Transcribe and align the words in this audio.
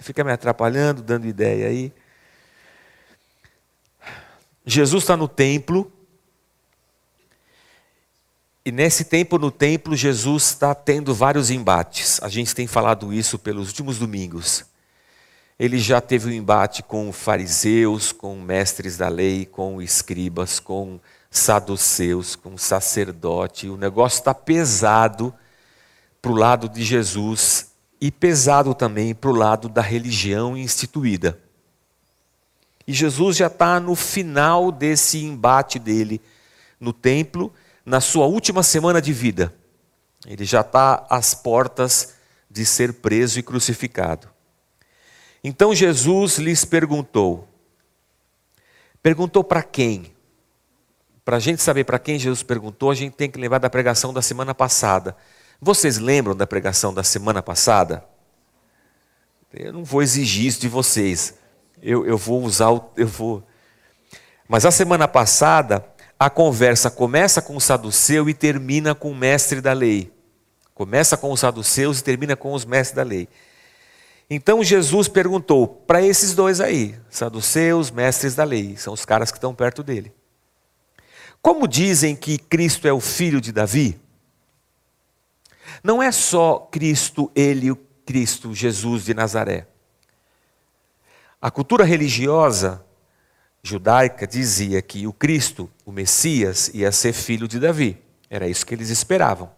Você 0.00 0.04
fica 0.04 0.24
me 0.24 0.32
atrapalhando, 0.32 1.02
dando 1.02 1.26
ideia 1.26 1.68
aí. 1.68 1.92
Jesus 4.64 5.02
está 5.02 5.14
no 5.14 5.28
templo. 5.28 5.92
E 8.64 8.72
nesse 8.72 9.04
tempo 9.04 9.38
no 9.38 9.50
templo, 9.50 9.94
Jesus 9.94 10.44
está 10.44 10.74
tendo 10.74 11.14
vários 11.14 11.50
embates. 11.50 12.18
A 12.22 12.30
gente 12.30 12.54
tem 12.54 12.66
falado 12.66 13.12
isso 13.12 13.38
pelos 13.38 13.68
últimos 13.68 13.98
domingos. 13.98 14.64
Ele 15.58 15.78
já 15.78 16.00
teve 16.00 16.30
um 16.30 16.32
embate 16.32 16.82
com 16.82 17.12
fariseus, 17.12 18.10
com 18.10 18.40
mestres 18.40 18.96
da 18.96 19.08
lei, 19.08 19.44
com 19.44 19.82
escribas, 19.82 20.58
com 20.58 20.98
saduceus, 21.30 22.34
com 22.34 22.56
sacerdote. 22.56 23.68
O 23.68 23.76
negócio 23.76 24.16
está 24.16 24.32
pesado 24.32 25.34
para 26.22 26.30
o 26.30 26.34
lado 26.34 26.70
de 26.70 26.82
Jesus 26.82 27.69
e 28.00 28.10
pesado 28.10 28.74
também 28.74 29.14
para 29.14 29.30
o 29.30 29.34
lado 29.34 29.68
da 29.68 29.82
religião 29.82 30.56
instituída. 30.56 31.38
E 32.86 32.92
Jesus 32.92 33.36
já 33.36 33.46
está 33.46 33.78
no 33.78 33.94
final 33.94 34.72
desse 34.72 35.18
embate 35.22 35.78
dele 35.78 36.20
no 36.80 36.92
templo, 36.92 37.52
na 37.84 38.00
sua 38.00 38.26
última 38.26 38.62
semana 38.62 39.02
de 39.02 39.12
vida. 39.12 39.54
Ele 40.26 40.44
já 40.44 40.62
está 40.62 41.06
às 41.10 41.34
portas 41.34 42.14
de 42.50 42.64
ser 42.64 42.94
preso 42.94 43.38
e 43.38 43.42
crucificado. 43.42 44.28
Então 45.44 45.74
Jesus 45.74 46.38
lhes 46.38 46.64
perguntou. 46.64 47.48
Perguntou 49.02 49.44
para 49.44 49.62
quem? 49.62 50.12
Para 51.24 51.36
a 51.36 51.40
gente 51.40 51.62
saber 51.62 51.84
para 51.84 51.98
quem 51.98 52.18
Jesus 52.18 52.42
perguntou, 52.42 52.90
a 52.90 52.94
gente 52.94 53.14
tem 53.14 53.30
que 53.30 53.38
lembrar 53.38 53.58
da 53.58 53.70
pregação 53.70 54.12
da 54.12 54.20
semana 54.20 54.54
passada. 54.54 55.16
Vocês 55.60 55.98
lembram 55.98 56.34
da 56.34 56.46
pregação 56.46 56.94
da 56.94 57.02
semana 57.02 57.42
passada? 57.42 58.02
Eu 59.52 59.72
não 59.72 59.84
vou 59.84 60.02
exigir 60.02 60.46
isso 60.46 60.60
de 60.60 60.68
vocês. 60.68 61.34
Eu, 61.82 62.06
eu 62.06 62.16
vou 62.16 62.42
usar 62.42 62.70
o. 62.70 62.90
Eu 62.96 63.06
vou... 63.06 63.42
Mas 64.48 64.64
a 64.64 64.70
semana 64.70 65.06
passada, 65.06 65.84
a 66.18 66.30
conversa 66.30 66.90
começa 66.90 67.42
com 67.42 67.56
o 67.56 67.60
saduceu 67.60 68.28
e 68.28 68.34
termina 68.34 68.94
com 68.94 69.10
o 69.10 69.14
mestre 69.14 69.60
da 69.60 69.72
lei. 69.72 70.10
Começa 70.74 71.16
com 71.16 71.30
os 71.30 71.40
saduceus 71.40 72.00
e 72.00 72.04
termina 72.04 72.34
com 72.34 72.54
os 72.54 72.64
mestres 72.64 72.96
da 72.96 73.02
lei. 73.02 73.28
Então 74.30 74.64
Jesus 74.64 75.08
perguntou 75.08 75.68
para 75.68 76.00
esses 76.00 76.34
dois 76.34 76.60
aí, 76.60 76.94
saduceus, 77.10 77.90
mestres 77.90 78.34
da 78.34 78.44
lei, 78.44 78.76
são 78.76 78.94
os 78.94 79.04
caras 79.04 79.30
que 79.30 79.36
estão 79.36 79.54
perto 79.54 79.82
dele. 79.82 80.12
Como 81.42 81.68
dizem 81.68 82.16
que 82.16 82.38
Cristo 82.38 82.88
é 82.88 82.92
o 82.92 83.00
filho 83.00 83.40
de 83.40 83.52
Davi? 83.52 84.00
Não 85.82 86.02
é 86.02 86.12
só 86.12 86.68
Cristo, 86.70 87.30
ele, 87.34 87.70
o 87.70 87.76
Cristo, 88.04 88.54
Jesus 88.54 89.04
de 89.04 89.14
Nazaré. 89.14 89.66
A 91.40 91.50
cultura 91.50 91.84
religiosa 91.84 92.84
judaica 93.62 94.26
dizia 94.26 94.82
que 94.82 95.06
o 95.06 95.12
Cristo, 95.12 95.70
o 95.84 95.92
Messias, 95.92 96.70
ia 96.74 96.92
ser 96.92 97.12
filho 97.12 97.48
de 97.48 97.58
Davi. 97.58 97.98
Era 98.28 98.46
isso 98.46 98.64
que 98.64 98.74
eles 98.74 98.90
esperavam. 98.90 99.50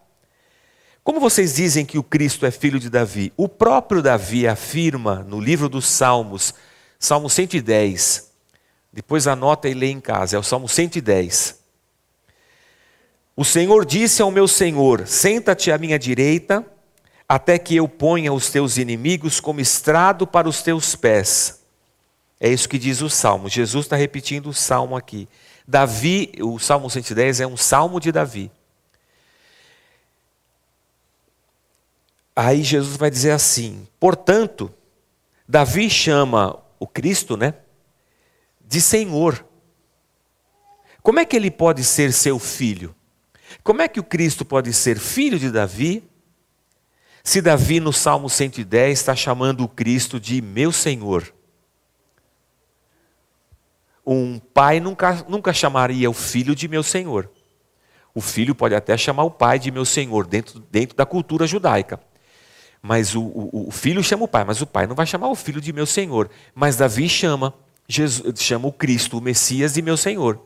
Como 1.03 1.19
vocês 1.19 1.55
dizem 1.55 1.85
que 1.85 1.97
o 1.97 2.03
Cristo 2.03 2.45
é 2.45 2.51
filho 2.51 2.79
de 2.79 2.89
Davi? 2.89 3.33
O 3.35 3.49
próprio 3.49 4.01
Davi 4.01 4.47
afirma 4.47 5.23
no 5.23 5.39
livro 5.39 5.67
dos 5.67 5.85
Salmos, 5.85 6.53
Salmo 6.97 7.29
110. 7.29 8.31
Depois 8.91 9.27
anota 9.27 9.67
e 9.67 9.73
lê 9.73 9.87
em 9.87 9.99
casa, 9.99 10.37
é 10.37 10.39
o 10.39 10.43
Salmo 10.43 10.69
110. 10.69 11.62
O 13.35 13.43
Senhor 13.43 13.85
disse 13.85 14.21
ao 14.21 14.29
meu 14.29 14.47
Senhor: 14.47 15.07
Senta-te 15.07 15.71
à 15.71 15.77
minha 15.77 15.97
direita, 15.97 16.65
até 17.27 17.57
que 17.57 17.75
eu 17.75 17.87
ponha 17.87 18.31
os 18.31 18.49
teus 18.49 18.77
inimigos 18.77 19.39
como 19.39 19.59
estrado 19.59 20.27
para 20.27 20.47
os 20.47 20.61
teus 20.61 20.95
pés. 20.95 21.63
É 22.39 22.49
isso 22.49 22.69
que 22.69 22.77
diz 22.77 23.01
o 23.01 23.09
salmo. 23.09 23.49
Jesus 23.49 23.85
está 23.85 23.95
repetindo 23.95 24.49
o 24.49 24.53
salmo 24.53 24.95
aqui. 24.95 25.27
Davi, 25.67 26.31
o 26.41 26.59
salmo 26.59 26.89
110 26.89 27.39
é 27.39 27.47
um 27.47 27.57
salmo 27.57 27.99
de 27.99 28.11
Davi. 28.11 28.51
Aí 32.35 32.63
Jesus 32.63 32.97
vai 32.97 33.09
dizer 33.09 33.31
assim: 33.31 33.87
portanto, 33.99 34.71
Davi 35.47 35.89
chama 35.89 36.59
o 36.79 36.85
Cristo, 36.85 37.35
né, 37.35 37.55
de 38.61 38.79
Senhor. 38.79 39.43
Como 41.01 41.19
é 41.19 41.25
que 41.25 41.35
ele 41.35 41.49
pode 41.49 41.83
ser 41.83 42.13
seu 42.13 42.37
filho? 42.37 42.95
Como 43.61 43.81
é 43.81 43.87
que 43.87 43.99
o 43.99 44.03
Cristo 44.03 44.45
pode 44.45 44.73
ser 44.73 44.97
filho 44.97 45.37
de 45.37 45.51
Davi, 45.51 46.03
se 47.23 47.41
Davi 47.41 47.79
no 47.79 47.93
Salmo 47.93 48.29
110 48.29 48.99
está 48.99 49.15
chamando 49.15 49.63
o 49.63 49.67
Cristo 49.67 50.19
de 50.19 50.41
meu 50.41 50.71
Senhor? 50.71 51.33
Um 54.05 54.39
pai 54.39 54.79
nunca, 54.79 55.25
nunca 55.29 55.53
chamaria 55.53 56.09
o 56.09 56.13
filho 56.13 56.55
de 56.55 56.67
meu 56.67 56.83
Senhor. 56.83 57.29
O 58.13 58.21
filho 58.21 58.53
pode 58.53 58.75
até 58.75 58.97
chamar 58.97 59.23
o 59.23 59.31
pai 59.31 59.57
de 59.57 59.71
meu 59.71 59.85
Senhor, 59.85 60.27
dentro, 60.27 60.59
dentro 60.69 60.95
da 60.95 61.05
cultura 61.05 61.47
judaica. 61.47 61.99
Mas 62.81 63.15
o, 63.15 63.21
o, 63.21 63.67
o, 63.69 63.71
filho 63.71 64.03
chama 64.03 64.25
o 64.25 64.27
pai, 64.27 64.43
mas 64.43 64.61
o 64.61 64.67
pai 64.67 64.85
não 64.85 64.95
vai 64.95 65.05
chamar 65.05 65.29
o 65.29 65.35
filho 65.35 65.61
de 65.61 65.71
meu 65.71 65.85
Senhor. 65.85 66.29
Mas 66.53 66.75
Davi 66.75 67.07
chama, 67.07 67.53
Jesus, 67.87 68.41
chama 68.41 68.67
o 68.67 68.73
Cristo, 68.73 69.17
o 69.17 69.21
Messias, 69.21 69.73
de 69.73 69.81
meu 69.81 69.95
Senhor. 69.95 70.45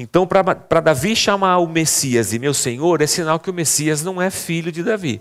Então, 0.00 0.28
para 0.28 0.80
Davi 0.80 1.16
chamar 1.16 1.58
o 1.58 1.66
Messias 1.66 2.30
de 2.30 2.38
meu 2.38 2.54
Senhor, 2.54 3.02
é 3.02 3.06
sinal 3.06 3.40
que 3.40 3.50
o 3.50 3.54
Messias 3.54 4.00
não 4.04 4.22
é 4.22 4.30
filho 4.30 4.70
de 4.70 4.84
Davi. 4.84 5.20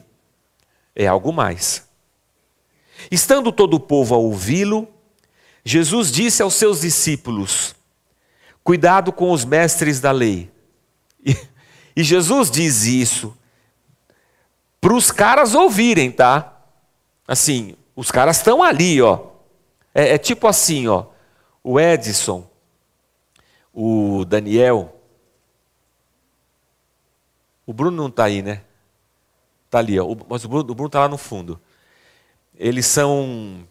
É 0.95 1.07
algo 1.07 1.33
mais. 1.33 1.89
Estando 3.09 3.51
todo 3.51 3.73
o 3.73 3.79
povo 3.79 4.13
a 4.13 4.19
ouvi-lo, 4.19 4.87
Jesus 5.65 6.11
disse 6.11 6.43
aos 6.43 6.53
seus 6.53 6.81
discípulos: 6.81 7.75
Cuidado 8.63 9.11
com 9.11 9.31
os 9.31 9.43
mestres 9.43 9.99
da 9.99 10.11
lei. 10.11 10.51
E, 11.25 11.35
e 11.95 12.03
Jesus 12.03 12.51
diz 12.51 12.83
isso 12.83 13.35
para 14.79 14.93
os 14.93 15.11
caras 15.11 15.55
ouvirem, 15.55 16.11
tá? 16.11 16.53
Assim, 17.27 17.75
os 17.95 18.11
caras 18.11 18.37
estão 18.37 18.61
ali, 18.61 19.01
ó. 19.01 19.19
É, 19.93 20.13
é 20.13 20.17
tipo 20.19 20.47
assim, 20.47 20.87
ó. 20.87 21.05
O 21.63 21.79
Edson 21.79 22.47
o 23.79 24.25
Daniel. 24.25 24.99
O 27.63 27.71
Bruno 27.71 27.95
não 27.95 28.07
está 28.07 28.23
aí, 28.23 28.41
né? 28.41 28.63
Está 29.65 29.77
ali, 29.77 29.99
ó. 29.99 30.15
mas 30.27 30.43
o 30.43 30.49
Bruno 30.49 30.87
está 30.87 31.01
lá 31.01 31.07
no 31.07 31.17
fundo. 31.17 31.61
Eles 32.55 32.87
são, 32.87 33.67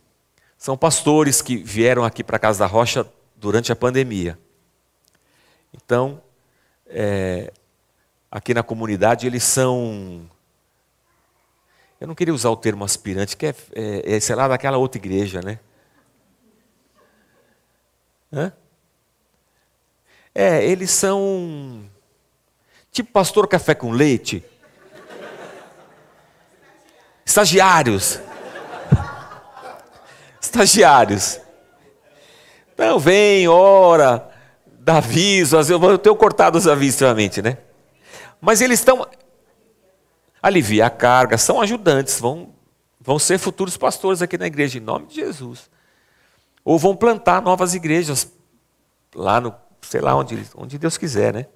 são 0.56 0.76
pastores 0.76 1.42
que 1.42 1.56
vieram 1.56 2.04
aqui 2.04 2.22
para 2.22 2.36
a 2.36 2.38
Casa 2.38 2.60
da 2.60 2.66
Rocha 2.66 3.04
durante 3.34 3.72
a 3.72 3.76
pandemia. 3.76 4.38
Então, 5.74 6.22
é, 6.86 7.52
aqui 8.30 8.54
na 8.54 8.62
comunidade 8.62 9.26
eles 9.26 9.42
são. 9.42 10.30
Eu 12.00 12.06
não 12.06 12.14
queria 12.14 12.32
usar 12.32 12.50
o 12.50 12.56
termo 12.56 12.84
aspirante, 12.84 13.36
que 13.36 13.46
é, 13.46 13.54
é, 13.74 14.14
é 14.14 14.20
sei 14.20 14.36
lá, 14.36 14.46
daquela 14.46 14.76
outra 14.76 15.00
igreja, 15.00 15.40
né? 15.42 15.58
Hã? 18.32 18.52
É, 20.38 20.62
eles 20.62 20.90
são 20.90 21.88
tipo 22.92 23.10
pastor 23.10 23.48
café 23.48 23.74
com 23.74 23.90
leite. 23.90 24.44
Estagiários. 27.24 28.20
Estagiários. 30.38 31.40
Então 32.74 32.98
vem, 32.98 33.48
ora, 33.48 34.28
dá 34.78 34.98
aviso, 34.98 35.56
eu 35.56 35.96
tenho 35.96 36.14
cortado 36.14 36.58
os 36.58 36.68
avisos 36.68 37.00
ultimamente, 37.00 37.40
né? 37.40 37.56
Mas 38.38 38.60
eles 38.60 38.80
estão 38.80 39.08
alivia 40.42 40.84
a 40.84 40.90
carga, 40.90 41.38
são 41.38 41.62
ajudantes, 41.62 42.20
vão, 42.20 42.50
vão 43.00 43.18
ser 43.18 43.38
futuros 43.38 43.78
pastores 43.78 44.20
aqui 44.20 44.36
na 44.36 44.46
igreja, 44.46 44.76
em 44.76 44.82
nome 44.82 45.06
de 45.06 45.14
Jesus. 45.14 45.70
Ou 46.62 46.78
vão 46.78 46.94
plantar 46.94 47.40
novas 47.40 47.72
igrejas 47.72 48.30
lá 49.14 49.40
no 49.40 49.65
sei 49.88 50.00
lá 50.00 50.14
onde, 50.14 50.42
onde 50.56 50.78
Deus 50.78 50.96
quiser, 50.96 51.32
né? 51.32 51.46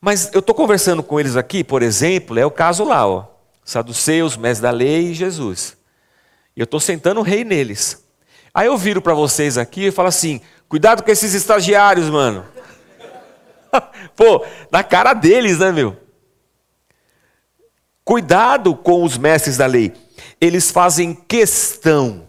Mas 0.00 0.30
eu 0.32 0.40
estou 0.40 0.54
conversando 0.54 1.02
com 1.02 1.20
eles 1.20 1.36
aqui, 1.36 1.62
por 1.62 1.82
exemplo, 1.82 2.38
é 2.38 2.44
o 2.44 2.50
caso 2.50 2.84
lá, 2.84 3.06
ó. 3.06 3.26
Saduceus, 3.64 4.36
mestres 4.36 4.60
da 4.60 4.70
lei 4.70 5.10
e 5.10 5.14
Jesus. 5.14 5.76
E 6.56 6.60
eu 6.60 6.64
estou 6.64 6.80
sentando 6.80 7.20
o 7.20 7.22
rei 7.22 7.44
neles. 7.44 8.04
Aí 8.52 8.66
eu 8.66 8.76
viro 8.76 9.00
para 9.00 9.14
vocês 9.14 9.56
aqui 9.56 9.86
e 9.86 9.92
falo 9.92 10.08
assim: 10.08 10.40
cuidado 10.68 11.02
com 11.02 11.10
esses 11.10 11.34
estagiários, 11.34 12.10
mano. 12.10 12.44
Pô, 14.16 14.44
na 14.70 14.82
cara 14.82 15.14
deles, 15.14 15.58
né, 15.58 15.70
meu? 15.70 15.96
Cuidado 18.04 18.74
com 18.74 19.04
os 19.04 19.16
mestres 19.16 19.56
da 19.56 19.66
lei. 19.66 19.92
Eles 20.40 20.70
fazem 20.70 21.14
questão 21.14 22.26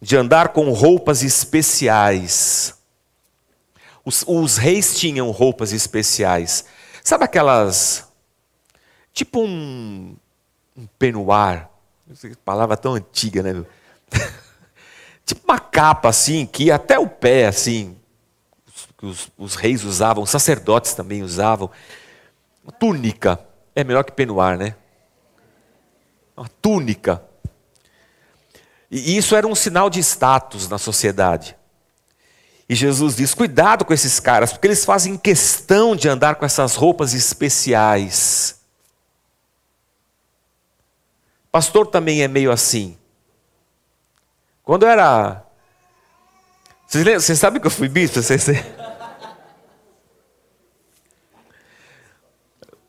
de 0.00 0.16
andar 0.16 0.48
com 0.48 0.70
roupas 0.72 1.22
especiais 1.22 2.81
os, 4.04 4.24
os 4.26 4.56
reis 4.56 4.98
tinham 4.98 5.30
roupas 5.30 5.72
especiais. 5.72 6.64
Sabe 7.02 7.24
aquelas. 7.24 8.08
Tipo 9.12 9.42
um, 9.42 10.16
um 10.76 10.86
penuar. 10.98 11.70
Palavra 12.44 12.76
tão 12.76 12.94
antiga, 12.94 13.42
né? 13.42 13.64
Tipo 15.24 15.40
uma 15.44 15.58
capa 15.58 16.08
assim, 16.08 16.44
que 16.44 16.70
até 16.70 16.98
o 16.98 17.08
pé, 17.08 17.46
assim, 17.46 17.96
que 18.98 19.06
os, 19.06 19.30
os 19.38 19.54
reis 19.54 19.84
usavam, 19.84 20.24
os 20.24 20.30
sacerdotes 20.30 20.94
também 20.94 21.22
usavam. 21.22 21.70
Uma 22.62 22.72
túnica. 22.72 23.38
É 23.74 23.82
melhor 23.82 24.04
que 24.04 24.12
penuar, 24.12 24.58
né? 24.58 24.74
Uma 26.36 26.48
túnica. 26.60 27.22
E 28.90 29.16
isso 29.16 29.34
era 29.34 29.46
um 29.46 29.54
sinal 29.54 29.88
de 29.88 30.00
status 30.00 30.68
na 30.68 30.76
sociedade. 30.76 31.56
E 32.72 32.74
Jesus 32.74 33.14
diz: 33.14 33.34
cuidado 33.34 33.84
com 33.84 33.92
esses 33.92 34.18
caras, 34.18 34.50
porque 34.50 34.66
eles 34.66 34.82
fazem 34.82 35.18
questão 35.18 35.94
de 35.94 36.08
andar 36.08 36.36
com 36.36 36.46
essas 36.46 36.74
roupas 36.74 37.12
especiais. 37.12 38.62
Pastor 41.50 41.86
também 41.86 42.22
é 42.22 42.28
meio 42.28 42.50
assim. 42.50 42.96
Quando 44.64 44.84
eu 44.84 44.88
era. 44.88 45.44
Vocês, 46.86 47.04
lembram? 47.04 47.20
Vocês 47.20 47.38
sabem 47.38 47.60
que 47.60 47.66
eu 47.66 47.70
fui 47.70 47.90
bispo? 47.90 48.22
Vocês... 48.22 48.46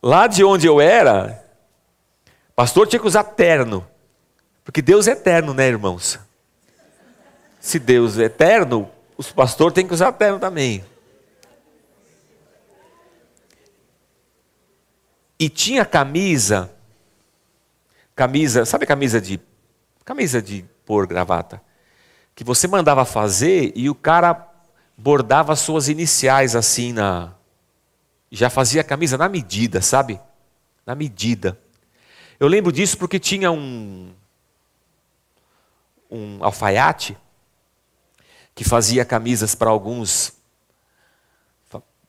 Lá 0.01 0.27
de 0.27 0.45
onde 0.45 0.65
eu 0.65 0.79
era, 0.79 1.45
pastor 2.55 2.87
tinha 2.87 3.01
que 3.01 3.07
usar 3.07 3.25
terno. 3.25 3.85
Porque 4.63 4.81
Deus 4.81 5.09
é 5.09 5.11
eterno, 5.11 5.53
né, 5.53 5.67
irmãos? 5.67 6.17
Se 7.59 7.77
Deus 7.79 8.17
é 8.17 8.23
eterno, 8.23 8.89
os 9.17 9.31
pastores 9.31 9.73
têm 9.73 9.87
que 9.87 9.93
usar 9.93 10.11
terno 10.13 10.39
também. 10.39 10.83
E 15.39 15.49
tinha 15.49 15.85
camisa, 15.85 16.73
camisa, 18.15 18.65
sabe 18.65 18.85
camisa 18.85 19.19
de 19.19 19.39
camisa 20.05 20.41
de 20.41 20.65
pôr 20.85 21.07
gravata, 21.07 21.61
que 22.35 22.43
você 22.43 22.67
mandava 22.67 23.05
fazer 23.05 23.71
e 23.75 23.89
o 23.89 23.95
cara 23.95 24.49
bordava 24.97 25.55
suas 25.55 25.87
iniciais 25.87 26.55
assim 26.55 26.93
na 26.93 27.33
já 28.31 28.49
fazia 28.49 28.81
a 28.81 28.83
camisa 28.83 29.17
na 29.17 29.29
medida, 29.29 29.79
sabe? 29.81 30.19
Na 30.85 30.95
medida. 30.95 31.59
Eu 32.39 32.47
lembro 32.47 32.71
disso 32.71 32.97
porque 32.97 33.19
tinha 33.19 33.51
um 33.51 34.13
um 36.09 36.43
alfaiate 36.43 37.17
que 38.55 38.63
fazia 38.63 39.03
camisas 39.03 39.53
para 39.55 39.69
alguns 39.69 40.31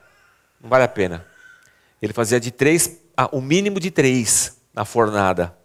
Não 0.60 0.70
vale 0.70 0.84
a 0.84 0.88
pena. 0.88 1.26
Ele 2.00 2.12
fazia 2.12 2.38
de 2.38 2.50
três, 2.50 2.98
ah, 3.16 3.28
o 3.32 3.40
mínimo 3.40 3.80
de 3.80 3.90
três 3.90 4.58
na 4.72 4.84
fornada. 4.84 5.58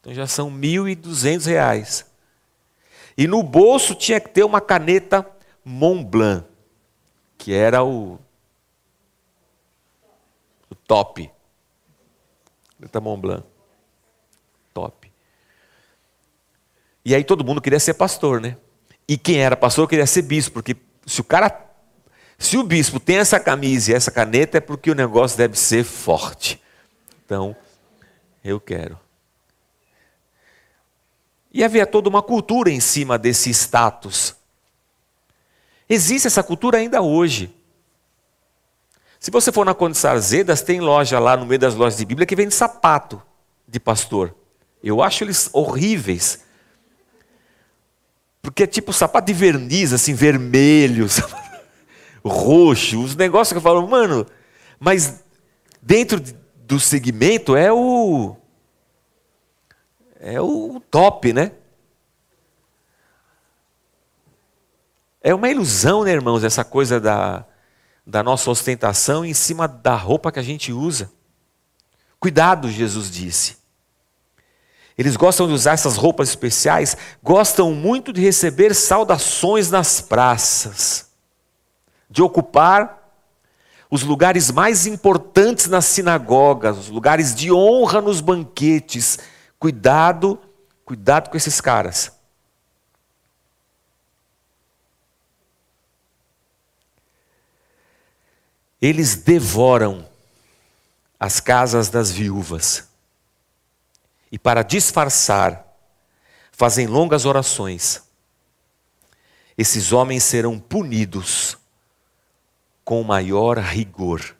Então 0.00 0.14
já 0.14 0.26
são 0.26 0.48
R$ 0.50 0.96
reais. 1.44 2.06
E 3.16 3.26
no 3.26 3.42
bolso 3.42 3.94
tinha 3.94 4.20
que 4.20 4.28
ter 4.28 4.44
uma 4.44 4.60
caneta 4.60 5.26
Montblanc, 5.64 6.46
que 7.36 7.52
era 7.52 7.82
o, 7.82 8.18
o 10.70 10.74
top. 10.86 11.30
Caneta 12.78 13.00
Montblanc. 13.00 13.44
Top. 14.72 15.12
E 17.04 17.14
aí 17.14 17.24
todo 17.24 17.44
mundo 17.44 17.60
queria 17.60 17.80
ser 17.80 17.94
pastor, 17.94 18.40
né? 18.40 18.56
E 19.08 19.18
quem 19.18 19.40
era 19.40 19.56
pastor 19.56 19.88
queria 19.88 20.06
ser 20.06 20.22
bispo, 20.22 20.54
porque 20.54 20.76
se 21.06 21.20
o 21.20 21.24
cara 21.24 21.68
se 22.38 22.56
o 22.56 22.62
bispo 22.62 23.00
tem 23.00 23.16
essa 23.16 23.40
camisa 23.40 23.90
e 23.90 23.94
essa 23.94 24.12
caneta 24.12 24.58
é 24.58 24.60
porque 24.60 24.90
o 24.90 24.94
negócio 24.94 25.36
deve 25.36 25.58
ser 25.58 25.82
forte. 25.82 26.62
Então, 27.24 27.56
eu 28.44 28.60
quero. 28.60 28.98
E 31.52 31.64
havia 31.64 31.86
toda 31.86 32.08
uma 32.08 32.22
cultura 32.22 32.70
em 32.70 32.80
cima 32.80 33.18
desse 33.18 33.50
status. 33.50 34.34
Existe 35.88 36.26
essa 36.26 36.42
cultura 36.42 36.78
ainda 36.78 37.00
hoje. 37.00 37.54
Se 39.18 39.30
você 39.30 39.50
for 39.50 39.64
na 39.64 39.74
Conde 39.74 39.96
Sarzedas, 39.96 40.62
tem 40.62 40.80
loja 40.80 41.18
lá 41.18 41.36
no 41.36 41.46
meio 41.46 41.58
das 41.58 41.74
lojas 41.74 41.98
de 41.98 42.04
Bíblia 42.04 42.26
que 42.26 42.36
vende 42.36 42.54
sapato 42.54 43.20
de 43.66 43.80
pastor. 43.80 44.34
Eu 44.82 45.02
acho 45.02 45.24
eles 45.24 45.50
horríveis. 45.52 46.44
Porque 48.40 48.62
é 48.62 48.66
tipo 48.66 48.92
sapato 48.92 49.26
de 49.26 49.32
verniz, 49.32 49.92
assim, 49.92 50.14
vermelho, 50.14 51.06
roxo, 52.24 53.02
os 53.02 53.16
negócios 53.16 53.52
que 53.52 53.58
eu 53.58 53.62
falo, 53.62 53.86
mano, 53.88 54.26
mas 54.78 55.24
dentro 55.82 56.22
do 56.56 56.78
segmento 56.78 57.56
é 57.56 57.72
o 57.72 58.36
é 60.20 60.40
o 60.40 60.80
top, 60.90 61.32
né? 61.32 61.52
É 65.20 65.34
uma 65.34 65.48
ilusão, 65.48 66.04
né, 66.04 66.12
irmãos, 66.12 66.44
essa 66.44 66.64
coisa 66.64 67.00
da, 67.00 67.44
da 68.06 68.22
nossa 68.22 68.50
ostentação 68.50 69.24
em 69.24 69.34
cima 69.34 69.66
da 69.68 69.94
roupa 69.94 70.32
que 70.32 70.38
a 70.38 70.42
gente 70.42 70.72
usa. 70.72 71.10
Cuidado, 72.18 72.70
Jesus 72.70 73.10
disse. 73.10 73.58
Eles 74.96 75.16
gostam 75.16 75.46
de 75.46 75.52
usar 75.52 75.72
essas 75.72 75.96
roupas 75.96 76.28
especiais, 76.28 76.96
gostam 77.22 77.72
muito 77.72 78.12
de 78.12 78.20
receber 78.20 78.74
saudações 78.74 79.70
nas 79.70 80.00
praças, 80.00 81.10
de 82.10 82.20
ocupar 82.20 82.98
os 83.88 84.02
lugares 84.02 84.50
mais 84.50 84.86
importantes 84.86 85.68
nas 85.68 85.84
sinagogas, 85.84 86.76
os 86.76 86.88
lugares 86.88 87.32
de 87.34 87.52
honra 87.52 88.00
nos 88.00 88.20
banquetes, 88.20 89.18
Cuidado, 89.58 90.40
cuidado 90.84 91.30
com 91.30 91.36
esses 91.36 91.60
caras. 91.60 92.12
Eles 98.80 99.16
devoram 99.16 100.08
as 101.18 101.40
casas 101.40 101.88
das 101.88 102.12
viúvas. 102.12 102.88
E 104.30 104.38
para 104.38 104.62
disfarçar, 104.62 105.66
fazem 106.52 106.86
longas 106.86 107.24
orações. 107.24 108.02
Esses 109.56 109.92
homens 109.92 110.22
serão 110.22 110.60
punidos 110.60 111.58
com 112.84 113.02
maior 113.02 113.58
rigor. 113.58 114.36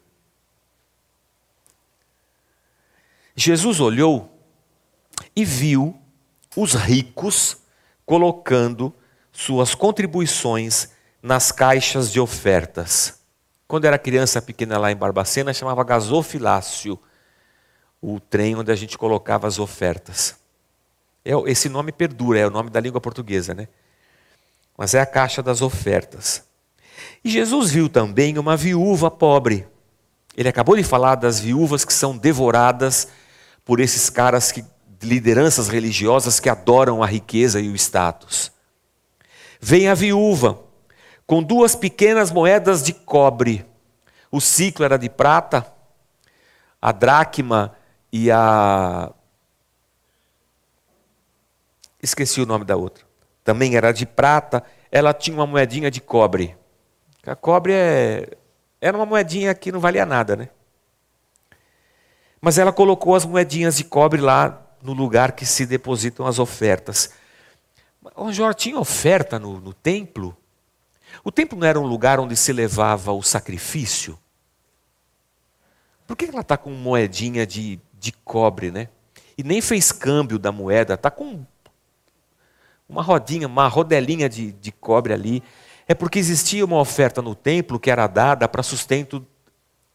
Jesus 3.35 3.79
olhou 3.81 4.38
e 5.39 5.45
viu 5.45 5.97
os 6.53 6.73
ricos 6.73 7.57
colocando 8.05 8.93
suas 9.31 9.73
contribuições 9.73 10.89
nas 11.23 11.49
caixas 11.49 12.11
de 12.11 12.19
ofertas. 12.19 13.21
Quando 13.65 13.85
era 13.85 13.97
criança 13.97 14.41
pequena 14.41 14.77
lá 14.77 14.91
em 14.91 14.97
Barbacena, 14.97 15.53
chamava 15.53 15.81
gasofilácio, 15.85 16.99
o 18.01 18.19
trem 18.19 18.55
onde 18.55 18.69
a 18.69 18.75
gente 18.75 18.97
colocava 18.97 19.47
as 19.47 19.59
ofertas. 19.59 20.35
É, 21.23 21.31
esse 21.45 21.69
nome 21.69 21.93
perdura, 21.93 22.39
é 22.39 22.47
o 22.47 22.51
nome 22.51 22.69
da 22.69 22.81
língua 22.81 22.99
portuguesa, 22.99 23.53
né? 23.53 23.69
Mas 24.77 24.93
é 24.93 24.99
a 24.99 25.05
caixa 25.05 25.41
das 25.41 25.61
ofertas. 25.61 26.43
E 27.23 27.29
Jesus 27.29 27.71
viu 27.71 27.87
também 27.87 28.37
uma 28.37 28.57
viúva 28.57 29.09
pobre. 29.09 29.65
Ele 30.35 30.49
acabou 30.49 30.75
de 30.75 30.83
falar 30.83 31.15
das 31.15 31.39
viúvas 31.39 31.85
que 31.85 31.93
são 31.93 32.17
devoradas 32.17 33.07
por 33.63 33.79
esses 33.79 34.09
caras 34.09 34.51
que 34.51 34.65
lideranças 35.01 35.67
religiosas 35.67 36.39
que 36.39 36.49
adoram 36.49 37.01
a 37.01 37.05
riqueza 37.05 37.59
e 37.59 37.69
o 37.69 37.75
status. 37.75 38.51
Vem 39.59 39.87
a 39.87 39.93
viúva 39.93 40.59
com 41.25 41.43
duas 41.43 41.75
pequenas 41.75 42.31
moedas 42.31 42.83
de 42.83 42.93
cobre. 42.93 43.65
O 44.31 44.39
ciclo 44.39 44.85
era 44.85 44.97
de 44.97 45.09
prata, 45.09 45.65
a 46.81 46.91
dracma 46.91 47.75
e 48.11 48.31
a. 48.31 49.11
Esqueci 52.01 52.41
o 52.41 52.45
nome 52.45 52.65
da 52.65 52.75
outra. 52.75 53.05
Também 53.43 53.75
era 53.75 53.91
de 53.91 54.05
prata, 54.05 54.63
ela 54.91 55.13
tinha 55.13 55.35
uma 55.35 55.47
moedinha 55.47 55.91
de 55.91 55.99
cobre. 55.99 56.55
A 57.25 57.35
cobre 57.35 57.73
é... 57.73 58.29
era 58.79 58.97
uma 58.97 59.05
moedinha 59.05 59.53
que 59.53 59.71
não 59.71 59.79
valia 59.79 60.05
nada, 60.05 60.35
né? 60.35 60.49
Mas 62.39 62.57
ela 62.57 62.71
colocou 62.71 63.15
as 63.15 63.25
moedinhas 63.25 63.75
de 63.75 63.83
cobre 63.83 64.21
lá 64.21 64.68
no 64.81 64.93
lugar 64.93 65.33
que 65.33 65.45
se 65.45 65.65
depositam 65.65 66.25
as 66.25 66.39
ofertas. 66.39 67.11
O 68.15 68.31
Jorge 68.31 68.57
tinha 68.57 68.79
oferta 68.79 69.37
no, 69.37 69.59
no 69.59 69.73
templo? 69.73 70.35
O 71.23 71.31
templo 71.31 71.57
não 71.57 71.67
era 71.67 71.79
um 71.79 71.85
lugar 71.85 72.19
onde 72.19 72.35
se 72.35 72.53
levava 72.53 73.11
o 73.11 73.21
sacrifício? 73.21 74.17
Por 76.07 76.15
que 76.15 76.25
ela 76.25 76.41
está 76.41 76.57
com 76.57 76.71
moedinha 76.71 77.45
de, 77.45 77.79
de 77.99 78.11
cobre, 78.11 78.71
né? 78.71 78.89
E 79.37 79.43
nem 79.43 79.61
fez 79.61 79.91
câmbio 79.91 80.39
da 80.39 80.51
moeda, 80.51 80.95
está 80.95 81.11
com 81.11 81.45
uma 82.87 83.03
rodinha, 83.03 83.47
uma 83.47 83.67
rodelinha 83.67 84.27
de, 84.27 84.51
de 84.53 84.71
cobre 84.71 85.13
ali. 85.13 85.43
É 85.87 85.93
porque 85.93 86.19
existia 86.19 86.65
uma 86.65 86.79
oferta 86.79 87.21
no 87.21 87.35
templo 87.35 87.79
que 87.79 87.91
era 87.91 88.07
dada 88.07 88.47
para 88.47 88.63
sustento 88.63 89.25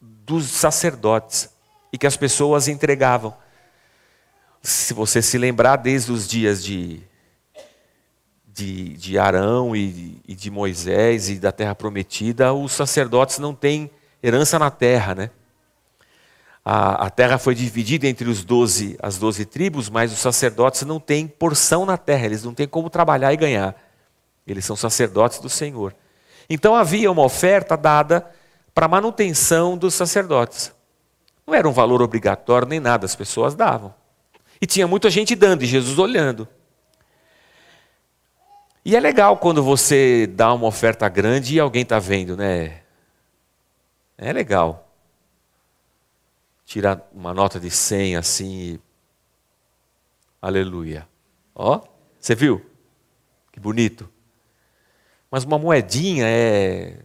dos 0.01 0.47
sacerdotes 0.47 1.51
e 1.93 1.99
que 1.99 2.07
as 2.07 2.17
pessoas 2.17 2.69
entregavam. 2.69 3.35
Se 4.67 4.95
você 4.95 5.21
se 5.21 5.37
lembrar, 5.37 5.77
desde 5.77 6.11
os 6.11 6.27
dias 6.27 6.65
de, 6.65 7.03
de, 8.47 8.97
de 8.97 9.19
Arão 9.19 9.77
e, 9.77 10.23
e 10.27 10.35
de 10.35 10.51
Moisés 10.51 11.29
e 11.29 11.39
da 11.39 11.53
terra 11.53 11.75
prometida, 11.75 12.51
os 12.55 12.73
sacerdotes 12.73 13.39
não 13.39 13.55
têm 13.55 13.91
herança 14.23 14.59
na 14.59 14.71
terra, 14.71 15.15
né? 15.15 15.31
A, 16.65 17.07
a, 17.07 17.11
terra 17.11 17.37
foi 17.37 17.55
dividida 17.55 18.07
entre 18.07 18.27
os 18.27 18.43
12, 18.43 18.97
as 19.03 19.19
doze 19.19 19.45
tribos, 19.45 19.91
mas 19.91 20.11
os 20.11 20.19
sacerdotes 20.19 20.81
não 20.81 20.99
têm 20.99 21.27
porção 21.27 21.85
na 21.85 21.99
terra, 21.99 22.25
eles 22.25 22.43
não 22.43 22.55
têm 22.55 22.67
como 22.67 22.89
trabalhar 22.89 23.35
e 23.35 23.37
ganhar. 23.37 23.77
Eles 24.47 24.65
são 24.65 24.77
sacerdotes 24.77 25.41
do 25.41 25.51
Senhor. 25.51 25.95
Então 26.49 26.75
havia 26.75 27.13
uma 27.13 27.23
oferta 27.23 27.77
dada 27.77 28.27
para 28.75 28.89
manutenção 28.89 29.77
dos 29.77 29.93
sacerdotes. 29.93 30.73
Não 31.47 31.55
era 31.55 31.69
um 31.69 31.73
valor 31.73 32.01
obrigatório 32.01 32.67
nem 32.67 32.81
nada, 32.81 33.05
as 33.05 33.15
pessoas 33.15 33.55
davam. 33.55 33.95
E 34.65 34.67
tinha 34.67 34.89
muita 34.89 35.11
gente 35.11 35.35
dando 35.35 35.63
e 35.63 35.67
Jesus 35.67 35.99
olhando. 35.99 36.49
E 38.83 38.97
é 38.97 38.99
legal 38.99 39.37
quando 39.37 39.63
você 39.63 40.27
dá 40.27 40.55
uma 40.55 40.67
oferta 40.67 41.07
grande 41.07 41.55
e 41.55 41.61
alguém 41.61 41.83
está 41.83 41.99
vendo, 41.99 42.35
né? 42.35 42.81
É 44.17 44.33
legal. 44.33 44.91
Tirar 46.65 47.07
uma 47.13 47.35
nota 47.35 47.61
de 47.61 47.71
100 47.71 48.17
assim. 48.17 48.79
Aleluia. 50.41 51.07
Ó, 51.55 51.83
você 52.19 52.35
viu? 52.35 52.65
Que 53.53 53.61
bonito. 53.61 54.09
Mas 55.31 55.45
uma 55.45 55.59
moedinha 55.59 56.25
é 56.27 57.01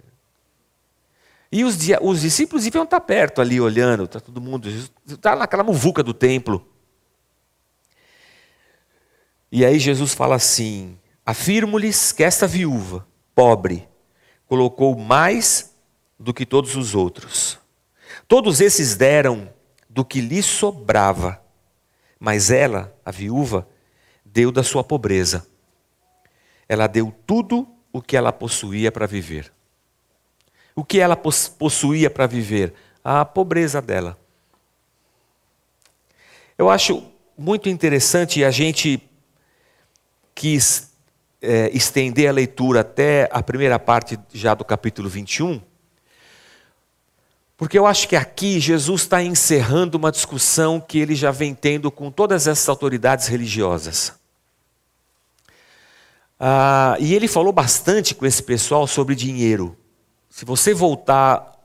e 1.52 1.66
os, 1.66 1.78
os 2.02 2.22
discípulos 2.22 2.66
iam 2.66 2.86
estar 2.86 3.02
perto 3.02 3.42
ali 3.42 3.60
olhando, 3.60 4.06
está 4.06 4.22
todo 4.22 4.40
mundo, 4.40 4.70
está 5.06 5.36
naquela 5.36 5.64
muvuca 5.64 6.02
do 6.02 6.14
templo. 6.14 6.69
E 9.52 9.66
aí 9.66 9.80
Jesus 9.80 10.14
fala 10.14 10.36
assim: 10.36 10.98
Afirmo-lhes 11.26 12.12
que 12.12 12.24
esta 12.24 12.48
viúva, 12.48 13.08
pobre, 13.36 13.88
colocou 14.48 14.98
mais 14.98 15.76
do 16.20 16.34
que 16.34 16.46
todos 16.46 16.76
os 16.76 16.96
outros. 16.96 17.60
Todos 18.28 18.62
esses 18.62 18.96
deram 18.96 19.52
do 19.90 20.04
que 20.06 20.22
lhe 20.22 20.42
sobrava, 20.44 21.42
mas 22.20 22.52
ela, 22.52 22.94
a 23.06 23.12
viúva, 23.12 23.68
deu 24.24 24.52
da 24.52 24.64
sua 24.64 24.84
pobreza. 24.84 25.48
Ela 26.68 26.86
deu 26.88 27.14
tudo 27.26 27.68
o 27.92 28.02
que 28.02 28.16
ela 28.16 28.32
possuía 28.32 28.92
para 28.92 29.08
viver. 29.08 29.52
O 30.76 30.84
que 30.84 31.00
ela 31.00 31.16
possuía 31.16 32.10
para 32.10 32.28
viver? 32.28 32.74
A 33.04 33.26
pobreza 33.26 33.82
dela. 33.82 34.18
Eu 36.58 36.70
acho 36.70 37.04
muito 37.38 37.70
interessante 37.70 38.44
a 38.44 38.52
gente 38.52 39.09
quis 40.40 40.92
é, 41.42 41.70
estender 41.74 42.30
a 42.30 42.32
leitura 42.32 42.80
até 42.80 43.28
a 43.30 43.44
primeira 43.44 43.78
parte 43.78 44.18
já 44.34 44.54
do 44.54 44.64
capítulo 44.64 45.10
21, 45.10 45.62
porque 47.58 47.78
eu 47.78 47.86
acho 47.86 48.08
que 48.08 48.16
aqui 48.16 48.58
Jesus 48.58 49.02
está 49.02 49.22
encerrando 49.22 49.98
uma 49.98 50.14
discussão 50.14 50.80
que 50.80 50.98
ele 50.98 51.14
já 51.14 51.30
vem 51.30 51.54
tendo 51.54 51.92
com 51.92 52.10
todas 52.10 52.48
essas 52.48 52.70
autoridades 52.70 53.28
religiosas. 53.28 54.14
Ah, 56.40 56.96
e 57.02 57.14
ele 57.14 57.28
falou 57.28 57.52
bastante 57.52 58.16
com 58.16 58.26
esse 58.26 58.42
pessoal 58.42 58.88
sobre 58.88 59.16
dinheiro. 59.16 59.76
Se 60.30 60.46
você 60.46 60.74
voltar 60.74 61.60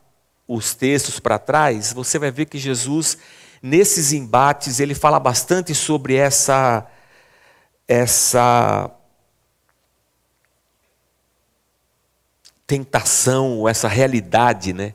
os 0.49 0.75
textos 0.75 1.21
para 1.21 1.39
trás, 1.39 1.93
você 1.93 2.19
vai 2.19 2.33
ver 2.33 2.47
que 2.47 2.59
Jesus, 2.59 3.17
nesses 3.63 4.13
embates, 4.13 4.81
ele 4.81 4.97
fala 4.97 5.21
bastante 5.21 5.73
sobre 5.77 6.17
essa 6.17 6.85
essa 7.87 8.91
tentação, 12.67 13.69
essa 13.69 13.89
realidade, 13.89 14.73
né? 14.73 14.95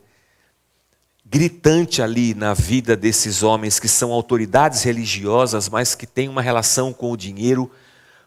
Gritante 1.24 2.02
ali 2.02 2.34
na 2.34 2.56
vida 2.56 2.98
desses 2.98 3.44
homens 3.44 3.80
que 3.80 3.88
são 3.88 4.12
autoridades 4.12 4.82
religiosas, 4.82 5.70
mas 5.70 5.94
que 5.94 6.08
têm 6.08 6.28
uma 6.28 6.42
relação 6.42 6.92
com 6.92 7.12
o 7.12 7.18
dinheiro 7.18 7.72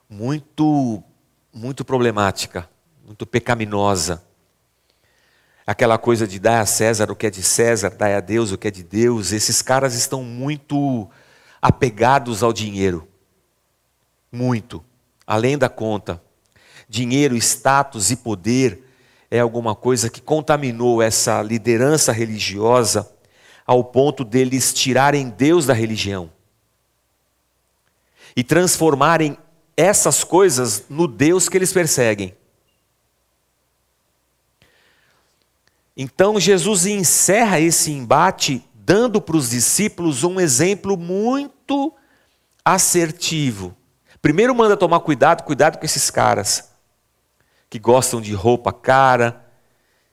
muito, 0.09 1.03
muito 1.53 1.85
problemática, 1.85 2.69
muito 3.05 3.27
pecaminosa. 3.27 4.23
Aquela 5.67 5.99
coisa 5.99 6.27
de 6.29 6.39
dar 6.39 6.61
a 6.61 6.67
César 6.67 7.11
o 7.11 7.17
que 7.17 7.27
é 7.27 7.31
de 7.31 7.43
César, 7.43 7.91
dar 7.91 8.15
a 8.17 8.21
Deus 8.21 8.53
o 8.53 8.59
que 8.59 8.69
é 8.69 8.71
de 8.71 8.85
Deus. 8.85 9.33
Esses 9.33 9.61
caras 9.63 9.95
estão 9.95 10.23
muito 10.23 11.11
apegados 11.61 12.45
ao 12.45 12.53
dinheiro 12.53 13.12
muito, 14.33 14.83
além 15.27 15.59
da 15.59 15.69
conta. 15.69 16.21
Dinheiro, 16.89 17.37
status 17.37 18.11
e 18.11 18.17
poder 18.17 18.83
é 19.31 19.41
alguma 19.41 19.75
coisa 19.75 20.09
que 20.09 20.21
contaminou 20.21 21.03
essa 21.03 21.43
liderança 21.43 22.13
religiosa 22.13 23.11
ao 23.67 23.85
ponto 23.85 24.25
deles 24.25 24.73
tirarem 24.73 25.29
Deus 25.29 25.67
da 25.67 25.75
religião 25.75 26.31
e 28.35 28.43
transformarem 28.43 29.37
essas 29.77 30.25
coisas 30.25 30.85
no 30.89 31.07
Deus 31.07 31.49
que 31.49 31.57
eles 31.57 31.73
perseguem. 31.73 32.35
Então 35.95 36.41
Jesus 36.41 36.87
encerra 36.87 37.61
esse 37.61 37.91
embate 37.91 38.67
dando 38.75 39.21
para 39.21 39.37
os 39.37 39.51
discípulos 39.51 40.25
um 40.25 40.41
exemplo 40.41 40.97
muito 40.97 41.95
assertivo 42.65 43.77
Primeiro 44.23 44.55
manda 44.55 44.77
tomar 44.77 45.01
cuidado, 45.01 45.43
cuidado 45.43 45.79
com 45.79 45.85
esses 45.85 46.09
caras 46.09 46.71
que 47.69 47.77
gostam 47.81 48.21
de 48.21 48.33
roupa 48.35 48.73
cara, 48.73 49.45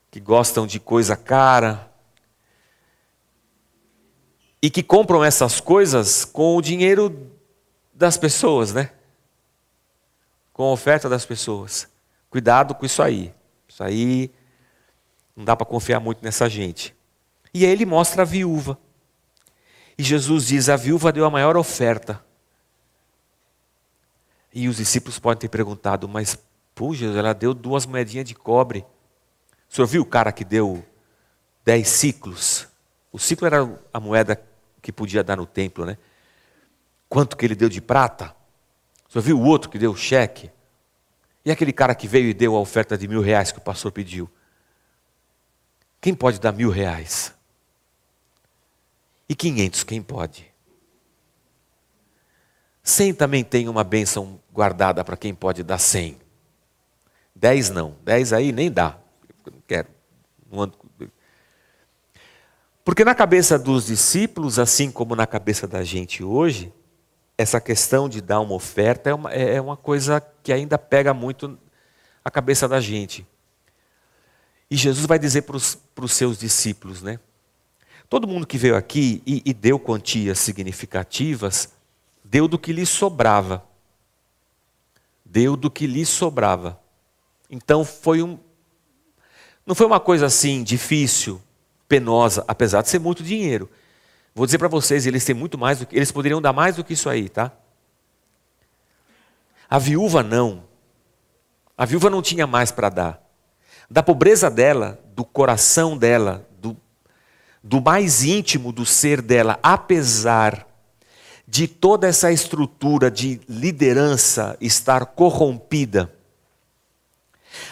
que 0.09 0.19
gostam 0.19 0.65
de 0.65 0.79
coisa 0.79 1.15
cara 1.15 1.91
e 4.59 4.69
que 4.71 4.81
compram 4.81 5.23
essas 5.23 5.61
coisas 5.61 6.25
com 6.25 6.55
o 6.55 6.61
dinheiro 6.61 7.31
das 7.93 8.17
pessoas, 8.17 8.73
né? 8.73 8.91
Com 10.51 10.63
a 10.63 10.71
oferta 10.71 11.07
das 11.07 11.23
pessoas. 11.23 11.87
Cuidado 12.31 12.73
com 12.73 12.87
isso 12.87 13.03
aí. 13.03 13.31
Isso 13.67 13.83
aí 13.83 14.31
não 15.35 15.45
dá 15.45 15.55
para 15.55 15.67
confiar 15.67 15.99
muito 15.99 16.23
nessa 16.23 16.49
gente. 16.49 16.95
E 17.53 17.63
aí 17.63 17.71
ele 17.71 17.85
mostra 17.85 18.23
a 18.23 18.25
viúva. 18.25 18.75
E 19.97 20.03
Jesus 20.03 20.47
diz: 20.47 20.67
a 20.67 20.75
viúva 20.75 21.11
deu 21.11 21.25
a 21.25 21.29
maior 21.29 21.55
oferta. 21.55 22.27
E 24.53 24.67
os 24.67 24.77
discípulos 24.77 25.19
podem 25.19 25.41
ter 25.41 25.49
perguntado, 25.49 26.07
mas, 26.07 26.37
puxa, 26.73 27.05
ela 27.05 27.33
deu 27.33 27.53
duas 27.53 27.85
moedinhas 27.85 28.25
de 28.25 28.33
cobre. 28.33 28.85
O 29.69 29.75
senhor 29.75 29.87
viu 29.87 30.01
o 30.01 30.05
cara 30.05 30.31
que 30.31 30.43
deu 30.43 30.83
dez 31.63 31.87
ciclos? 31.87 32.67
O 33.11 33.19
ciclo 33.19 33.45
era 33.45 33.79
a 33.93 33.99
moeda 33.99 34.41
que 34.81 34.91
podia 34.91 35.23
dar 35.23 35.37
no 35.37 35.45
templo, 35.45 35.85
né? 35.85 35.97
Quanto 37.07 37.37
que 37.37 37.45
ele 37.45 37.55
deu 37.55 37.69
de 37.69 37.81
prata? 37.81 38.35
O 39.07 39.11
senhor 39.11 39.23
viu 39.23 39.39
o 39.39 39.43
outro 39.43 39.69
que 39.69 39.77
deu 39.77 39.91
o 39.91 39.97
cheque? 39.97 40.51
E 41.45 41.51
aquele 41.51 41.73
cara 41.73 41.95
que 41.95 42.07
veio 42.07 42.29
e 42.29 42.33
deu 42.33 42.55
a 42.55 42.59
oferta 42.59 42.97
de 42.97 43.07
mil 43.07 43.21
reais 43.21 43.51
que 43.51 43.59
o 43.59 43.61
pastor 43.61 43.91
pediu? 43.91 44.29
Quem 46.01 46.13
pode 46.13 46.39
dar 46.39 46.51
mil 46.51 46.69
reais? 46.69 47.33
E 49.27 49.35
quinhentos, 49.35 49.83
quem 49.83 50.01
pode? 50.01 50.48
Cem 52.89 53.13
também 53.13 53.43
tem 53.43 53.69
uma 53.69 53.83
bênção 53.83 54.39
guardada 54.51 55.03
para 55.03 55.15
quem 55.15 55.33
pode 55.33 55.61
dar 55.61 55.77
cem. 55.77 56.17
Dez 57.35 57.69
não. 57.69 57.95
Dez 58.03 58.33
aí 58.33 58.51
nem 58.51 58.71
dá. 58.71 58.97
Não 59.45 59.61
quero. 59.67 59.87
Não 60.51 60.63
ando... 60.63 60.75
Porque 62.83 63.05
na 63.05 63.13
cabeça 63.13 63.59
dos 63.59 63.85
discípulos, 63.85 64.57
assim 64.57 64.89
como 64.89 65.15
na 65.15 65.27
cabeça 65.27 65.67
da 65.67 65.83
gente 65.83 66.23
hoje, 66.23 66.73
essa 67.37 67.61
questão 67.61 68.09
de 68.09 68.21
dar 68.21 68.39
uma 68.39 68.55
oferta 68.55 69.11
é 69.11 69.13
uma, 69.13 69.31
é, 69.31 69.55
é 69.57 69.61
uma 69.61 69.77
coisa 69.77 70.19
que 70.41 70.51
ainda 70.51 70.75
pega 70.75 71.13
muito 71.13 71.59
a 72.25 72.31
cabeça 72.31 72.67
da 72.67 72.81
gente. 72.81 73.23
E 74.67 74.75
Jesus 74.75 75.05
vai 75.05 75.19
dizer 75.19 75.43
para 75.43 75.55
os 75.55 76.11
seus 76.11 76.39
discípulos, 76.39 77.03
né? 77.03 77.19
Todo 78.09 78.27
mundo 78.27 78.47
que 78.47 78.57
veio 78.57 78.75
aqui 78.75 79.21
e, 79.27 79.43
e 79.45 79.53
deu 79.53 79.79
quantias 79.79 80.39
significativas, 80.39 81.77
Deu 82.29 82.47
do 82.47 82.59
que 82.59 82.71
lhe 82.71 82.85
sobrava. 82.85 83.65
Deu 85.25 85.57
do 85.57 85.71
que 85.71 85.87
lhe 85.87 86.05
sobrava. 86.05 86.79
Então 87.49 87.83
foi 87.83 88.21
um. 88.21 88.37
Não 89.65 89.73
foi 89.73 89.87
uma 89.87 89.99
coisa 89.99 90.27
assim 90.27 90.63
difícil, 90.63 91.41
penosa, 91.87 92.45
apesar 92.47 92.83
de 92.83 92.89
ser 92.89 92.99
muito 92.99 93.23
dinheiro. 93.23 93.67
Vou 94.35 94.45
dizer 94.45 94.59
para 94.59 94.67
vocês, 94.67 95.07
eles 95.07 95.25
têm 95.25 95.33
muito 95.33 95.57
mais 95.57 95.79
do 95.79 95.87
que, 95.87 95.95
eles 95.95 96.11
poderiam 96.11 96.39
dar 96.39 96.53
mais 96.53 96.75
do 96.75 96.83
que 96.83 96.93
isso 96.93 97.09
aí, 97.09 97.29
tá? 97.29 97.51
A 99.67 99.79
viúva 99.79 100.21
não. 100.21 100.65
A 101.75 101.83
viúva 101.83 102.11
não 102.11 102.21
tinha 102.21 102.45
mais 102.45 102.71
para 102.71 102.89
dar. 102.89 103.23
Da 103.89 104.03
pobreza 104.03 104.51
dela, 104.51 105.03
do 105.15 105.25
coração 105.25 105.97
dela, 105.97 106.47
do, 106.59 106.77
do 107.63 107.81
mais 107.81 108.23
íntimo 108.23 108.71
do 108.71 108.85
ser 108.85 109.19
dela, 109.19 109.57
apesar 109.63 110.68
de 111.49 111.67
toda 111.67 112.07
essa 112.07 112.31
estrutura 112.31 113.09
de 113.09 113.41
liderança 113.49 114.55
estar 114.61 115.03
corrompida, 115.07 116.13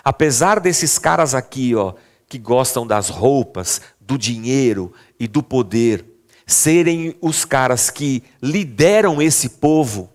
apesar 0.03 0.59
desses 0.59 0.97
caras 0.97 1.35
aqui, 1.35 1.75
ó, 1.75 1.93
que 2.27 2.39
gostam 2.39 2.87
das 2.87 3.07
roupas, 3.07 3.79
do 4.01 4.17
dinheiro 4.17 4.91
e 5.19 5.27
do 5.27 5.43
poder, 5.43 6.03
serem 6.45 7.15
os 7.21 7.45
caras 7.45 7.91
que 7.91 8.23
lideram 8.41 9.21
esse 9.21 9.49
povo, 9.49 10.09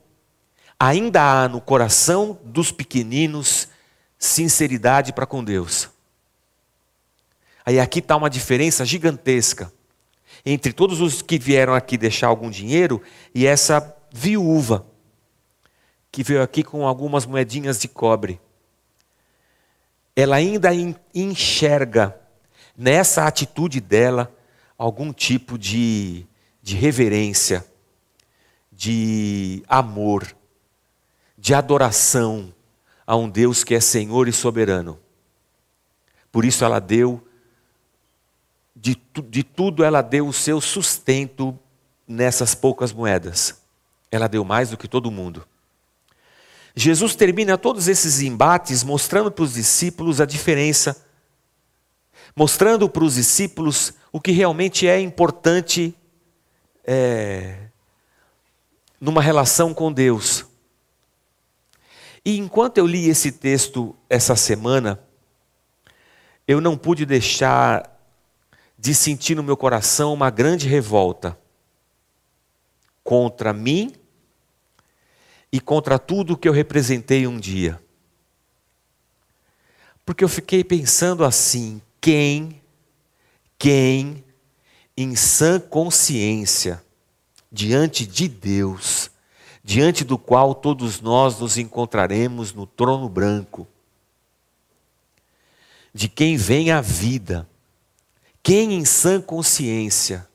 ainda 0.78 1.22
há 1.22 1.48
no 1.48 1.60
coração 1.60 2.40
dos 2.42 2.72
pequeninos 2.72 3.68
sinceridade 4.18 5.12
para 5.12 5.24
com 5.24 5.42
Deus. 5.44 5.88
Aí 7.64 7.78
aqui 7.78 8.00
está 8.00 8.16
uma 8.16 8.28
diferença 8.28 8.84
gigantesca 8.84 9.72
entre 10.44 10.72
todos 10.72 11.00
os 11.00 11.22
que 11.22 11.38
vieram 11.38 11.74
aqui 11.74 11.96
deixar 11.96 12.26
algum 12.26 12.50
dinheiro 12.50 13.00
e 13.34 13.46
essa 13.46 13.96
viúva 14.12 14.86
que 16.10 16.22
veio 16.22 16.42
aqui 16.42 16.62
com 16.62 16.86
algumas 16.86 17.24
moedinhas 17.24 17.78
de 17.78 17.88
cobre. 17.88 18.40
Ela 20.14 20.36
ainda 20.36 20.70
enxerga 21.14 22.20
nessa 22.76 23.26
atitude 23.26 23.80
dela 23.80 24.34
algum 24.76 25.12
tipo 25.12 25.56
de, 25.56 26.26
de 26.62 26.76
reverência, 26.76 27.64
de 28.70 29.62
amor, 29.68 30.36
de 31.38 31.54
adoração 31.54 32.52
a 33.06 33.16
um 33.16 33.28
Deus 33.28 33.64
que 33.64 33.74
é 33.74 33.80
Senhor 33.80 34.28
e 34.28 34.32
soberano. 34.32 34.98
Por 36.30 36.44
isso 36.44 36.64
ela 36.64 36.80
deu, 36.80 37.26
de, 38.82 39.00
de 39.28 39.44
tudo 39.44 39.84
ela 39.84 40.02
deu 40.02 40.26
o 40.26 40.32
seu 40.32 40.60
sustento 40.60 41.56
nessas 42.06 42.52
poucas 42.52 42.92
moedas. 42.92 43.62
Ela 44.10 44.26
deu 44.26 44.44
mais 44.44 44.70
do 44.70 44.76
que 44.76 44.88
todo 44.88 45.08
mundo. 45.08 45.46
Jesus 46.74 47.14
termina 47.14 47.56
todos 47.56 47.86
esses 47.86 48.20
embates 48.20 48.82
mostrando 48.82 49.30
para 49.30 49.44
os 49.44 49.54
discípulos 49.54 50.20
a 50.20 50.26
diferença, 50.26 51.00
mostrando 52.34 52.88
para 52.88 53.04
os 53.04 53.14
discípulos 53.14 53.92
o 54.10 54.20
que 54.20 54.32
realmente 54.32 54.88
é 54.88 54.98
importante 54.98 55.94
é, 56.84 57.68
numa 59.00 59.22
relação 59.22 59.72
com 59.72 59.92
Deus. 59.92 60.44
E 62.24 62.36
enquanto 62.36 62.78
eu 62.78 62.86
li 62.86 63.08
esse 63.08 63.30
texto 63.30 63.94
essa 64.10 64.34
semana, 64.34 64.98
eu 66.48 66.60
não 66.60 66.76
pude 66.76 67.06
deixar 67.06 67.91
de 68.82 68.96
sentir 68.96 69.36
no 69.36 69.44
meu 69.44 69.56
coração 69.56 70.12
uma 70.12 70.28
grande 70.28 70.66
revolta 70.66 71.38
contra 73.04 73.52
mim 73.52 73.94
e 75.52 75.60
contra 75.60 76.00
tudo 76.00 76.36
que 76.36 76.48
eu 76.48 76.52
representei 76.52 77.24
um 77.24 77.38
dia. 77.38 77.80
Porque 80.04 80.24
eu 80.24 80.28
fiquei 80.28 80.64
pensando 80.64 81.24
assim: 81.24 81.80
quem, 82.00 82.60
quem, 83.56 84.24
em 84.96 85.14
sã 85.14 85.60
consciência, 85.60 86.84
diante 87.52 88.04
de 88.04 88.26
Deus, 88.26 89.12
diante 89.62 90.02
do 90.02 90.18
qual 90.18 90.56
todos 90.56 91.00
nós 91.00 91.38
nos 91.38 91.56
encontraremos 91.56 92.52
no 92.52 92.66
trono 92.66 93.08
branco, 93.08 93.64
de 95.94 96.08
quem 96.08 96.36
vem 96.36 96.72
a 96.72 96.80
vida, 96.80 97.48
quem 98.42 98.74
em 98.74 98.84
sã 98.84 99.20
consciência 99.20 100.28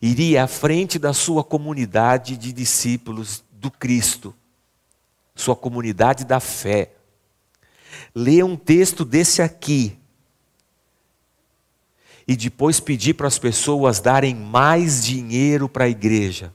iria 0.00 0.44
à 0.44 0.46
frente 0.46 0.98
da 0.98 1.12
sua 1.12 1.44
comunidade 1.44 2.36
de 2.36 2.52
discípulos 2.52 3.44
do 3.52 3.70
Cristo, 3.70 4.34
sua 5.34 5.54
comunidade 5.54 6.24
da 6.24 6.40
fé, 6.40 6.92
ler 8.14 8.44
um 8.44 8.56
texto 8.56 9.04
desse 9.04 9.42
aqui 9.42 9.98
e 12.26 12.36
depois 12.36 12.80
pedir 12.80 13.14
para 13.14 13.28
as 13.28 13.38
pessoas 13.38 14.00
darem 14.00 14.34
mais 14.34 15.04
dinheiro 15.04 15.68
para 15.68 15.84
a 15.84 15.88
igreja. 15.88 16.52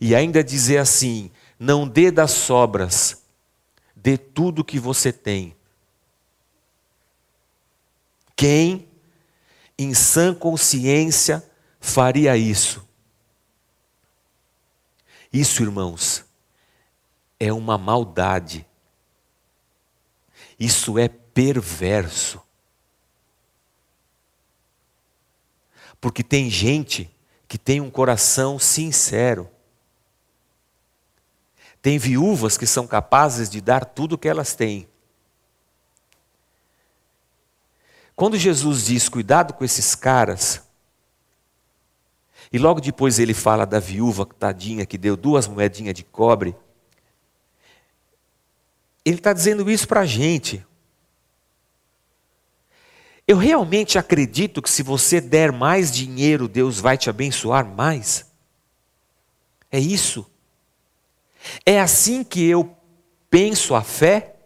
E 0.00 0.14
ainda 0.14 0.42
dizer 0.42 0.78
assim: 0.78 1.30
não 1.58 1.86
dê 1.86 2.10
das 2.10 2.32
sobras, 2.32 3.22
dê 3.94 4.18
tudo 4.18 4.64
que 4.64 4.78
você 4.78 5.12
tem. 5.12 5.54
Quem, 8.40 8.88
em 9.76 9.92
sã 9.92 10.34
consciência, 10.34 11.46
faria 11.78 12.38
isso? 12.38 12.88
Isso, 15.30 15.62
irmãos, 15.62 16.24
é 17.38 17.52
uma 17.52 17.76
maldade. 17.76 18.66
Isso 20.58 20.98
é 20.98 21.06
perverso. 21.06 22.40
Porque 26.00 26.24
tem 26.24 26.48
gente 26.48 27.14
que 27.46 27.58
tem 27.58 27.78
um 27.78 27.90
coração 27.90 28.58
sincero. 28.58 29.50
Tem 31.82 31.98
viúvas 31.98 32.56
que 32.56 32.66
são 32.66 32.86
capazes 32.86 33.50
de 33.50 33.60
dar 33.60 33.84
tudo 33.84 34.14
o 34.14 34.18
que 34.18 34.28
elas 34.28 34.54
têm. 34.54 34.89
Quando 38.20 38.36
Jesus 38.36 38.84
diz 38.84 39.08
cuidado 39.08 39.54
com 39.54 39.64
esses 39.64 39.94
caras, 39.94 40.62
e 42.52 42.58
logo 42.58 42.78
depois 42.78 43.18
ele 43.18 43.32
fala 43.32 43.64
da 43.64 43.80
viúva 43.80 44.26
tadinha 44.26 44.84
que 44.84 44.98
deu 44.98 45.16
duas 45.16 45.48
moedinhas 45.48 45.94
de 45.94 46.04
cobre, 46.04 46.54
ele 49.06 49.16
está 49.16 49.32
dizendo 49.32 49.70
isso 49.70 49.88
para 49.88 50.00
a 50.00 50.04
gente. 50.04 50.62
Eu 53.26 53.38
realmente 53.38 53.98
acredito 53.98 54.60
que 54.60 54.68
se 54.68 54.82
você 54.82 55.18
der 55.18 55.50
mais 55.50 55.90
dinheiro, 55.90 56.46
Deus 56.46 56.78
vai 56.78 56.98
te 56.98 57.08
abençoar 57.08 57.64
mais? 57.64 58.30
É 59.72 59.80
isso? 59.80 60.30
É 61.64 61.80
assim 61.80 62.22
que 62.22 62.44
eu 62.44 62.76
penso 63.30 63.74
a 63.74 63.82
fé? 63.82 64.39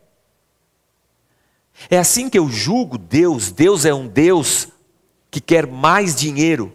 É 1.91 1.99
assim 1.99 2.31
que 2.31 2.39
eu 2.39 2.49
julgo 2.49 2.97
Deus? 2.97 3.51
Deus 3.51 3.85
é 3.85 3.93
um 3.93 4.07
Deus 4.07 4.69
que 5.31 5.41
quer 5.41 5.67
mais 5.67 6.15
dinheiro. 6.15 6.75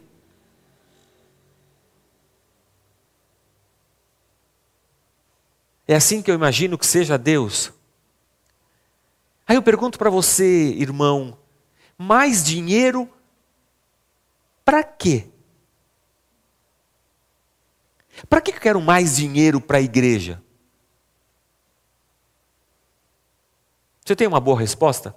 É 5.88 5.96
assim 5.96 6.22
que 6.22 6.30
eu 6.30 6.36
imagino 6.36 6.78
que 6.78 6.86
seja 6.86 7.18
Deus. 7.18 7.74
Aí 9.48 9.56
eu 9.56 9.64
pergunto 9.64 9.98
para 9.98 10.12
você, 10.12 10.76
irmão, 10.78 11.36
mais 11.98 12.44
dinheiro 12.44 13.10
para 14.64 14.84
quê? 14.84 15.28
Para 18.30 18.40
que 18.42 18.52
eu 18.52 18.60
quero 18.60 18.80
mais 18.80 19.16
dinheiro 19.16 19.60
para 19.60 19.80
a 19.80 19.82
igreja? 19.82 20.44
Você 24.10 24.16
tem 24.16 24.28
uma 24.28 24.40
boa 24.40 24.60
resposta? 24.60 25.16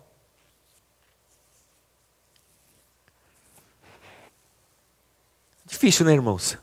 Difícil, 5.65 6.05
né, 6.05 6.13
irmãos? 6.13 6.59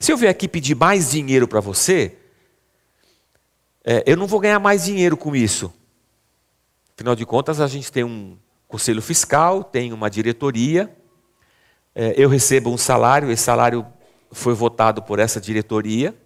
Se 0.00 0.10
eu 0.10 0.16
vier 0.16 0.30
aqui 0.30 0.48
pedir 0.48 0.74
mais 0.74 1.10
dinheiro 1.10 1.46
para 1.46 1.60
você, 1.60 2.16
é, 3.84 4.02
eu 4.06 4.16
não 4.16 4.26
vou 4.26 4.40
ganhar 4.40 4.58
mais 4.58 4.86
dinheiro 4.86 5.14
com 5.14 5.36
isso. 5.36 5.70
Afinal 6.94 7.14
de 7.14 7.26
contas, 7.26 7.60
a 7.60 7.66
gente 7.66 7.92
tem 7.92 8.02
um 8.02 8.38
conselho 8.66 9.02
fiscal, 9.02 9.62
tem 9.62 9.92
uma 9.92 10.08
diretoria, 10.08 10.90
é, 11.94 12.14
eu 12.16 12.30
recebo 12.30 12.70
um 12.70 12.78
salário, 12.78 13.30
esse 13.30 13.42
salário 13.42 13.86
foi 14.32 14.54
votado 14.54 15.02
por 15.02 15.18
essa 15.18 15.38
diretoria. 15.38 16.16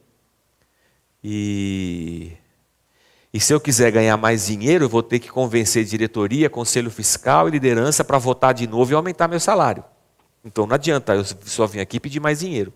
E, 1.20 2.36
e 3.32 3.40
se 3.40 3.54
eu 3.54 3.60
quiser 3.60 3.90
ganhar 3.90 4.16
mais 4.16 4.46
dinheiro, 4.46 4.84
eu 4.84 4.88
vou 4.88 5.02
ter 5.02 5.18
que 5.18 5.30
convencer 5.30 5.84
diretoria, 5.84 6.50
conselho 6.50 6.90
fiscal 6.90 7.48
e 7.48 7.52
liderança 7.52 8.04
para 8.04 8.18
votar 8.18 8.52
de 8.52 8.66
novo 8.66 8.92
e 8.92 8.94
aumentar 8.94 9.26
meu 9.26 9.40
salário. 9.40 9.82
Então 10.44 10.66
não 10.66 10.74
adianta 10.74 11.14
eu 11.14 11.24
só 11.24 11.66
vir 11.66 11.80
aqui 11.80 11.98
pedir 11.98 12.20
mais 12.20 12.40
dinheiro. 12.40 12.72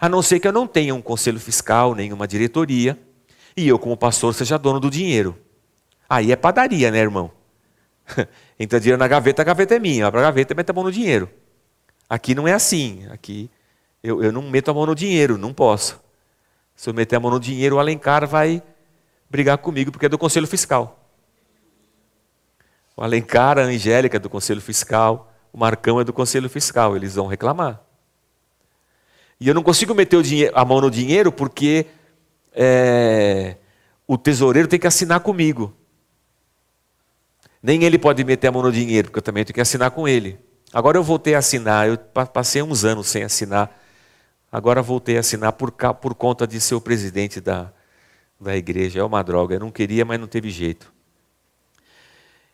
A 0.00 0.08
não 0.08 0.20
ser 0.20 0.40
que 0.40 0.48
eu 0.48 0.52
não 0.52 0.66
tenha 0.66 0.94
um 0.94 1.02
conselho 1.02 1.38
fiscal, 1.38 1.94
nenhuma 1.94 2.26
diretoria, 2.26 2.98
e 3.56 3.68
eu, 3.68 3.78
como 3.78 3.96
pastor, 3.96 4.34
seja 4.34 4.58
dono 4.58 4.80
do 4.80 4.90
dinheiro. 4.90 5.38
Aí 6.08 6.32
é 6.32 6.36
padaria, 6.36 6.90
né, 6.90 6.98
irmão? 6.98 7.30
Entra 8.58 8.80
dinheiro 8.80 8.98
na 8.98 9.06
gaveta, 9.06 9.42
a 9.42 9.44
gaveta 9.44 9.76
é 9.76 9.78
minha. 9.78 10.06
Abre 10.06 10.20
a 10.20 10.22
gaveta 10.24 10.54
mete 10.54 10.70
a 10.70 10.72
mão 10.72 10.84
no 10.84 10.92
dinheiro. 10.92 11.28
Aqui 12.08 12.34
não 12.34 12.48
é 12.48 12.52
assim. 12.52 13.06
Aqui 13.10 13.50
eu, 14.02 14.22
eu 14.22 14.32
não 14.32 14.42
meto 14.42 14.70
a 14.70 14.74
mão 14.74 14.86
no 14.86 14.94
dinheiro, 14.94 15.38
não 15.38 15.52
posso. 15.52 16.00
Se 16.74 16.90
eu 16.90 16.94
meter 16.94 17.16
a 17.16 17.20
mão 17.20 17.30
no 17.30 17.38
dinheiro, 17.40 17.76
o 17.76 17.78
Alencar 17.78 18.26
vai 18.26 18.62
brigar 19.32 19.56
comigo 19.56 19.90
porque 19.90 20.04
é 20.04 20.08
do 20.10 20.18
Conselho 20.18 20.46
Fiscal. 20.46 21.08
O 22.94 23.02
Alencar, 23.02 23.58
a 23.58 23.62
Angélica 23.62 24.18
é 24.18 24.20
do 24.20 24.28
Conselho 24.28 24.60
Fiscal, 24.60 25.32
o 25.50 25.58
Marcão 25.58 25.98
é 25.98 26.04
do 26.04 26.12
Conselho 26.12 26.50
Fiscal, 26.50 26.94
eles 26.94 27.14
vão 27.14 27.26
reclamar. 27.26 27.80
E 29.40 29.48
eu 29.48 29.54
não 29.54 29.62
consigo 29.62 29.94
meter 29.94 30.22
dinheiro, 30.22 30.52
a 30.54 30.62
mão 30.66 30.82
no 30.82 30.90
dinheiro 30.90 31.32
porque 31.32 31.86
é, 32.52 33.56
o 34.06 34.18
tesoureiro 34.18 34.68
tem 34.68 34.78
que 34.78 34.86
assinar 34.86 35.20
comigo. 35.20 35.74
Nem 37.62 37.84
ele 37.84 37.98
pode 37.98 38.22
meter 38.24 38.48
a 38.48 38.52
mão 38.52 38.62
no 38.62 38.70
dinheiro, 38.70 39.08
porque 39.08 39.20
eu 39.20 39.22
também 39.22 39.46
tenho 39.46 39.54
que 39.54 39.62
assinar 39.62 39.92
com 39.92 40.06
ele. 40.06 40.38
Agora 40.74 40.98
eu 40.98 41.02
voltei 41.02 41.34
a 41.34 41.38
assinar, 41.38 41.88
eu 41.88 41.96
passei 41.96 42.60
uns 42.62 42.84
anos 42.84 43.06
sem 43.06 43.22
assinar. 43.22 43.80
Agora 44.50 44.82
voltei 44.82 45.16
a 45.16 45.20
assinar 45.20 45.54
por, 45.54 45.70
por 45.70 46.14
conta 46.14 46.46
de 46.46 46.60
ser 46.60 46.74
o 46.74 46.80
presidente 46.82 47.40
da, 47.40 47.72
da 48.42 48.56
igreja. 48.56 49.00
É 49.00 49.04
uma 49.04 49.22
droga. 49.22 49.54
Eu 49.54 49.60
não 49.60 49.70
queria, 49.70 50.04
mas 50.04 50.18
não 50.18 50.26
teve 50.26 50.50
jeito. 50.50 50.92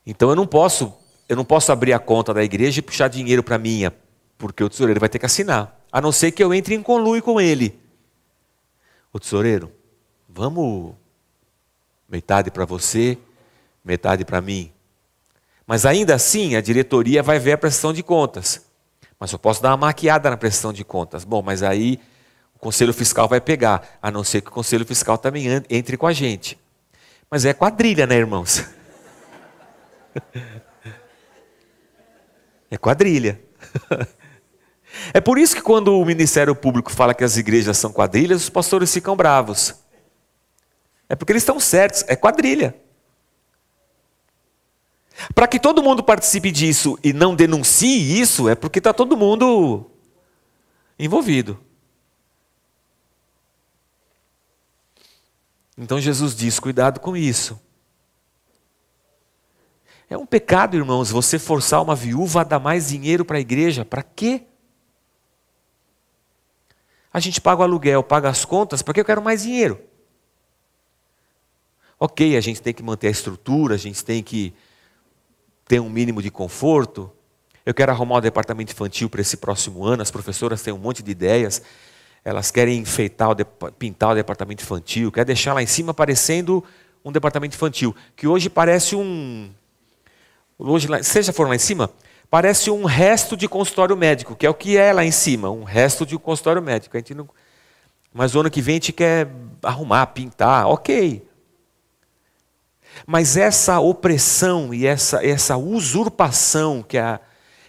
Então 0.06 0.30
eu 0.30 0.36
não 0.36 0.46
posso, 0.46 0.92
eu 1.28 1.36
não 1.36 1.44
posso 1.44 1.70
abrir 1.70 1.92
a 1.92 1.98
conta 1.98 2.32
da 2.32 2.42
igreja 2.42 2.78
e 2.78 2.82
puxar 2.82 3.08
dinheiro 3.08 3.42
para 3.42 3.58
minha, 3.58 3.92
porque 4.38 4.64
o 4.64 4.68
tesoureiro 4.68 5.00
vai 5.00 5.08
ter 5.08 5.18
que 5.18 5.26
assinar. 5.26 5.78
A 5.92 6.00
não 6.00 6.12
ser 6.12 6.32
que 6.32 6.42
eu 6.42 6.54
entre 6.54 6.74
em 6.74 6.82
conluio 6.82 7.22
com 7.22 7.40
ele. 7.40 7.78
O 9.12 9.18
tesoureiro, 9.18 9.72
vamos 10.28 10.94
metade 12.08 12.50
para 12.50 12.64
você, 12.64 13.18
metade 13.84 14.24
para 14.24 14.40
mim. 14.40 14.72
Mas 15.66 15.84
ainda 15.84 16.14
assim, 16.14 16.56
a 16.56 16.60
diretoria 16.62 17.22
vai 17.22 17.38
ver 17.38 17.52
a 17.52 17.58
prestação 17.58 17.92
de 17.92 18.02
contas. 18.02 18.66
Mas 19.20 19.32
eu 19.32 19.38
posso 19.38 19.62
dar 19.62 19.70
uma 19.70 19.88
maquiada 19.88 20.30
na 20.30 20.36
prestação 20.36 20.72
de 20.72 20.84
contas. 20.84 21.24
Bom, 21.24 21.42
mas 21.42 21.62
aí 21.62 22.00
o 22.58 22.60
conselho 22.60 22.92
fiscal 22.92 23.28
vai 23.28 23.40
pegar, 23.40 23.96
a 24.02 24.10
não 24.10 24.24
ser 24.24 24.40
que 24.40 24.48
o 24.48 24.52
conselho 24.52 24.84
fiscal 24.84 25.16
também 25.16 25.46
entre 25.70 25.96
com 25.96 26.08
a 26.08 26.12
gente. 26.12 26.58
Mas 27.30 27.44
é 27.44 27.54
quadrilha, 27.54 28.04
né, 28.06 28.16
irmãos? 28.16 28.64
É 32.70 32.76
quadrilha. 32.76 33.40
É 35.14 35.20
por 35.20 35.38
isso 35.38 35.54
que 35.54 35.62
quando 35.62 35.98
o 35.98 36.04
Ministério 36.04 36.54
Público 36.56 36.90
fala 36.90 37.14
que 37.14 37.22
as 37.22 37.36
igrejas 37.36 37.78
são 37.78 37.92
quadrilhas, 37.92 38.42
os 38.42 38.50
pastores 38.50 38.92
ficam 38.92 39.14
bravos. 39.14 39.74
É 41.08 41.14
porque 41.14 41.32
eles 41.32 41.42
estão 41.42 41.60
certos, 41.60 42.04
é 42.08 42.16
quadrilha. 42.16 42.74
Para 45.34 45.46
que 45.46 45.60
todo 45.60 45.82
mundo 45.82 46.02
participe 46.02 46.50
disso 46.50 46.98
e 47.02 47.12
não 47.12 47.34
denuncie 47.34 48.20
isso, 48.20 48.48
é 48.48 48.54
porque 48.54 48.80
está 48.80 48.92
todo 48.92 49.16
mundo 49.16 49.88
envolvido. 50.98 51.58
Então 55.78 56.00
Jesus 56.00 56.34
diz: 56.34 56.58
cuidado 56.58 56.98
com 56.98 57.16
isso. 57.16 57.58
É 60.10 60.16
um 60.18 60.26
pecado, 60.26 60.76
irmãos, 60.76 61.10
você 61.10 61.38
forçar 61.38 61.80
uma 61.82 61.94
viúva 61.94 62.40
a 62.40 62.44
dar 62.44 62.58
mais 62.58 62.88
dinheiro 62.88 63.24
para 63.24 63.36
a 63.36 63.40
igreja. 63.40 63.84
Para 63.84 64.02
quê? 64.02 64.42
A 67.12 67.20
gente 67.20 67.40
paga 67.40 67.60
o 67.60 67.64
aluguel, 67.64 68.02
paga 68.02 68.28
as 68.28 68.44
contas, 68.44 68.82
porque 68.82 69.00
eu 69.00 69.04
quero 69.04 69.22
mais 69.22 69.42
dinheiro. 69.42 69.80
Ok, 72.00 72.36
a 72.36 72.40
gente 72.40 72.62
tem 72.62 72.72
que 72.72 72.82
manter 72.82 73.08
a 73.08 73.10
estrutura, 73.10 73.74
a 73.74 73.78
gente 73.78 74.04
tem 74.04 74.22
que 74.22 74.54
ter 75.66 75.80
um 75.80 75.90
mínimo 75.90 76.22
de 76.22 76.30
conforto. 76.30 77.12
Eu 77.66 77.74
quero 77.74 77.92
arrumar 77.92 78.16
um 78.16 78.20
departamento 78.20 78.72
infantil 78.72 79.10
para 79.10 79.20
esse 79.20 79.36
próximo 79.36 79.84
ano. 79.84 80.02
As 80.02 80.10
professoras 80.10 80.62
têm 80.62 80.72
um 80.72 80.78
monte 80.78 81.02
de 81.02 81.10
ideias. 81.10 81.62
Elas 82.24 82.50
querem 82.50 82.80
enfeitar, 82.80 83.28
pintar 83.78 84.10
o 84.10 84.14
departamento 84.14 84.62
infantil, 84.62 85.10
quer 85.10 85.24
deixar 85.24 85.54
lá 85.54 85.62
em 85.62 85.66
cima 85.66 85.94
parecendo 85.94 86.62
um 87.04 87.12
departamento 87.12 87.54
infantil, 87.54 87.94
que 88.14 88.26
hoje 88.26 88.50
parece 88.50 88.94
um. 88.94 89.50
Hoje, 90.58 90.88
for 91.32 91.48
lá 91.48 91.54
em 91.54 91.58
cima, 91.58 91.90
parece 92.30 92.70
um 92.70 92.84
resto 92.84 93.36
de 93.36 93.48
consultório 93.48 93.96
médico, 93.96 94.34
que 94.34 94.44
é 94.44 94.50
o 94.50 94.54
que 94.54 94.76
é 94.76 94.92
lá 94.92 95.04
em 95.04 95.12
cima, 95.12 95.50
um 95.50 95.62
resto 95.62 96.04
de 96.04 96.18
consultório 96.18 96.60
médico. 96.60 96.96
A 96.96 97.00
gente 97.00 97.14
não... 97.14 97.28
Mas 98.12 98.34
o 98.34 98.40
ano 98.40 98.50
que 98.50 98.60
vem 98.60 98.74
a 98.74 98.76
gente 98.76 98.92
quer 98.92 99.28
arrumar, 99.62 100.06
pintar, 100.08 100.66
ok. 100.66 101.24
Mas 103.06 103.36
essa 103.36 103.78
opressão 103.78 104.74
e 104.74 104.86
essa, 104.86 105.24
essa 105.24 105.56
usurpação 105.56 106.82
que 106.82 106.98
a, 106.98 107.20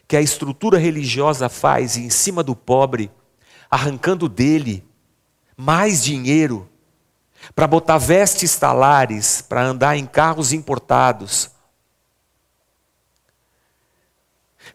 que 0.07 0.17
a 0.17 0.21
estrutura 0.21 0.77
religiosa 0.77 1.47
faz 1.49 1.95
em 1.95 2.09
cima 2.09 2.41
do 2.41 2.55
pobre, 2.55 3.11
arrancando 3.69 4.27
dele 4.27 4.83
mais 5.55 6.03
dinheiro, 6.03 6.69
para 7.55 7.67
botar 7.67 7.97
vestes 7.97 8.57
talares, 8.57 9.41
para 9.41 9.63
andar 9.63 9.97
em 9.97 10.05
carros 10.05 10.53
importados, 10.53 11.49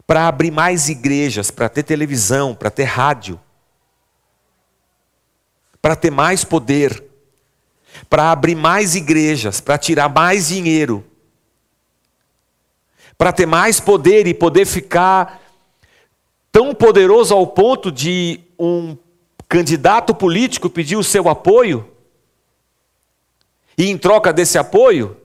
para 0.05 0.27
abrir 0.27 0.51
mais 0.51 0.89
igrejas, 0.89 1.51
para 1.51 1.69
ter 1.69 1.83
televisão, 1.83 2.53
para 2.53 2.69
ter 2.69 2.83
rádio, 2.83 3.39
para 5.81 5.95
ter 5.95 6.11
mais 6.11 6.43
poder 6.43 7.05
para 8.09 8.31
abrir 8.31 8.55
mais 8.55 8.95
igrejas, 8.95 9.61
para 9.61 9.77
tirar 9.77 10.09
mais 10.09 10.47
dinheiro, 10.47 11.05
para 13.17 13.31
ter 13.31 13.45
mais 13.45 13.79
poder 13.79 14.27
e 14.27 14.33
poder 14.33 14.65
ficar 14.65 15.41
tão 16.51 16.73
poderoso 16.73 17.33
ao 17.33 17.47
ponto 17.47 17.91
de 17.91 18.41
um 18.59 18.97
candidato 19.47 20.13
político 20.13 20.69
pedir 20.69 20.95
o 20.95 21.03
seu 21.03 21.29
apoio 21.29 21.91
e 23.77 23.89
em 23.89 23.97
troca 23.97 24.31
desse 24.33 24.57
apoio 24.57 25.17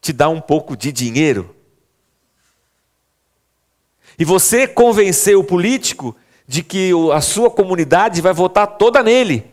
te 0.00 0.12
dar 0.12 0.28
um 0.28 0.40
pouco 0.40 0.76
de 0.76 0.92
dinheiro. 0.92 1.54
E 4.18 4.24
você 4.24 4.66
convencer 4.66 5.36
o 5.36 5.44
político 5.44 6.14
de 6.46 6.62
que 6.62 6.90
a 7.12 7.20
sua 7.20 7.50
comunidade 7.50 8.20
vai 8.20 8.32
votar 8.32 8.66
toda 8.66 9.02
nele. 9.02 9.52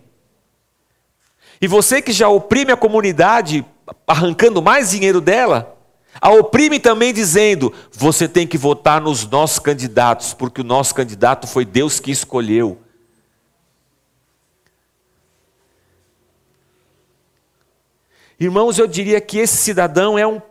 E 1.61 1.67
você 1.67 2.01
que 2.01 2.11
já 2.11 2.27
oprime 2.29 2.71
a 2.71 2.77
comunidade, 2.77 3.65
arrancando 4.07 4.61
mais 4.61 4.91
dinheiro 4.91 5.21
dela, 5.21 5.75
a 6.19 6.31
oprime 6.31 6.79
também 6.79 7.13
dizendo: 7.13 7.73
você 7.91 8.27
tem 8.27 8.47
que 8.47 8.57
votar 8.57 9.01
nos 9.01 9.27
nossos 9.27 9.59
candidatos, 9.59 10.33
porque 10.33 10.61
o 10.61 10.65
nosso 10.65 10.95
candidato 10.95 11.47
foi 11.47 11.65
Deus 11.65 11.99
que 11.99 12.11
escolheu. 12.11 12.79
Irmãos, 18.39 18.77
eu 18.77 18.87
diria 18.87 19.21
que 19.21 19.37
esse 19.37 19.57
cidadão 19.57 20.17
é 20.17 20.27
um, 20.27 20.41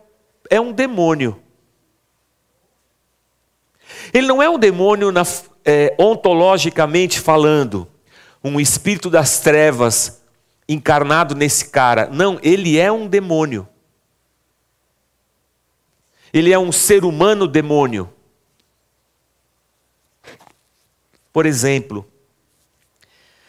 é 0.49 0.59
um 0.59 0.71
demônio. 0.71 1.41
Ele 4.13 4.27
não 4.27 4.41
é 4.41 4.49
um 4.49 4.57
demônio 4.57 5.11
na, 5.11 5.23
é, 5.63 5.95
ontologicamente 5.99 7.19
falando, 7.19 7.87
um 8.43 8.59
espírito 8.59 9.09
das 9.09 9.39
trevas 9.39 10.23
encarnado 10.67 11.35
nesse 11.35 11.69
cara. 11.69 12.07
Não, 12.07 12.39
ele 12.41 12.77
é 12.77 12.91
um 12.91 13.07
demônio. 13.07 13.67
Ele 16.33 16.51
é 16.51 16.59
um 16.59 16.71
ser 16.71 17.05
humano 17.05 17.47
demônio. 17.47 18.11
Por 21.31 21.45
exemplo, 21.45 22.09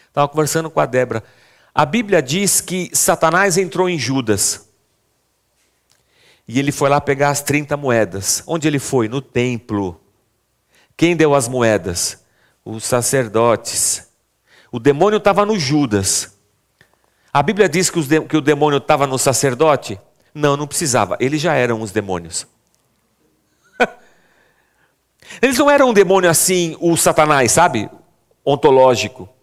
estava 0.09 0.29
conversando 0.29 0.71
com 0.71 0.81
a 0.81 0.87
Débora. 0.87 1.23
A 1.79 1.85
Bíblia 1.85 2.23
diz 2.23 2.63
que 2.63 2.89
Satanás 2.95 3.59
entrou 3.59 3.87
em 3.87 3.99
Judas. 3.99 4.67
E 6.49 6.59
ele 6.59 6.73
foi 6.73 6.89
lá 6.89 7.03
pegar 7.03 7.29
as 7.29 7.43
30 7.43 7.77
moedas. 7.77 8.43
Onde 8.47 8.67
ele 8.67 8.79
foi? 8.79 9.09
No 9.09 9.21
templo. 9.21 10.01
Quem 10.97 11.15
deu 11.15 11.35
as 11.35 11.49
moedas? 11.49 12.25
Os 12.65 12.83
sacerdotes. 12.83 14.09
O 14.73 14.79
demônio 14.79 15.19
estava 15.19 15.45
no 15.45 15.59
Judas. 15.59 16.39
A 17.31 17.43
Bíblia 17.43 17.69
diz 17.69 17.91
que, 17.91 18.01
de, 18.01 18.23
que 18.23 18.39
o 18.39 18.41
demônio 18.41 18.79
estava 18.79 19.07
no 19.07 19.19
sacerdote? 19.19 20.01
Não, 20.33 20.57
não 20.57 20.67
precisava. 20.67 21.19
Eles 21.21 21.43
já 21.43 21.57
eram 21.57 21.83
os 21.83 21.93
demônios. 21.93 22.47
Eles 25.43 25.59
não 25.59 25.71
eram 25.71 25.91
um 25.91 25.93
demônio 25.93 26.31
assim, 26.31 26.75
o 26.81 26.97
Satanás, 26.97 27.53
sabe? 27.53 27.91
Ontológico. 28.43 29.36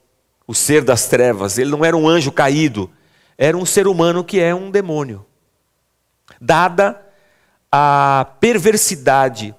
O 0.45 0.53
ser 0.53 0.83
das 0.83 1.07
trevas. 1.07 1.57
Ele 1.57 1.71
não 1.71 1.83
era 1.83 1.95
um 1.95 2.07
anjo 2.07 2.31
caído. 2.31 2.89
Era 3.37 3.57
um 3.57 3.65
ser 3.65 3.87
humano 3.87 4.23
que 4.23 4.39
é 4.39 4.53
um 4.53 4.69
demônio. 4.69 5.25
Dada 6.39 7.01
a 7.71 8.27
perversidade 8.39 9.55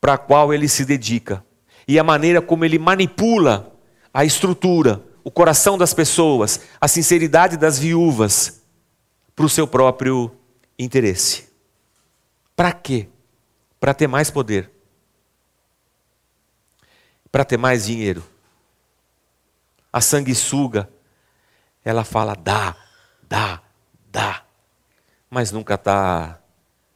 para 0.00 0.14
a 0.14 0.18
qual 0.18 0.52
ele 0.52 0.68
se 0.68 0.84
dedica 0.84 1.44
e 1.86 1.98
a 1.98 2.04
maneira 2.04 2.42
como 2.42 2.64
ele 2.64 2.78
manipula 2.78 3.72
a 4.12 4.24
estrutura 4.24 5.02
o 5.24 5.30
coração 5.30 5.78
das 5.78 5.94
pessoas, 5.94 6.62
a 6.80 6.88
sinceridade 6.88 7.56
das 7.56 7.78
viúvas 7.78 8.60
para 9.36 9.46
o 9.46 9.48
seu 9.48 9.68
próprio 9.68 10.32
interesse. 10.76 11.48
Para 12.56 12.72
quê? 12.72 13.06
para 13.82 13.92
ter 13.92 14.06
mais 14.06 14.30
poder, 14.30 14.70
para 17.32 17.44
ter 17.44 17.56
mais 17.56 17.84
dinheiro. 17.84 18.22
A 19.92 20.00
sanguessuga, 20.00 20.88
ela 21.84 22.04
fala 22.04 22.34
dá, 22.34 22.74
dá, 23.28 23.62
dá, 24.10 24.44
mas 25.28 25.52
nunca 25.52 25.74
está 25.74 26.40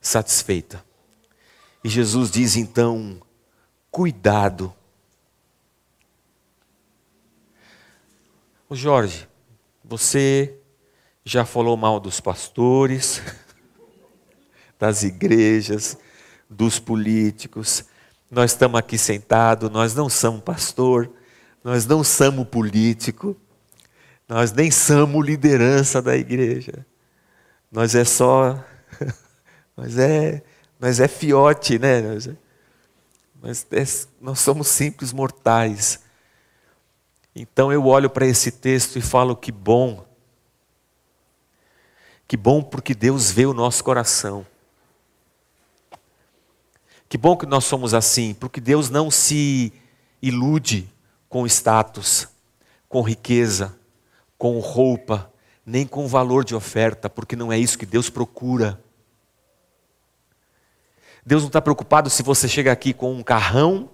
satisfeita. 0.01 0.85
E 1.85 1.89
Jesus 1.89 2.31
diz 2.31 2.57
então: 2.57 3.21
cuidado. 3.91 4.75
O 8.69 8.75
Jorge, 8.75 9.29
você 9.85 10.59
já 11.25 11.45
falou 11.45 11.77
mal 11.77 12.01
dos 12.01 12.21
pastores, 12.21 13.23
das 14.79 15.03
igrejas, 15.03 15.97
dos 16.49 16.79
políticos. 16.79 17.85
Nós 18.31 18.53
estamos 18.53 18.79
aqui 18.79 18.99
sentados, 18.99 19.71
nós 19.71 19.95
não 19.95 20.09
somos 20.09 20.43
pastor, 20.43 21.11
nós 21.67 21.85
não 21.85 22.05
somos 22.05 22.47
político, 22.47 23.37
nós 24.29 24.53
nem 24.53 24.71
somos 24.71 25.27
liderança 25.27 26.01
da 26.01 26.17
igreja. 26.17 26.87
Nós 27.73 27.97
é 27.97 28.05
só, 28.05 28.65
nós 29.77 29.99
é, 29.99 30.45
nós 30.79 31.01
é 31.01 31.09
fiote, 31.09 31.77
né? 31.77 32.03
Nós, 32.03 32.29
é, 32.29 32.37
nós, 33.43 33.67
é, 33.73 33.85
nós 34.21 34.39
somos 34.39 34.69
simples 34.69 35.13
mortais. 35.13 35.99
Então 37.35 37.73
eu 37.73 37.85
olho 37.85 38.09
para 38.09 38.25
esse 38.25 38.53
texto 38.53 38.97
e 38.97 39.03
falo 39.03 39.35
que 39.35 39.51
bom, 39.51 40.07
que 42.29 42.37
bom 42.37 42.63
porque 42.63 42.95
Deus 42.95 43.33
vê 43.33 43.45
o 43.45 43.53
nosso 43.53 43.83
coração. 43.83 44.47
Que 47.09 47.19
bom 47.19 47.37
que 47.37 47.45
nós 47.45 47.65
somos 47.65 47.93
assim, 47.93 48.35
porque 48.35 48.61
Deus 48.61 48.89
não 48.89 49.11
se 49.11 49.73
ilude 50.23 50.95
com 51.37 51.45
status, 51.45 52.29
com 52.89 53.03
riqueza, 53.03 53.79
com 54.39 54.59
roupa, 54.59 55.31
nem 55.67 55.87
com 55.87 56.09
valor 56.09 56.43
de 56.43 56.55
oferta, 56.55 57.11
porque 57.11 57.37
não 57.37 57.53
é 57.53 57.59
isso 57.59 57.79
que 57.79 57.85
Deus 57.85 58.09
procura. 58.09 58.83
Deus 61.27 61.43
não 61.43 61.49
está 61.49 61.61
preocupado 61.61 62.09
se 62.09 62.23
você 62.23 62.49
chega 62.49 62.73
aqui 62.73 62.95
com 62.95 63.13
um 63.13 63.23
carrão 63.23 63.91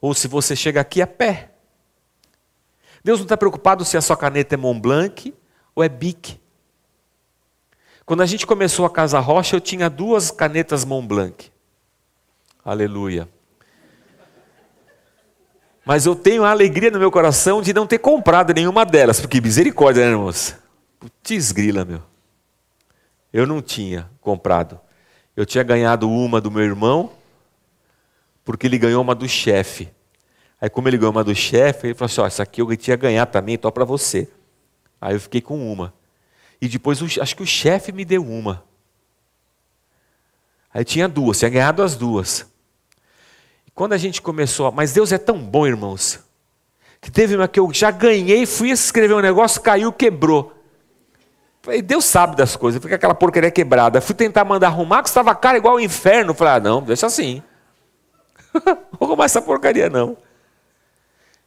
ou 0.00 0.14
se 0.14 0.28
você 0.28 0.54
chega 0.54 0.80
aqui 0.80 1.02
a 1.02 1.06
pé. 1.08 1.50
Deus 3.02 3.18
não 3.18 3.24
está 3.24 3.36
preocupado 3.36 3.84
se 3.84 3.96
a 3.96 4.00
sua 4.00 4.16
caneta 4.16 4.54
é 4.54 4.56
Montblanc 4.56 5.34
ou 5.74 5.82
é 5.82 5.88
Bic. 5.88 6.40
Quando 8.04 8.22
a 8.22 8.26
gente 8.26 8.46
começou 8.46 8.86
a 8.86 8.90
Casa 8.90 9.18
Rocha, 9.18 9.56
eu 9.56 9.60
tinha 9.60 9.90
duas 9.90 10.30
canetas 10.30 10.84
Montblanc. 10.84 11.50
Aleluia. 12.64 13.28
Mas 15.86 16.04
eu 16.04 16.16
tenho 16.16 16.42
a 16.42 16.50
alegria 16.50 16.90
no 16.90 16.98
meu 16.98 17.12
coração 17.12 17.62
de 17.62 17.72
não 17.72 17.86
ter 17.86 17.98
comprado 17.98 18.52
nenhuma 18.52 18.84
delas, 18.84 19.20
porque 19.20 19.40
misericórdia, 19.40 20.04
né, 20.04 20.10
irmãos? 20.10 20.56
Putz 20.98 21.52
grila, 21.52 21.84
meu. 21.84 22.02
Eu 23.32 23.46
não 23.46 23.62
tinha 23.62 24.10
comprado. 24.20 24.80
Eu 25.36 25.46
tinha 25.46 25.62
ganhado 25.62 26.10
uma 26.10 26.40
do 26.40 26.50
meu 26.50 26.64
irmão, 26.64 27.12
porque 28.44 28.66
ele 28.66 28.78
ganhou 28.78 29.00
uma 29.00 29.14
do 29.14 29.28
chefe. 29.28 29.88
Aí, 30.60 30.68
como 30.68 30.88
ele 30.88 30.98
ganhou 30.98 31.12
uma 31.12 31.22
do 31.22 31.36
chefe, 31.36 31.86
ele 31.86 31.94
falou 31.94 32.06
assim: 32.06 32.20
Ó, 32.20 32.26
essa 32.26 32.42
aqui 32.42 32.60
eu 32.60 32.76
tinha 32.76 32.96
ganhar 32.96 33.26
também, 33.26 33.54
então 33.54 33.70
para 33.70 33.84
você. 33.84 34.28
Aí 35.00 35.14
eu 35.14 35.20
fiquei 35.20 35.40
com 35.40 35.72
uma. 35.72 35.94
E 36.60 36.66
depois, 36.66 37.00
acho 37.20 37.36
que 37.36 37.44
o 37.44 37.46
chefe 37.46 37.92
me 37.92 38.04
deu 38.04 38.26
uma. 38.26 38.64
Aí 40.74 40.84
tinha 40.84 41.08
duas, 41.08 41.38
tinha 41.38 41.48
ganhado 41.48 41.80
as 41.80 41.94
duas. 41.94 42.44
Quando 43.76 43.92
a 43.92 43.98
gente 43.98 44.22
começou, 44.22 44.72
mas 44.72 44.94
Deus 44.94 45.12
é 45.12 45.18
tão 45.18 45.36
bom, 45.36 45.66
irmãos, 45.66 46.18
que 46.98 47.10
teve 47.10 47.36
uma 47.36 47.46
que 47.46 47.60
eu 47.60 47.70
já 47.74 47.90
ganhei, 47.90 48.46
fui 48.46 48.70
escrever 48.70 49.12
um 49.12 49.20
negócio, 49.20 49.60
caiu, 49.60 49.92
quebrou. 49.92 50.54
Falei, 51.60 51.82
Deus 51.82 52.06
sabe 52.06 52.34
das 52.34 52.56
coisas, 52.56 52.80
fica 52.80 52.94
aquela 52.94 53.14
porcaria 53.14 53.50
quebrada. 53.50 54.00
Fui 54.00 54.14
tentar 54.14 54.46
mandar 54.46 54.68
arrumar, 54.68 55.02
que 55.02 55.10
estava 55.10 55.34
cara 55.34 55.58
igual 55.58 55.74
ao 55.74 55.80
inferno. 55.80 56.32
Falei, 56.32 56.54
ah, 56.54 56.60
não, 56.60 56.80
deixa 56.80 57.06
assim. 57.06 57.42
vou 58.98 59.08
arrumar 59.08 59.26
essa 59.26 59.42
porcaria, 59.42 59.90
não. 59.90 60.16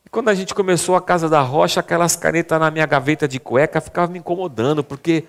E 0.06 0.10
quando 0.10 0.30
a 0.30 0.36
gente 0.36 0.54
começou 0.54 0.96
a 0.96 1.02
Casa 1.02 1.28
da 1.28 1.42
Rocha, 1.42 1.80
aquelas 1.80 2.16
canetas 2.16 2.60
na 2.60 2.70
minha 2.70 2.86
gaveta 2.86 3.28
de 3.28 3.40
cueca 3.40 3.82
ficavam 3.82 4.14
me 4.14 4.20
incomodando, 4.20 4.84
porque. 4.84 5.26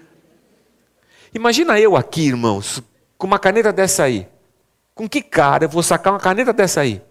Imagina 1.32 1.80
eu 1.80 1.96
aqui, 1.96 2.26
irmãos, 2.26 2.82
com 3.16 3.26
uma 3.26 3.38
caneta 3.38 3.72
dessa 3.72 4.02
aí. 4.02 4.28
Com 5.00 5.08
que 5.08 5.22
cara 5.22 5.64
eu 5.64 5.68
vou 5.70 5.82
sacar 5.82 6.12
uma 6.12 6.20
caneta 6.20 6.52
dessa 6.52 6.82
aí? 6.82 7.02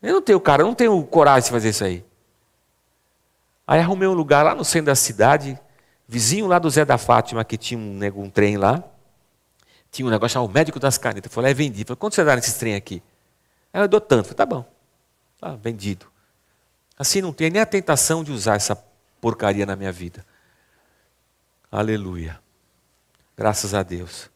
Eu 0.00 0.14
não 0.14 0.22
tenho 0.22 0.38
cara, 0.38 0.62
eu 0.62 0.66
não 0.68 0.76
tenho 0.76 1.02
coragem 1.02 1.46
de 1.46 1.50
fazer 1.50 1.70
isso 1.70 1.82
aí. 1.82 2.04
Aí 3.66 3.80
arrumei 3.80 4.06
um 4.06 4.12
lugar 4.12 4.44
lá 4.44 4.54
no 4.54 4.64
centro 4.64 4.86
da 4.86 4.94
cidade, 4.94 5.58
vizinho 6.06 6.46
lá 6.46 6.60
do 6.60 6.70
Zé 6.70 6.84
da 6.84 6.96
Fátima, 6.96 7.44
que 7.44 7.56
tinha 7.56 7.80
um, 7.80 7.98
um 8.22 8.30
trem 8.30 8.56
lá. 8.56 8.80
Tinha 9.90 10.06
um 10.06 10.08
negócio 10.08 10.34
chamado 10.34 10.52
médico 10.52 10.78
das 10.78 10.96
canetas. 10.96 11.34
Falei, 11.34 11.50
é 11.50 11.54
vendido. 11.54 11.88
Falei, 11.88 11.98
quanto 11.98 12.14
você 12.14 12.22
dá 12.22 12.36
nesse 12.36 12.56
trem 12.60 12.76
aqui? 12.76 13.02
Aí 13.72 13.82
eu 13.82 13.88
dou 13.88 14.00
tanto. 14.00 14.26
Falei, 14.26 14.36
tá 14.36 14.46
bom. 14.46 14.64
Tá 15.40 15.56
vendido. 15.56 16.06
Assim 16.96 17.20
não 17.20 17.32
tem 17.32 17.50
nem 17.50 17.60
a 17.60 17.66
tentação 17.66 18.22
de 18.22 18.30
usar 18.30 18.54
essa 18.54 18.76
porcaria 19.20 19.66
na 19.66 19.74
minha 19.74 19.90
vida. 19.90 20.24
Aleluia. 21.72 22.38
Graças 23.36 23.74
a 23.74 23.82
Deus. 23.82 24.30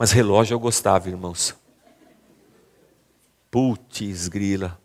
Mas 0.00 0.12
relógio 0.12 0.54
eu 0.54 0.58
gostava, 0.58 1.10
irmãos. 1.10 1.54
Putz, 3.50 4.28
grila. 4.28 4.80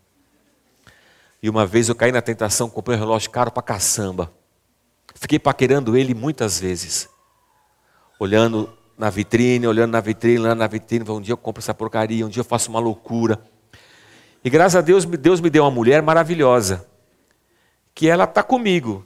E 1.42 1.48
uma 1.48 1.64
vez 1.64 1.88
eu 1.88 1.94
caí 1.94 2.12
na 2.12 2.20
tentação, 2.20 2.68
comprei 2.68 2.98
um 2.98 3.00
relógio 3.00 3.30
caro 3.30 3.50
para 3.50 3.62
caçamba. 3.62 4.30
Fiquei 5.14 5.38
paquerando 5.38 5.96
ele 5.96 6.12
muitas 6.12 6.60
vezes. 6.60 7.08
Olhando 8.20 8.70
na 8.98 9.08
vitrine, 9.08 9.66
olhando 9.66 9.92
na 9.92 10.02
vitrine, 10.02 10.40
olhando 10.40 10.58
na 10.58 10.66
vitrine. 10.66 11.10
Um 11.10 11.22
dia 11.22 11.32
eu 11.32 11.38
compro 11.38 11.62
essa 11.62 11.72
porcaria, 11.72 12.26
um 12.26 12.28
dia 12.28 12.42
eu 12.42 12.44
faço 12.44 12.68
uma 12.68 12.78
loucura. 12.78 13.42
E 14.44 14.50
graças 14.50 14.76
a 14.76 14.82
Deus, 14.82 15.06
Deus 15.06 15.40
me 15.40 15.48
deu 15.48 15.64
uma 15.64 15.70
mulher 15.70 16.02
maravilhosa. 16.02 16.86
Que 17.94 18.06
ela 18.06 18.24
está 18.24 18.42
comigo. 18.42 19.02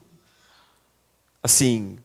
Assim, 1.40 2.00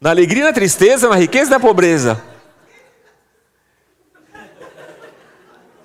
Na 0.00 0.10
alegria 0.10 0.42
e 0.42 0.46
na 0.46 0.52
tristeza, 0.52 1.08
na 1.08 1.16
riqueza 1.16 1.50
e 1.50 1.54
na 1.54 1.60
pobreza. 1.60 2.22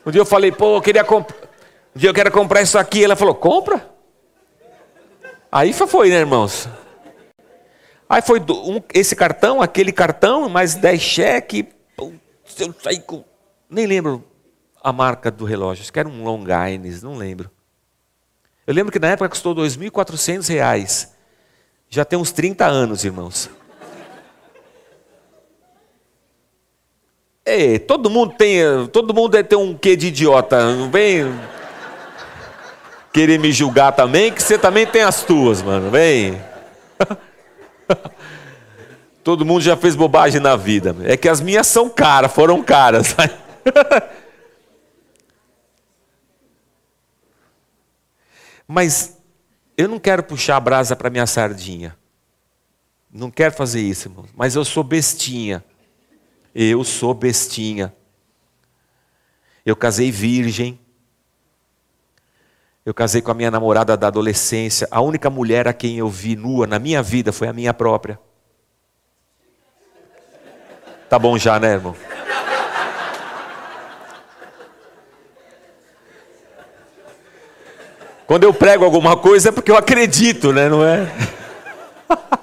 Um 0.06 0.12
dia 0.12 0.22
eu 0.22 0.26
falei, 0.26 0.52
pô, 0.52 0.78
eu 0.78 0.82
queria 0.82 1.04
comprar. 1.04 1.38
Um 1.96 2.00
dia 2.00 2.10
eu 2.10 2.14
quero 2.14 2.32
comprar 2.32 2.62
isso 2.62 2.78
aqui. 2.78 3.04
Ela 3.04 3.16
falou, 3.16 3.36
compra. 3.36 3.90
Aí 5.52 5.74
foi, 5.74 6.10
né, 6.10 6.16
irmãos? 6.16 6.68
Aí 8.10 8.22
foi 8.22 8.40
um, 8.40 8.82
esse 8.94 9.16
cartão, 9.16 9.62
aquele 9.62 9.92
cartão, 9.92 10.50
mais 10.50 10.76
10 10.76 11.02
cheques. 11.02 11.66
Eu 11.98 12.76
saí 12.82 13.00
com. 13.00 13.24
Nem 13.70 13.86
lembro 13.86 14.24
a 14.84 14.92
marca 14.92 15.32
do 15.32 15.46
relógio. 15.46 15.84
Acho 15.84 15.94
que 15.94 16.00
era 16.00 16.10
um 16.10 16.24
Longines, 16.24 17.02
não 17.02 17.16
lembro. 17.16 17.50
Eu 18.68 18.74
lembro 18.74 18.92
que 18.92 19.00
na 19.00 19.10
época 19.10 19.30
custou 19.30 19.54
R$ 19.54 19.62
2.400. 19.62 21.10
Já 21.90 22.04
tem 22.04 22.18
uns 22.18 22.32
30 22.32 22.66
anos, 22.66 23.06
irmãos. 23.06 23.50
Ei, 27.54 27.78
todo 27.78 28.10
mundo 28.10 28.34
tem, 28.38 28.62
todo 28.94 29.14
mundo 29.14 29.34
deve 29.34 29.50
ter 29.50 29.58
um 29.58 29.76
quê 29.76 29.98
de 29.98 30.08
idiota, 30.08 30.74
não 30.74 30.90
vem 30.90 31.26
querer 33.12 33.38
me 33.38 33.52
julgar 33.52 33.92
também, 33.92 34.32
que 34.32 34.42
você 34.42 34.58
também 34.58 34.88
tem 34.88 35.02
as 35.02 35.24
tuas, 35.24 35.62
mano, 35.62 35.92
vem. 35.92 36.42
Todo 39.22 39.46
mundo 39.46 39.62
já 39.62 39.76
fez 39.76 39.98
bobagem 39.98 40.40
na 40.42 40.56
vida. 40.56 40.96
É 41.04 41.18
que 41.18 41.28
as 41.28 41.42
minhas 41.42 41.68
são 41.68 41.90
caras, 41.90 42.32
foram 42.32 42.64
caras. 42.64 43.14
Mas 48.68 49.18
eu 49.78 49.88
não 49.90 50.00
quero 50.00 50.24
puxar 50.24 50.56
a 50.56 50.60
brasa 50.60 50.96
para 50.96 51.10
minha 51.10 51.28
sardinha. 51.28 51.98
Não 53.12 53.30
quero 53.30 53.54
fazer 53.54 53.82
isso, 53.82 54.08
irmão. 54.08 54.26
Mas 54.34 54.56
eu 54.56 54.64
sou 54.64 54.84
bestinha. 54.84 55.62
Eu 56.54 56.84
sou 56.84 57.14
bestinha. 57.14 57.94
Eu 59.66 59.76
casei 59.76 60.12
virgem. 60.12 60.80
Eu 62.86 62.94
casei 62.94 63.22
com 63.22 63.32
a 63.32 63.34
minha 63.34 63.52
namorada 63.52 63.96
da 63.96 64.08
adolescência. 64.08 64.88
A 64.92 65.02
única 65.02 65.30
mulher 65.30 65.68
a 65.68 65.74
quem 65.74 65.98
eu 65.98 66.10
vi 66.10 66.36
nua 66.36 66.66
na 66.66 66.80
minha 66.80 67.02
vida 67.02 67.32
foi 67.32 67.48
a 67.48 67.54
minha 67.54 67.74
própria. 67.74 68.20
Tá 71.08 71.20
bom 71.20 71.38
já, 71.38 71.60
né, 71.60 71.74
irmão? 71.74 71.96
Quando 78.26 78.44
eu 78.46 78.54
prego 78.54 78.86
alguma 78.86 79.18
coisa 79.18 79.50
é 79.50 79.52
porque 79.52 79.70
eu 79.70 79.76
acredito, 79.76 80.54
né? 80.54 80.70
Não 80.70 80.84
é? 80.84 81.06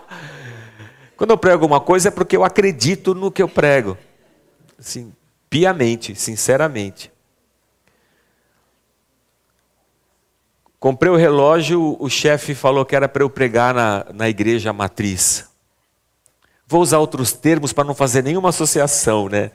Quando 1.19 1.31
eu 1.31 1.37
prego 1.37 1.65
alguma 1.65 1.81
coisa 1.81 2.09
é 2.09 2.11
porque 2.13 2.37
eu 2.37 2.45
acredito 2.45 3.13
no 3.13 3.29
que 3.33 3.43
eu 3.43 3.49
prego. 3.49 3.99
assim, 4.79 5.13
piamente, 5.51 6.15
sinceramente. 6.15 7.11
Comprei 10.79 11.11
o 11.11 11.17
relógio, 11.17 11.97
o 11.99 12.09
chefe 12.09 12.55
falou 12.55 12.87
que 12.87 12.95
era 12.95 13.09
para 13.09 13.25
eu 13.25 13.29
pregar 13.29 13.75
na, 13.75 14.07
na 14.15 14.29
igreja 14.29 14.73
matriz. 14.73 15.51
Vou 16.65 16.81
usar 16.81 16.99
outros 16.99 17.33
termos 17.33 17.73
para 17.73 17.83
não 17.83 17.97
fazer 17.97 18.23
nenhuma 18.23 18.51
associação, 18.51 19.29
né? 19.29 19.51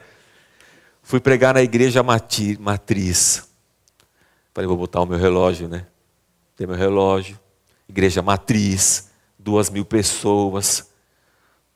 Fui 1.02 1.22
pregar 1.22 1.54
na 1.54 1.62
igreja 1.62 2.04
matriz. 2.04 3.48
Falei, 4.54 4.68
vou 4.68 4.76
botar 4.76 5.00
o 5.00 5.06
meu 5.06 5.18
relógio, 5.18 5.70
né? 5.70 5.86
Tem 6.58 6.68
meu 6.68 6.76
relógio. 6.76 7.40
Igreja 7.88 8.22
matriz, 8.22 9.10
duas 9.40 9.70
mil 9.70 9.86
pessoas. 9.86 10.92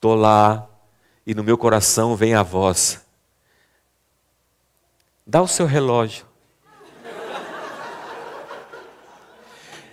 Tô 0.08 0.16
lá 0.16 0.70
e 1.26 1.36
no 1.36 1.44
meu 1.44 1.58
coração 1.58 2.16
vem 2.16 2.34
a 2.34 2.42
voz: 2.42 3.02
Dá 5.26 5.42
o 5.42 5.48
seu 5.50 5.66
relógio. 5.66 6.26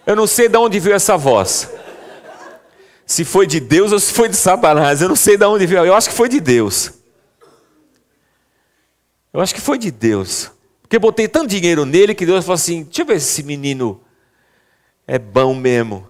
Eu 0.07 0.15
não 0.15 0.29
sei 0.29 0.49
de 0.49 0.57
onde 0.57 0.79
veio 0.79 0.95
essa 0.95 1.17
voz. 1.17 1.69
Se 3.05 3.25
foi 3.25 3.45
de 3.45 3.59
Deus 3.59 3.91
ou 3.91 3.99
se 3.99 4.13
foi 4.13 4.29
de 4.29 4.37
Satanás. 4.37 5.03
Eu 5.03 5.09
não 5.09 5.17
sei 5.17 5.37
de 5.37 5.45
onde 5.45 5.67
veio. 5.67 5.85
Eu 5.85 5.97
acho 5.97 6.09
que 6.11 6.15
foi 6.15 6.29
de 6.29 6.39
Deus. 6.39 6.93
Eu 9.33 9.41
acho 9.41 9.53
que 9.53 9.61
foi 9.61 9.79
de 9.79 9.91
Deus. 9.91 10.49
Porque 10.81 10.95
eu 10.95 11.01
botei 11.01 11.27
tanto 11.27 11.49
dinheiro 11.49 11.85
nele 11.85 12.15
que 12.15 12.25
Deus 12.25 12.45
falou 12.45 12.55
assim: 12.55 12.85
deixa 12.85 13.03
eu 13.03 13.07
ver 13.07 13.21
se 13.21 13.33
esse 13.33 13.43
menino 13.43 14.01
é 15.09 15.19
bom 15.19 15.53
mesmo. 15.57 16.09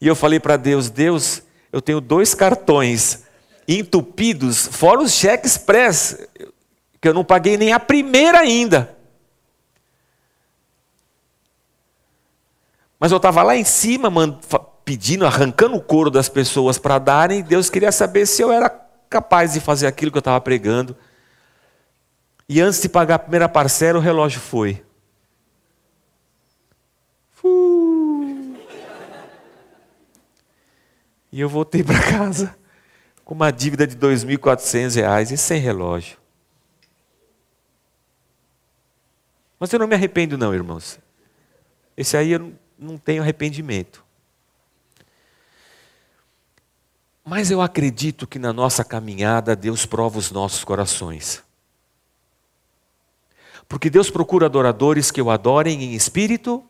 E 0.00 0.06
eu 0.06 0.16
falei 0.16 0.40
para 0.40 0.56
Deus: 0.56 0.88
Deus, 0.88 1.42
eu 1.72 1.80
tenho 1.80 2.00
dois 2.00 2.34
cartões 2.34 3.24
entupidos, 3.66 4.66
fora 4.66 5.00
os 5.00 5.12
cheques 5.12 5.52
express, 5.52 6.26
que 7.00 7.08
eu 7.08 7.14
não 7.14 7.24
paguei 7.24 7.56
nem 7.58 7.72
a 7.72 7.78
primeira 7.78 8.38
ainda. 8.38 8.96
Mas 12.98 13.12
eu 13.12 13.18
estava 13.18 13.42
lá 13.42 13.54
em 13.54 13.64
cima 13.64 14.10
pedindo, 14.84 15.26
arrancando 15.26 15.76
o 15.76 15.82
couro 15.82 16.10
das 16.10 16.28
pessoas 16.28 16.78
para 16.78 16.98
darem, 16.98 17.40
e 17.40 17.42
Deus 17.42 17.68
queria 17.68 17.92
saber 17.92 18.26
se 18.26 18.42
eu 18.42 18.50
era 18.50 18.70
capaz 19.10 19.52
de 19.52 19.60
fazer 19.60 19.86
aquilo 19.86 20.10
que 20.10 20.16
eu 20.16 20.20
estava 20.20 20.40
pregando. 20.40 20.96
E 22.48 22.60
antes 22.60 22.80
de 22.80 22.88
pagar 22.88 23.16
a 23.16 23.18
primeira 23.18 23.48
parcela, 23.48 23.98
o 23.98 24.02
relógio 24.02 24.40
foi. 24.40 24.82
E 31.30 31.40
eu 31.40 31.48
voltei 31.48 31.82
para 31.84 32.00
casa 32.00 32.56
com 33.24 33.34
uma 33.34 33.50
dívida 33.50 33.86
de 33.86 33.94
R$ 33.94 34.00
2.400 34.00 35.30
e 35.32 35.36
sem 35.36 35.60
relógio. 35.60 36.16
Mas 39.60 39.72
eu 39.72 39.78
não 39.78 39.86
me 39.86 39.94
arrependo, 39.94 40.38
não, 40.38 40.54
irmãos. 40.54 40.98
Esse 41.96 42.16
aí 42.16 42.32
eu 42.32 42.52
não 42.78 42.96
tenho 42.96 43.22
arrependimento. 43.22 44.04
Mas 47.24 47.50
eu 47.50 47.60
acredito 47.60 48.26
que 48.26 48.38
na 48.38 48.52
nossa 48.52 48.82
caminhada 48.82 49.54
Deus 49.54 49.84
prova 49.84 50.18
os 50.18 50.30
nossos 50.30 50.64
corações. 50.64 51.42
Porque 53.68 53.90
Deus 53.90 54.08
procura 54.10 54.46
adoradores 54.46 55.10
que 55.10 55.20
o 55.20 55.30
adorem 55.30 55.82
em 55.82 55.94
espírito 55.94 56.64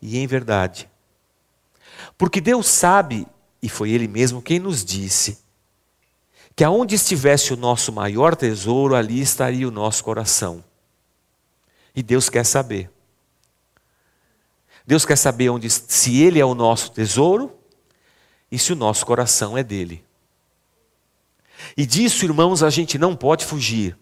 e 0.00 0.18
em 0.18 0.26
verdade. 0.28 0.88
Porque 2.22 2.40
Deus 2.40 2.68
sabe, 2.68 3.26
e 3.60 3.68
foi 3.68 3.90
Ele 3.90 4.06
mesmo 4.06 4.40
quem 4.40 4.60
nos 4.60 4.84
disse, 4.84 5.40
que 6.54 6.62
aonde 6.62 6.94
estivesse 6.94 7.52
o 7.52 7.56
nosso 7.56 7.90
maior 7.90 8.36
tesouro, 8.36 8.94
ali 8.94 9.20
estaria 9.20 9.66
o 9.66 9.72
nosso 9.72 10.04
coração. 10.04 10.62
E 11.92 12.00
Deus 12.00 12.30
quer 12.30 12.46
saber. 12.46 12.88
Deus 14.86 15.04
quer 15.04 15.16
saber 15.16 15.48
onde, 15.48 15.68
se 15.68 16.22
Ele 16.22 16.38
é 16.38 16.44
o 16.44 16.54
nosso 16.54 16.92
tesouro 16.92 17.58
e 18.52 18.56
se 18.56 18.72
o 18.72 18.76
nosso 18.76 19.04
coração 19.04 19.58
é 19.58 19.64
dele. 19.64 20.04
E 21.76 21.84
disso, 21.84 22.24
irmãos, 22.24 22.62
a 22.62 22.70
gente 22.70 22.98
não 22.98 23.16
pode 23.16 23.44
fugir. 23.44 23.98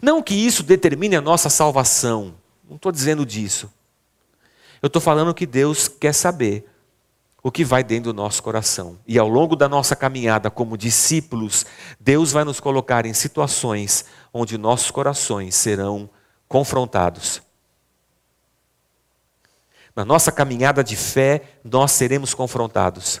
Não 0.00 0.22
que 0.22 0.36
isso 0.36 0.62
determine 0.62 1.16
a 1.16 1.20
nossa 1.20 1.50
salvação, 1.50 2.36
não 2.68 2.76
estou 2.76 2.92
dizendo 2.92 3.26
disso. 3.26 3.68
Eu 4.82 4.86
estou 4.88 5.00
falando 5.02 5.34
que 5.34 5.46
Deus 5.46 5.88
quer 5.88 6.12
saber 6.12 6.68
o 7.42 7.50
que 7.50 7.64
vai 7.64 7.82
dentro 7.82 8.12
do 8.12 8.16
nosso 8.16 8.42
coração. 8.42 8.98
E 9.06 9.18
ao 9.18 9.28
longo 9.28 9.56
da 9.56 9.68
nossa 9.68 9.96
caminhada 9.96 10.50
como 10.50 10.76
discípulos, 10.76 11.64
Deus 11.98 12.32
vai 12.32 12.44
nos 12.44 12.60
colocar 12.60 13.06
em 13.06 13.14
situações 13.14 14.04
onde 14.32 14.58
nossos 14.58 14.90
corações 14.90 15.54
serão 15.54 16.10
confrontados. 16.46 17.42
Na 19.96 20.04
nossa 20.04 20.30
caminhada 20.30 20.84
de 20.84 20.94
fé, 20.94 21.58
nós 21.64 21.92
seremos 21.92 22.34
confrontados. 22.34 23.20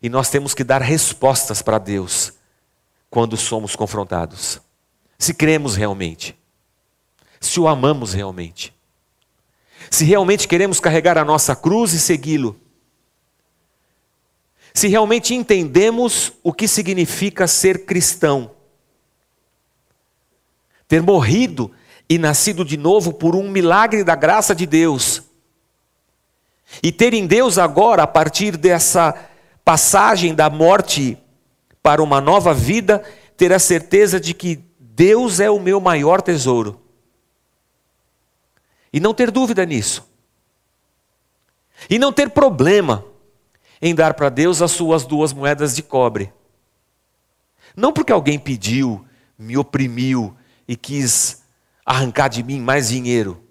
E 0.00 0.08
nós 0.08 0.28
temos 0.28 0.54
que 0.54 0.62
dar 0.62 0.82
respostas 0.82 1.62
para 1.62 1.78
Deus 1.78 2.34
quando 3.10 3.36
somos 3.36 3.74
confrontados. 3.74 4.60
Se 5.18 5.32
cremos 5.32 5.74
realmente, 5.74 6.38
se 7.40 7.58
o 7.58 7.66
amamos 7.66 8.12
realmente, 8.12 8.75
se 9.96 10.04
realmente 10.04 10.46
queremos 10.46 10.78
carregar 10.78 11.16
a 11.16 11.24
nossa 11.24 11.56
cruz 11.56 11.94
e 11.94 11.98
segui-lo, 11.98 12.60
se 14.74 14.88
realmente 14.88 15.34
entendemos 15.34 16.34
o 16.42 16.52
que 16.52 16.68
significa 16.68 17.46
ser 17.46 17.86
cristão, 17.86 18.50
ter 20.86 21.00
morrido 21.00 21.70
e 22.10 22.18
nascido 22.18 22.62
de 22.62 22.76
novo 22.76 23.10
por 23.10 23.34
um 23.34 23.48
milagre 23.50 24.04
da 24.04 24.14
graça 24.14 24.54
de 24.54 24.66
Deus. 24.66 25.22
E 26.82 26.92
ter 26.92 27.14
em 27.14 27.26
Deus 27.26 27.56
agora, 27.56 28.02
a 28.02 28.06
partir 28.06 28.58
dessa 28.58 29.14
passagem 29.64 30.34
da 30.34 30.50
morte 30.50 31.16
para 31.82 32.02
uma 32.02 32.20
nova 32.20 32.52
vida, 32.52 33.02
ter 33.34 33.50
a 33.50 33.58
certeza 33.58 34.20
de 34.20 34.34
que 34.34 34.62
Deus 34.78 35.40
é 35.40 35.50
o 35.50 35.58
meu 35.58 35.80
maior 35.80 36.20
tesouro. 36.20 36.85
E 38.92 39.00
não 39.00 39.12
ter 39.12 39.30
dúvida 39.30 39.64
nisso. 39.64 40.08
E 41.90 41.98
não 41.98 42.12
ter 42.12 42.30
problema 42.30 43.04
em 43.80 43.94
dar 43.94 44.14
para 44.14 44.28
Deus 44.28 44.62
as 44.62 44.70
suas 44.70 45.04
duas 45.04 45.32
moedas 45.32 45.74
de 45.74 45.82
cobre. 45.82 46.32
Não 47.76 47.92
porque 47.92 48.12
alguém 48.12 48.38
pediu, 48.38 49.06
me 49.38 49.56
oprimiu 49.56 50.36
e 50.66 50.74
quis 50.76 51.42
arrancar 51.84 52.28
de 52.28 52.42
mim 52.42 52.60
mais 52.60 52.88
dinheiro. 52.88 53.42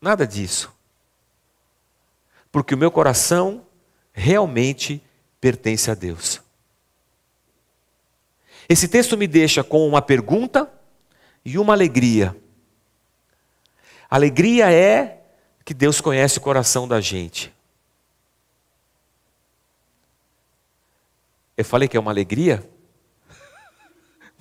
Nada 0.00 0.26
disso. 0.26 0.72
Porque 2.52 2.74
o 2.74 2.78
meu 2.78 2.90
coração 2.90 3.66
realmente 4.12 5.02
pertence 5.40 5.90
a 5.90 5.94
Deus. 5.94 6.40
Esse 8.68 8.88
texto 8.88 9.16
me 9.16 9.26
deixa 9.26 9.62
com 9.62 9.86
uma 9.86 10.00
pergunta 10.00 10.72
e 11.44 11.58
uma 11.58 11.74
alegria. 11.74 12.34
Alegria 14.08 14.70
é 14.70 15.22
que 15.64 15.72
Deus 15.72 16.00
conhece 16.00 16.38
o 16.38 16.40
coração 16.40 16.86
da 16.86 17.00
gente. 17.00 17.52
Eu 21.56 21.64
falei 21.64 21.88
que 21.88 21.96
é 21.96 22.00
uma 22.00 22.10
alegria? 22.10 22.68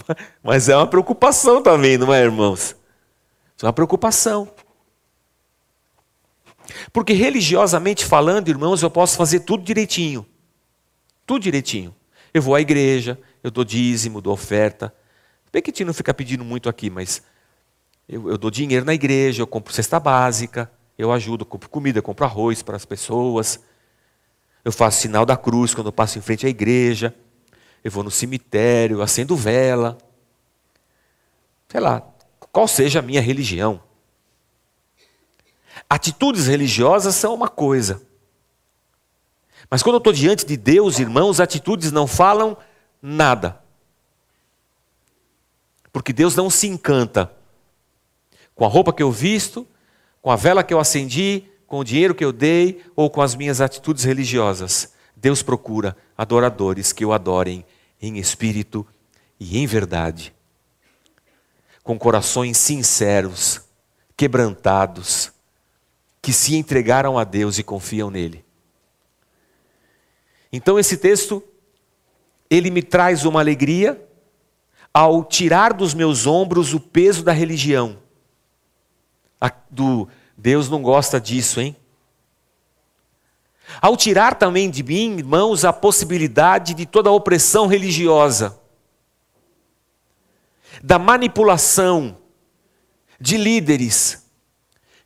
Mas 0.43 0.67
é 0.67 0.76
uma 0.76 0.88
preocupação 0.88 1.62
também, 1.62 1.97
não 1.97 2.13
é, 2.13 2.21
irmãos? 2.21 2.76
É 3.62 3.65
uma 3.65 3.73
preocupação. 3.73 4.52
Porque 6.91 7.13
religiosamente 7.13 8.06
falando, 8.06 8.50
irmãos, 8.50 8.81
eu 8.81 8.90
posso 8.90 9.15
fazer 9.15 9.42
tudo 9.42 9.63
direitinho. 9.63 10.25
Tudo 11.25 11.44
direitinho. 11.44 11.96
Eu 12.33 12.42
vou 12.42 12.56
à 12.56 12.62
igreja, 12.62 13.17
eu 13.44 13.52
dou 13.52 13.63
dízimo, 13.63 14.21
dou 14.21 14.33
oferta. 14.33 14.94
Bem 15.52 15.62
que 15.62 15.69
a 15.69 15.71
gente 15.71 15.85
não 15.85 15.94
fica 15.94 16.13
pedindo 16.13 16.44
muito 16.44 16.67
aqui, 16.67 16.90
mas 16.90 17.21
eu, 18.08 18.29
eu 18.29 18.37
dou 18.37 18.51
dinheiro 18.51 18.85
na 18.85 18.93
igreja, 18.93 19.41
eu 19.41 19.47
compro 19.47 19.73
cesta 19.73 19.99
básica, 19.99 20.71
eu 20.97 21.12
ajudo, 21.12 21.41
eu 21.41 21.45
compro 21.45 21.69
comida, 21.69 21.99
eu 21.99 22.04
compro 22.04 22.25
arroz 22.25 22.62
para 22.62 22.75
as 22.75 22.85
pessoas. 22.85 23.60
Eu 24.63 24.71
faço 24.71 25.01
sinal 25.01 25.25
da 25.25 25.35
cruz 25.35 25.73
quando 25.73 25.87
eu 25.87 25.93
passo 25.93 26.17
em 26.17 26.21
frente 26.21 26.45
à 26.45 26.49
igreja. 26.49 27.13
Eu 27.83 27.91
vou 27.91 28.04
no 28.04 28.12
cemitério, 28.12 29.01
acendo 29.01 29.35
vela. 29.35 29.97
Sei 31.67 31.79
lá, 31.79 32.01
qual 32.51 32.67
seja 32.67 32.99
a 32.99 33.01
minha 33.01 33.21
religião. 33.21 33.81
Atitudes 35.89 36.47
religiosas 36.47 37.15
são 37.15 37.33
uma 37.33 37.49
coisa. 37.49 38.01
Mas 39.69 39.81
quando 39.81 39.95
eu 39.95 39.99
estou 39.99 40.13
diante 40.13 40.45
de 40.45 40.56
Deus, 40.56 40.99
irmãos, 40.99 41.39
atitudes 41.39 41.91
não 41.91 42.06
falam 42.06 42.56
nada. 43.01 43.60
Porque 45.91 46.13
Deus 46.13 46.35
não 46.35 46.49
se 46.49 46.67
encanta 46.67 47.31
com 48.56 48.65
a 48.65 48.67
roupa 48.67 48.93
que 48.93 49.04
eu 49.04 49.12
visto, 49.12 49.67
com 50.21 50.31
a 50.31 50.35
vela 50.35 50.63
que 50.63 50.73
eu 50.73 50.79
acendi, 50.79 51.43
com 51.67 51.79
o 51.79 51.83
dinheiro 51.83 52.13
que 52.13 52.23
eu 52.23 52.31
dei 52.31 52.83
ou 52.95 53.10
com 53.10 53.21
as 53.21 53.35
minhas 53.35 53.60
atitudes 53.62 54.04
religiosas. 54.04 54.93
Deus 55.15 55.41
procura 55.41 55.97
adoradores 56.17 56.91
que 56.91 57.06
o 57.06 57.13
adorem 57.13 57.65
em 58.01 58.17
espírito 58.17 58.85
e 59.39 59.58
em 59.58 59.65
verdade, 59.65 60.33
com 61.83 61.97
corações 61.97 62.58
sinceros, 62.58 63.62
quebrantados, 64.15 65.31
que 66.21 66.31
se 66.31 66.56
entregaram 66.56 67.17
a 67.17 67.23
Deus 67.23 67.58
e 67.58 67.63
confiam 67.63 68.10
nele. 68.10 68.45
Então 70.51 70.77
esse 70.77 70.97
texto 70.97 71.43
ele 72.49 72.69
me 72.69 72.83
traz 72.83 73.25
uma 73.25 73.39
alegria 73.39 73.99
ao 74.93 75.23
tirar 75.23 75.73
dos 75.73 75.95
meus 75.95 76.27
ombros 76.27 76.73
o 76.73 76.79
peso 76.79 77.23
da 77.23 77.31
religião. 77.31 78.02
Do 79.69 80.08
Deus 80.37 80.69
não 80.69 80.81
gosta 80.81 81.19
disso, 81.19 81.60
hein? 81.60 81.75
Ao 83.81 83.98
tirar 83.98 84.35
também 84.35 84.69
de 84.69 84.83
mim, 84.83 85.17
irmãos, 85.17 85.65
a 85.65 85.73
possibilidade 85.73 86.73
de 86.73 86.85
toda 86.85 87.10
a 87.10 87.13
opressão 87.13 87.67
religiosa, 87.67 88.60
da 90.81 91.00
manipulação 91.00 92.17
de 93.19 93.37
líderes 93.37 94.29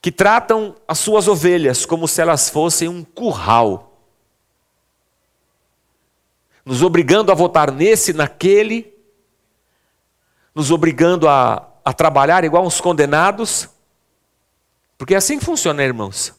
que 0.02 0.12
tratam 0.12 0.76
as 0.88 1.00
suas 1.00 1.28
ovelhas 1.28 1.86
como 1.86 2.08
se 2.08 2.22
elas 2.22 2.50
fossem 2.50 2.88
um 2.88 3.04
curral, 3.04 3.88
nos 6.66 6.82
obrigando 6.82 7.32
a 7.32 7.36
votar 7.36 7.72
nesse, 7.72 8.12
naquele, 8.12 8.94
nos 10.54 10.72
obrigando 10.72 11.28
a, 11.28 11.66
a 11.84 11.94
trabalhar 11.94 12.44
igual 12.44 12.66
uns 12.66 12.82
condenados, 12.82 13.70
porque 14.98 15.14
é 15.14 15.18
assim 15.18 15.38
que 15.38 15.46
funciona, 15.46 15.84
irmãos. 15.84 16.34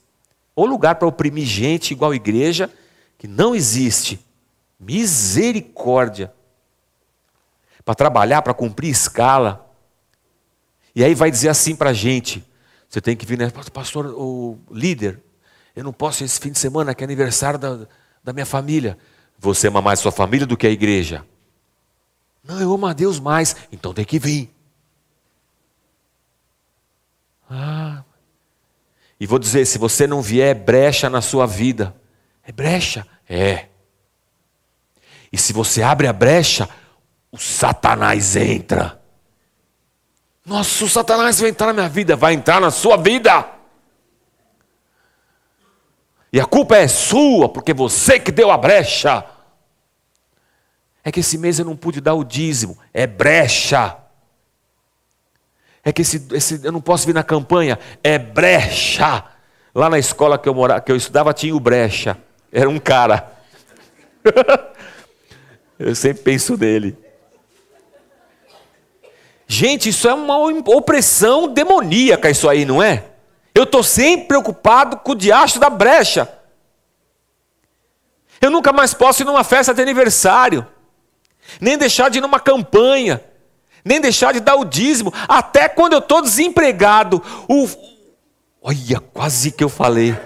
Ou 0.54 0.66
lugar 0.66 0.96
para 0.96 1.06
oprimir 1.06 1.46
gente 1.46 1.92
igual 1.92 2.14
igreja, 2.14 2.70
que 3.16 3.28
não 3.28 3.54
existe. 3.54 4.18
Misericórdia. 4.78 6.32
Para 7.84 7.94
trabalhar, 7.94 8.42
para 8.42 8.52
cumprir 8.52 8.90
escala. 8.90 9.64
E 10.94 11.04
aí 11.04 11.14
vai 11.14 11.30
dizer 11.30 11.48
assim 11.48 11.76
para 11.76 11.90
a 11.90 11.94
gente: 11.94 12.44
você 12.88 13.00
tem 13.00 13.16
que 13.16 13.24
vir, 13.24 13.38
né? 13.38 13.50
Pastor, 13.72 14.06
o 14.06 14.58
líder, 14.70 15.22
eu 15.76 15.84
não 15.84 15.92
posso 15.92 16.24
esse 16.24 16.40
fim 16.40 16.50
de 16.50 16.58
semana, 16.58 16.94
que 16.94 17.04
é 17.04 17.06
aniversário 17.06 17.58
da, 17.58 17.86
da 18.22 18.32
minha 18.32 18.46
família. 18.46 18.98
Você 19.38 19.68
ama 19.68 19.80
mais 19.80 20.00
sua 20.00 20.10
família 20.10 20.46
do 20.46 20.56
que 20.56 20.66
a 20.66 20.70
igreja. 20.70 21.24
Não, 22.42 22.60
eu 22.60 22.72
amo 22.72 22.86
a 22.86 22.92
Deus 22.92 23.20
mais, 23.20 23.54
então 23.70 23.94
tem 23.94 24.04
que 24.04 24.18
vir. 24.18 24.52
Ah, 27.48 28.02
e 29.20 29.26
vou 29.26 29.38
dizer: 29.38 29.64
se 29.66 29.78
você 29.78 30.06
não 30.06 30.22
vier, 30.22 30.48
é 30.48 30.54
brecha 30.54 31.10
na 31.10 31.20
sua 31.20 31.46
vida. 31.46 31.94
É 32.42 32.52
brecha? 32.52 33.06
É. 33.28 33.66
E 35.32 35.36
se 35.36 35.52
você 35.52 35.82
abre 35.82 36.06
a 36.06 36.12
brecha, 36.12 36.68
o 37.30 37.38
Satanás 37.38 38.36
entra. 38.36 39.00
Nossa, 40.44 40.84
o 40.84 40.88
Satanás 40.88 41.40
vai 41.40 41.50
entrar 41.50 41.66
na 41.66 41.72
minha 41.74 41.88
vida, 41.88 42.16
vai 42.16 42.32
entrar 42.32 42.60
na 42.60 42.70
sua 42.70 42.96
vida. 42.96 43.46
E 46.32 46.40
a 46.40 46.46
culpa 46.46 46.76
é 46.76 46.88
sua, 46.88 47.48
porque 47.48 47.74
você 47.74 48.18
que 48.18 48.32
deu 48.32 48.50
a 48.50 48.56
brecha. 48.56 49.24
É 51.04 51.12
que 51.12 51.20
esse 51.20 51.38
mês 51.38 51.58
eu 51.58 51.64
não 51.64 51.76
pude 51.76 52.00
dar 52.00 52.14
o 52.14 52.24
dízimo, 52.24 52.78
é 52.92 53.06
brecha. 53.06 53.96
É 55.84 55.92
que 55.92 56.02
esse, 56.02 56.26
esse, 56.32 56.60
eu 56.64 56.72
não 56.72 56.80
posso 56.80 57.06
vir 57.06 57.14
na 57.14 57.22
campanha, 57.22 57.78
é 58.02 58.18
brecha. 58.18 59.24
Lá 59.74 59.88
na 59.88 59.98
escola 59.98 60.38
que 60.38 60.48
eu, 60.48 60.54
morava, 60.54 60.80
que 60.80 60.90
eu 60.90 60.96
estudava 60.96 61.32
tinha 61.32 61.54
o 61.54 61.60
brecha. 61.60 62.16
Era 62.52 62.68
um 62.68 62.78
cara. 62.78 63.32
eu 65.78 65.94
sempre 65.94 66.22
penso 66.22 66.56
nele. 66.56 66.96
Gente, 69.46 69.88
isso 69.88 70.06
é 70.06 70.12
uma 70.12 70.36
opressão 70.36 71.48
demoníaca, 71.48 72.28
isso 72.28 72.48
aí, 72.48 72.66
não 72.66 72.82
é? 72.82 73.04
Eu 73.54 73.64
estou 73.64 73.82
sempre 73.82 74.28
preocupado 74.28 74.98
com 74.98 75.12
o 75.12 75.16
diacho 75.16 75.58
da 75.58 75.70
brecha. 75.70 76.28
Eu 78.40 78.50
nunca 78.50 78.72
mais 78.72 78.92
posso 78.92 79.22
ir 79.22 79.24
numa 79.24 79.42
festa 79.42 79.72
de 79.72 79.82
aniversário, 79.82 80.66
nem 81.60 81.78
deixar 81.78 82.10
de 82.10 82.18
ir 82.18 82.20
numa 82.20 82.38
campanha, 82.38 83.22
nem 83.84 84.00
deixar 84.00 84.32
de 84.32 84.40
dar 84.40 84.56
o 84.56 84.64
dízimo, 84.64 85.12
até 85.26 85.68
quando 85.68 85.92
eu 85.92 85.98
estou 85.98 86.22
desempregado. 86.22 87.22
O... 87.48 87.68
Olha, 88.60 89.00
quase 89.12 89.50
que 89.50 89.62
eu 89.62 89.68
falei. 89.68 90.16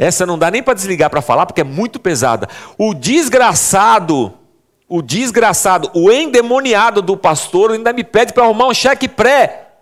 Essa 0.00 0.24
não 0.24 0.38
dá 0.38 0.50
nem 0.50 0.62
para 0.62 0.72
desligar 0.72 1.10
para 1.10 1.20
falar, 1.20 1.44
porque 1.44 1.60
é 1.60 1.64
muito 1.64 2.00
pesada. 2.00 2.48
O 2.78 2.94
desgraçado, 2.94 4.32
o 4.88 5.02
desgraçado, 5.02 5.90
o 5.94 6.10
endemoniado 6.10 7.02
do 7.02 7.18
pastor 7.18 7.72
ainda 7.72 7.92
me 7.92 8.02
pede 8.02 8.32
para 8.32 8.44
arrumar 8.44 8.66
um 8.66 8.72
cheque 8.72 9.06
pré. 9.06 9.72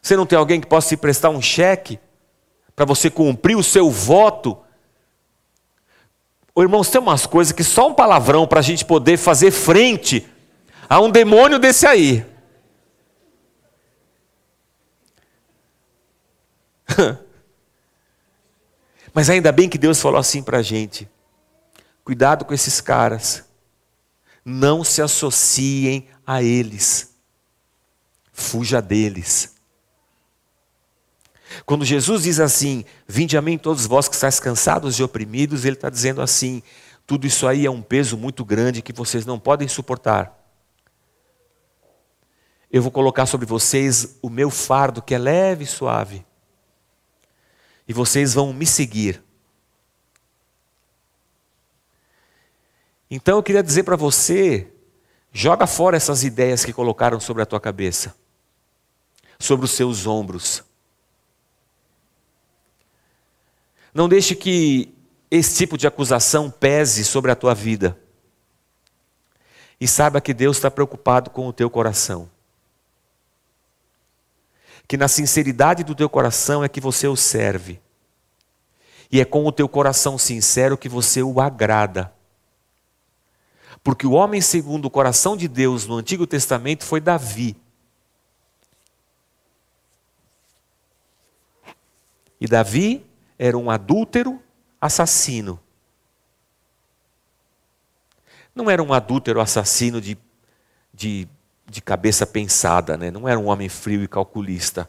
Você 0.00 0.16
não 0.16 0.24
tem 0.24 0.38
alguém 0.38 0.58
que 0.58 0.66
possa 0.66 0.88
se 0.88 0.96
prestar 0.96 1.28
um 1.28 1.42
cheque 1.42 2.00
para 2.74 2.86
você 2.86 3.10
cumprir 3.10 3.56
o 3.56 3.62
seu 3.62 3.90
voto 3.90 4.58
Ô, 6.54 6.62
irmãos, 6.62 6.90
tem 6.90 7.00
umas 7.00 7.24
coisas 7.26 7.52
que 7.52 7.64
só 7.64 7.88
um 7.88 7.94
palavrão 7.94 8.46
para 8.46 8.60
a 8.60 8.62
gente 8.62 8.84
poder 8.84 9.16
fazer 9.16 9.50
frente 9.50 10.28
a 10.88 11.00
um 11.00 11.10
demônio 11.10 11.58
desse 11.58 11.86
aí. 11.86 12.26
Mas 19.14 19.30
ainda 19.30 19.50
bem 19.50 19.68
que 19.68 19.78
Deus 19.78 20.00
falou 20.00 20.18
assim 20.18 20.42
para 20.42 20.58
a 20.58 20.62
gente: 20.62 21.08
cuidado 22.04 22.44
com 22.44 22.52
esses 22.52 22.82
caras, 22.82 23.44
não 24.44 24.84
se 24.84 25.00
associem 25.00 26.08
a 26.26 26.42
eles, 26.42 27.14
fuja 28.32 28.82
deles. 28.82 29.51
Quando 31.64 31.84
Jesus 31.84 32.22
diz 32.24 32.40
assim: 32.40 32.84
Vinde 33.06 33.36
a 33.36 33.42
mim 33.42 33.58
todos 33.58 33.86
vós 33.86 34.08
que 34.08 34.14
estáis 34.14 34.40
cansados 34.40 34.98
e 34.98 35.02
oprimidos, 35.02 35.64
ele 35.64 35.76
está 35.76 35.90
dizendo 35.90 36.22
assim: 36.22 36.62
tudo 37.06 37.26
isso 37.26 37.46
aí 37.46 37.66
é 37.66 37.70
um 37.70 37.82
peso 37.82 38.16
muito 38.16 38.44
grande 38.44 38.82
que 38.82 38.92
vocês 38.92 39.26
não 39.26 39.38
podem 39.38 39.68
suportar. 39.68 40.38
Eu 42.70 42.80
vou 42.80 42.90
colocar 42.90 43.26
sobre 43.26 43.44
vocês 43.44 44.16
o 44.22 44.30
meu 44.30 44.48
fardo 44.48 45.02
que 45.02 45.14
é 45.14 45.18
leve 45.18 45.64
e 45.64 45.66
suave. 45.66 46.24
E 47.86 47.92
vocês 47.92 48.32
vão 48.32 48.52
me 48.52 48.64
seguir. 48.64 49.22
Então 53.10 53.36
eu 53.36 53.42
queria 53.42 53.62
dizer 53.62 53.82
para 53.82 53.94
você, 53.94 54.72
joga 55.30 55.66
fora 55.66 55.98
essas 55.98 56.24
ideias 56.24 56.64
que 56.64 56.72
colocaram 56.72 57.20
sobre 57.20 57.42
a 57.42 57.46
tua 57.46 57.60
cabeça, 57.60 58.14
sobre 59.38 59.66
os 59.66 59.72
seus 59.72 60.06
ombros. 60.06 60.64
Não 63.92 64.08
deixe 64.08 64.34
que 64.34 64.94
esse 65.30 65.56
tipo 65.56 65.76
de 65.76 65.86
acusação 65.86 66.50
pese 66.50 67.04
sobre 67.04 67.30
a 67.30 67.36
tua 67.36 67.54
vida. 67.54 67.98
E 69.80 69.88
saiba 69.88 70.20
que 70.20 70.32
Deus 70.32 70.58
está 70.58 70.70
preocupado 70.70 71.30
com 71.30 71.48
o 71.48 71.52
teu 71.52 71.68
coração. 71.68 72.30
Que 74.86 74.96
na 74.96 75.08
sinceridade 75.08 75.84
do 75.84 75.94
teu 75.94 76.08
coração 76.08 76.62
é 76.62 76.68
que 76.68 76.80
você 76.80 77.06
o 77.08 77.16
serve. 77.16 77.80
E 79.10 79.20
é 79.20 79.24
com 79.24 79.46
o 79.46 79.52
teu 79.52 79.68
coração 79.68 80.16
sincero 80.16 80.78
que 80.78 80.88
você 80.88 81.22
o 81.22 81.40
agrada. 81.40 82.12
Porque 83.82 84.06
o 84.06 84.12
homem 84.12 84.40
segundo 84.40 84.86
o 84.86 84.90
coração 84.90 85.36
de 85.36 85.48
Deus 85.48 85.86
no 85.86 85.96
Antigo 85.96 86.26
Testamento 86.26 86.84
foi 86.84 87.00
Davi. 87.00 87.56
E 92.40 92.46
Davi 92.46 93.04
era 93.44 93.58
um 93.58 93.68
adúltero 93.68 94.40
assassino. 94.80 95.58
Não 98.54 98.70
era 98.70 98.80
um 98.80 98.92
adúltero 98.92 99.40
assassino 99.40 100.00
de, 100.00 100.16
de, 100.94 101.26
de 101.66 101.82
cabeça 101.82 102.24
pensada, 102.24 102.96
né? 102.96 103.10
não 103.10 103.28
era 103.28 103.40
um 103.40 103.46
homem 103.46 103.68
frio 103.68 104.04
e 104.04 104.06
calculista. 104.06 104.88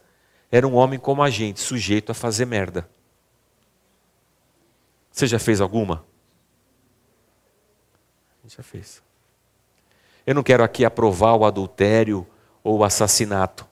Era 0.51 0.67
um 0.67 0.75
homem 0.75 0.99
como 0.99 1.23
a 1.23 1.31
gente, 1.31 1.59
sujeito 1.59 2.11
a 2.11 2.13
fazer 2.13 2.45
merda. 2.45 2.87
Você 5.09 5.25
já 5.25 5.39
fez 5.39 5.59
alguma? 5.59 6.05
Já 8.45 8.61
fez. 8.61 9.01
Eu 10.27 10.35
não 10.35 10.43
quero 10.43 10.63
aqui 10.63 10.85
aprovar 10.85 11.33
o 11.33 11.43
adultério 11.43 12.27
ou 12.63 12.77
o 12.77 12.83
assassinato. 12.83 13.67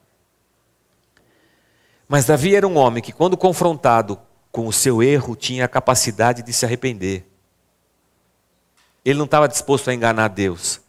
Mas 2.08 2.26
Davi 2.26 2.56
era 2.56 2.68
um 2.68 2.78
homem 2.78 3.04
que, 3.04 3.12
quando 3.12 3.38
confrontado 3.38 4.20
com 4.52 4.68
o 4.68 4.74
seu 4.74 5.02
erro, 5.02 5.36
tinha 5.36 5.66
a 5.66 5.68
capacidade 5.68 6.44
de 6.44 6.52
se 6.52 6.66
arrepender. 6.66 7.26
Ele 9.04 9.18
não 9.18 9.26
estava 9.26 9.48
disposto 9.48 9.90
a 9.90 9.94
enganar 9.94 10.28
Deus. 10.28 10.82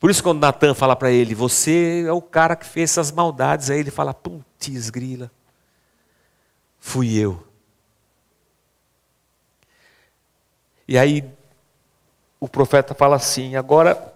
Por 0.00 0.10
isso, 0.10 0.22
quando 0.22 0.40
Natan 0.40 0.74
fala 0.74 0.96
para 0.96 1.12
ele, 1.12 1.34
você 1.34 2.04
é 2.06 2.12
o 2.12 2.22
cara 2.22 2.56
que 2.56 2.66
fez 2.66 2.90
essas 2.90 3.12
maldades, 3.12 3.70
aí 3.70 3.78
ele 3.78 3.90
fala, 3.90 4.12
putz, 4.12 4.90
grila, 4.90 5.30
fui 6.78 7.16
eu. 7.16 7.46
E 10.88 10.98
aí 10.98 11.24
o 12.40 12.48
profeta 12.48 12.94
fala 12.94 13.16
assim: 13.16 13.54
agora 13.54 14.12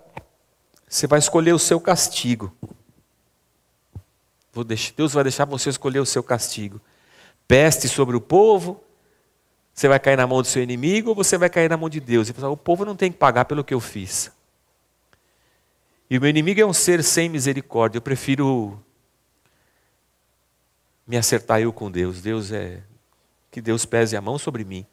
você 0.88 1.06
vai 1.06 1.18
escolher 1.18 1.52
o 1.52 1.58
seu 1.58 1.80
castigo. 1.80 2.52
Deus 4.96 5.12
vai 5.12 5.22
deixar 5.22 5.44
você 5.44 5.70
escolher 5.70 6.00
o 6.00 6.06
seu 6.06 6.22
castigo. 6.22 6.80
Peste 7.46 7.88
sobre 7.88 8.16
o 8.16 8.20
povo, 8.20 8.82
você 9.72 9.88
vai 9.88 10.00
cair 10.00 10.16
na 10.16 10.26
mão 10.26 10.42
do 10.42 10.48
seu 10.48 10.62
inimigo 10.62 11.10
ou 11.10 11.14
você 11.14 11.36
vai 11.36 11.50
cair 11.50 11.68
na 11.68 11.76
mão 11.76 11.88
de 11.88 12.00
Deus? 12.00 12.28
E 12.28 12.32
fala, 12.32 12.50
o 12.50 12.56
povo 12.56 12.84
não 12.84 12.96
tem 12.96 13.12
que 13.12 13.18
pagar 13.18 13.44
pelo 13.44 13.62
que 13.62 13.74
eu 13.74 13.80
fiz. 13.80 14.32
E 16.08 16.16
o 16.16 16.20
meu 16.20 16.30
inimigo 16.30 16.60
é 16.60 16.66
um 16.66 16.72
ser 16.72 17.04
sem 17.04 17.28
misericórdia. 17.28 17.98
Eu 17.98 18.02
prefiro 18.02 18.80
me 21.06 21.16
acertar 21.16 21.60
eu 21.60 21.72
com 21.72 21.90
Deus. 21.90 22.22
Deus 22.22 22.52
é 22.52 22.82
que 23.50 23.60
Deus 23.60 23.84
pese 23.84 24.16
a 24.16 24.20
mão 24.20 24.38
sobre 24.38 24.64
mim. 24.64 24.86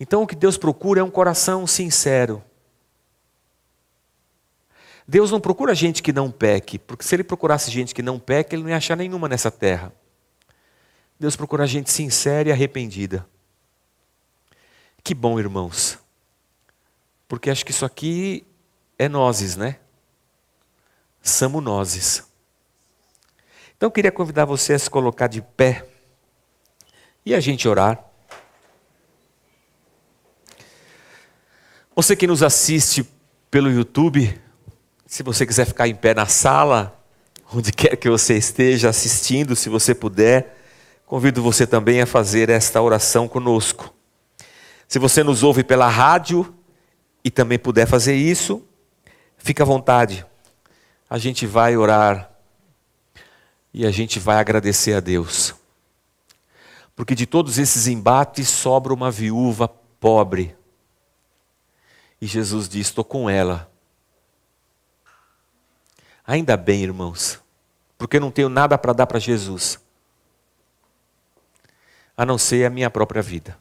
Então 0.00 0.22
o 0.22 0.26
que 0.26 0.34
Deus 0.34 0.58
procura 0.58 1.00
é 1.00 1.04
um 1.04 1.10
coração 1.10 1.66
sincero. 1.66 2.42
Deus 5.06 5.30
não 5.30 5.40
procura 5.40 5.74
gente 5.74 6.02
que 6.02 6.12
não 6.12 6.30
peque, 6.30 6.78
porque 6.78 7.04
se 7.04 7.14
ele 7.14 7.24
procurasse 7.24 7.70
gente 7.70 7.94
que 7.94 8.02
não 8.02 8.18
peque, 8.18 8.54
ele 8.54 8.62
não 8.62 8.70
ia 8.70 8.76
achar 8.76 8.96
nenhuma 8.96 9.28
nessa 9.28 9.50
terra. 9.50 9.92
Deus 11.22 11.36
procura 11.36 11.68
gente 11.68 11.88
sincera 11.88 12.48
e 12.48 12.52
arrependida. 12.52 13.24
Que 15.04 15.14
bom, 15.14 15.38
irmãos. 15.38 15.96
Porque 17.28 17.48
acho 17.48 17.64
que 17.64 17.70
isso 17.70 17.84
aqui 17.84 18.44
é 18.98 19.08
nozes, 19.08 19.54
né? 19.54 19.78
Somos 21.22 21.62
nozes. 21.62 22.24
Então 23.76 23.86
eu 23.86 23.92
queria 23.92 24.10
convidar 24.10 24.46
você 24.46 24.72
a 24.72 24.78
se 24.80 24.90
colocar 24.90 25.28
de 25.28 25.40
pé 25.40 25.86
e 27.24 27.36
a 27.36 27.38
gente 27.38 27.68
orar. 27.68 28.04
Você 31.94 32.16
que 32.16 32.26
nos 32.26 32.42
assiste 32.42 33.08
pelo 33.48 33.70
YouTube, 33.70 34.42
se 35.06 35.22
você 35.22 35.46
quiser 35.46 35.66
ficar 35.66 35.86
em 35.86 35.94
pé 35.94 36.14
na 36.14 36.26
sala, 36.26 37.00
onde 37.54 37.70
quer 37.70 37.94
que 37.94 38.10
você 38.10 38.36
esteja 38.36 38.88
assistindo, 38.88 39.54
se 39.54 39.68
você 39.68 39.94
puder, 39.94 40.61
convido 41.12 41.42
você 41.42 41.66
também 41.66 42.00
a 42.00 42.06
fazer 42.06 42.48
esta 42.48 42.80
oração 42.80 43.28
conosco. 43.28 43.92
Se 44.88 44.98
você 44.98 45.22
nos 45.22 45.42
ouve 45.42 45.62
pela 45.62 45.86
rádio 45.86 46.54
e 47.22 47.30
também 47.30 47.58
puder 47.58 47.86
fazer 47.86 48.14
isso, 48.14 48.66
fique 49.36 49.60
à 49.60 49.64
vontade. 49.66 50.24
A 51.10 51.18
gente 51.18 51.46
vai 51.46 51.76
orar 51.76 52.32
e 53.74 53.84
a 53.84 53.90
gente 53.90 54.18
vai 54.18 54.38
agradecer 54.38 54.94
a 54.94 55.00
Deus. 55.00 55.54
Porque 56.96 57.14
de 57.14 57.26
todos 57.26 57.58
esses 57.58 57.86
embates 57.86 58.48
sobra 58.48 58.94
uma 58.94 59.10
viúva 59.10 59.68
pobre. 59.68 60.56
E 62.22 62.26
Jesus 62.26 62.70
diz: 62.70 62.86
Estou 62.86 63.04
com 63.04 63.28
ela 63.28 63.70
Ainda 66.26 66.56
bem, 66.56 66.84
irmãos, 66.84 67.38
porque 67.98 68.18
não 68.18 68.30
tenho 68.30 68.48
nada 68.48 68.78
para 68.78 68.94
dar 68.94 69.06
para 69.06 69.18
Jesus, 69.18 69.78
a 72.22 72.26
não 72.26 72.38
ser 72.38 72.64
a 72.64 72.70
minha 72.70 72.88
própria 72.88 73.20
vida. 73.20 73.58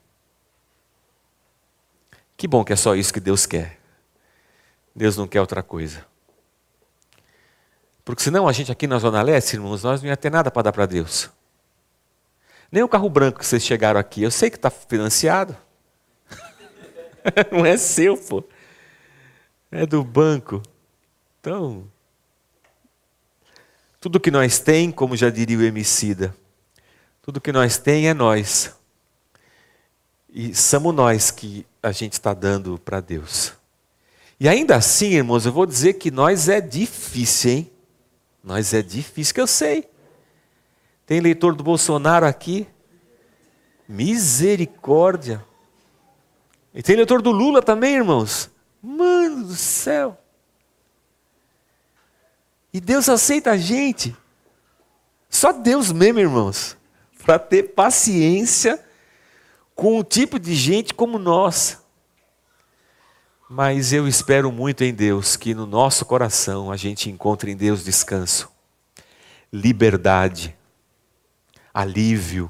Que 2.38 2.48
bom 2.48 2.64
que 2.64 2.72
é 2.72 2.76
só 2.76 2.96
isso 2.96 3.12
que 3.12 3.20
Deus 3.20 3.48
quer. 3.48 3.80
Deus 4.96 5.18
não 5.18 5.28
quer 5.28 5.42
outra 5.42 5.64
coisa. 5.64 6.06
Porque 8.06 8.22
senão 8.22 8.48
a 8.48 8.52
gente 8.52 8.72
aqui 8.72 8.86
na 8.86 9.00
Zona 9.00 9.24
Leste, 9.24 9.56
irmãos, 9.56 9.82
nós 9.82 10.04
não 10.04 10.10
ia 10.10 10.16
ter 10.16 10.30
nada 10.30 10.52
para 10.52 10.62
dar 10.62 10.72
para 10.72 10.86
Deus. 10.86 11.32
Nem 12.72 12.84
o 12.84 12.88
carro 12.88 13.10
branco 13.10 13.40
que 13.40 13.46
vocês 13.48 13.64
chegaram 13.64 14.00
aqui, 14.00 14.22
eu 14.22 14.30
sei 14.30 14.52
que 14.52 14.58
está 14.58 14.70
financiado. 14.70 15.58
não 17.52 17.66
é 17.66 17.78
seu, 17.78 18.16
pô. 18.16 18.44
É 19.72 19.88
do 19.88 20.04
banco. 20.04 20.62
Então, 21.40 21.90
tudo 24.00 24.20
que 24.20 24.30
nós 24.30 24.60
tem, 24.60 24.92
como 24.92 25.18
já 25.18 25.32
diria 25.32 25.58
o 25.58 25.64
Emicida, 25.64 26.36
tudo 27.22 27.42
que 27.42 27.52
nós 27.52 27.78
tem 27.78 28.08
é 28.08 28.14
nós. 28.14 28.76
E 30.30 30.56
somos 30.56 30.96
nós 30.96 31.30
que 31.30 31.66
a 31.84 31.92
gente 31.92 32.14
está 32.14 32.34
dando 32.34 32.80
para 32.80 33.00
Deus. 33.00 33.54
E 34.40 34.50
ainda 34.50 34.76
assim, 34.76 35.12
irmãos, 35.12 35.46
eu 35.46 35.52
vou 35.52 35.66
dizer 35.66 35.94
que 35.94 36.10
nós 36.10 36.50
é 36.50 36.60
difícil, 36.60 37.52
hein? 37.52 37.72
Nós 38.44 38.74
é 38.74 38.82
difícil, 38.82 39.36
que 39.36 39.42
eu 39.42 39.46
sei. 39.46 39.88
Tem 41.06 41.20
leitor 41.20 41.54
do 41.54 41.64
Bolsonaro 41.64 42.26
aqui? 42.26 42.68
Misericórdia. 43.88 45.46
E 46.74 46.82
tem 46.82 46.96
leitor 46.96 47.22
do 47.22 47.32
Lula 47.32 47.62
também, 47.62 47.96
irmãos? 47.96 48.50
Mano 48.82 49.46
do 49.46 49.56
céu. 49.56 50.18
E 52.74 52.80
Deus 52.80 53.10
aceita 53.10 53.52
a 53.52 53.58
gente. 53.58 54.16
Só 55.30 55.52
Deus 55.52 55.92
mesmo, 55.92 56.20
irmãos, 56.20 56.78
para 57.22 57.40
ter 57.40 57.64
paciência 57.74 58.84
com 59.76 60.00
um 60.00 60.04
tipo 60.04 60.40
de 60.40 60.54
gente 60.54 60.94
como 60.94 61.18
nós. 61.18 61.80
Mas 63.50 63.92
eu 63.92 64.08
espero 64.08 64.52
muito 64.52 64.84
em 64.84 64.94
Deus 64.94 65.36
que 65.36 65.54
no 65.54 65.66
nosso 65.66 66.06
coração 66.06 66.72
a 66.72 66.78
gente 66.78 67.10
encontre 67.10 67.52
em 67.52 67.56
Deus 67.58 67.84
descanso, 67.84 68.50
liberdade, 69.52 70.56
alívio, 71.74 72.50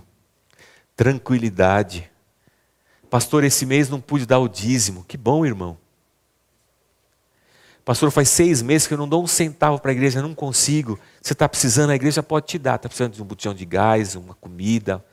tranquilidade. 0.95 2.09
Pastor, 3.09 3.43
esse 3.43 3.65
mês 3.65 3.89
não 3.89 3.99
pude 3.99 4.25
dar 4.25 4.39
o 4.39 4.47
dízimo. 4.47 5.03
Que 5.05 5.17
bom, 5.17 5.45
irmão. 5.45 5.77
Pastor, 7.83 8.11
faz 8.11 8.29
seis 8.29 8.61
meses 8.61 8.87
que 8.87 8.93
eu 8.93 8.97
não 8.97 9.07
dou 9.07 9.23
um 9.23 9.27
centavo 9.27 9.79
para 9.79 9.91
a 9.91 9.93
igreja, 9.93 10.21
não 10.21 10.35
consigo. 10.35 10.99
Você 11.21 11.33
está 11.33 11.49
precisando, 11.49 11.89
a 11.89 11.95
igreja 11.95 12.21
pode 12.21 12.45
te 12.45 12.59
dar. 12.59 12.75
Está 12.75 12.87
precisando 12.87 13.13
de 13.13 13.21
um 13.21 13.25
botijão 13.25 13.53
de 13.53 13.65
gás, 13.65 14.15
uma 14.15 14.35
comida. 14.35 15.03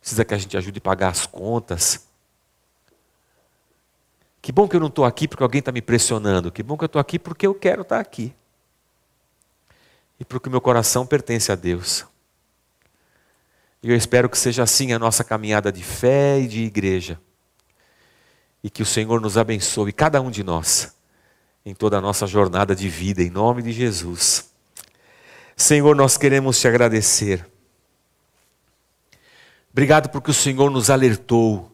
Precisa 0.00 0.24
que 0.24 0.34
a 0.34 0.38
gente 0.38 0.56
ajude 0.56 0.78
a 0.78 0.80
pagar 0.80 1.10
as 1.10 1.26
contas. 1.26 2.06
Que 4.42 4.50
bom 4.50 4.66
que 4.66 4.74
eu 4.74 4.80
não 4.80 4.88
estou 4.88 5.04
aqui 5.04 5.28
porque 5.28 5.42
alguém 5.42 5.60
está 5.60 5.70
me 5.70 5.80
pressionando. 5.80 6.50
Que 6.50 6.62
bom 6.62 6.76
que 6.76 6.84
eu 6.84 6.86
estou 6.86 7.00
aqui 7.00 7.18
porque 7.18 7.46
eu 7.46 7.54
quero 7.54 7.82
estar 7.82 7.96
tá 7.96 8.00
aqui. 8.00 8.34
E 10.18 10.24
porque 10.24 10.48
o 10.48 10.50
meu 10.50 10.60
coração 10.60 11.06
pertence 11.06 11.52
a 11.52 11.54
Deus. 11.54 12.04
E 13.80 13.90
eu 13.90 13.96
espero 13.96 14.28
que 14.28 14.38
seja 14.38 14.64
assim 14.64 14.92
a 14.92 14.98
nossa 14.98 15.22
caminhada 15.22 15.70
de 15.70 15.84
fé 15.84 16.40
e 16.40 16.48
de 16.48 16.62
igreja. 16.62 17.20
E 18.62 18.70
que 18.70 18.82
o 18.82 18.86
Senhor 18.86 19.20
nos 19.20 19.38
abençoe, 19.38 19.92
cada 19.92 20.20
um 20.20 20.30
de 20.30 20.42
nós 20.42 20.95
em 21.66 21.74
toda 21.74 21.98
a 21.98 22.00
nossa 22.00 22.28
jornada 22.28 22.76
de 22.76 22.88
vida, 22.88 23.20
em 23.20 23.28
nome 23.28 23.60
de 23.60 23.72
Jesus. 23.72 24.50
Senhor, 25.56 25.96
nós 25.96 26.16
queremos 26.16 26.60
te 26.60 26.68
agradecer. 26.68 27.44
Obrigado 29.72 30.08
porque 30.08 30.30
o 30.30 30.34
Senhor 30.34 30.70
nos 30.70 30.90
alertou 30.90 31.72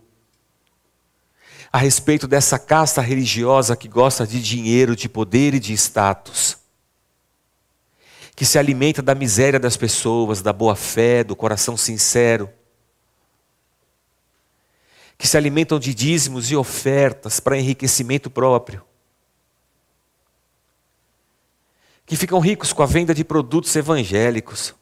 a 1.71 1.77
respeito 1.77 2.27
dessa 2.27 2.59
casta 2.59 3.03
religiosa 3.03 3.77
que 3.77 3.87
gosta 3.87 4.27
de 4.27 4.41
dinheiro, 4.43 4.97
de 4.97 5.11
poder 5.11 5.53
e 5.53 5.61
de 5.61 5.75
status, 5.75 6.57
que 8.35 8.47
se 8.47 8.59
alimenta 8.59 9.03
da 9.03 9.15
miséria 9.15 9.61
das 9.61 9.77
pessoas, 9.77 10.41
da 10.41 10.55
boa 10.55 10.75
fé, 10.75 11.23
do 11.23 11.37
coração 11.37 11.77
sincero, 11.77 12.49
que 15.19 15.29
se 15.29 15.37
alimentam 15.37 15.79
de 15.79 15.93
dízimos 15.93 16.51
e 16.51 16.57
ofertas 16.57 17.41
para 17.41 17.59
enriquecimento 17.59 18.31
próprio 18.31 18.83
que 22.07 22.17
ficam 22.17 22.41
ricos 22.41 22.73
com 22.73 22.83
a 22.83 22.87
venda 22.87 23.15
de 23.15 23.25
produtos 23.25 23.75
evangélicos. 23.75 24.75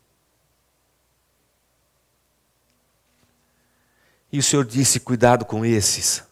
E 4.32 4.38
o 4.38 4.42
Senhor 4.42 4.64
disse: 4.64 5.00
cuidado 5.00 5.44
com 5.44 5.64
esses. 5.64 6.24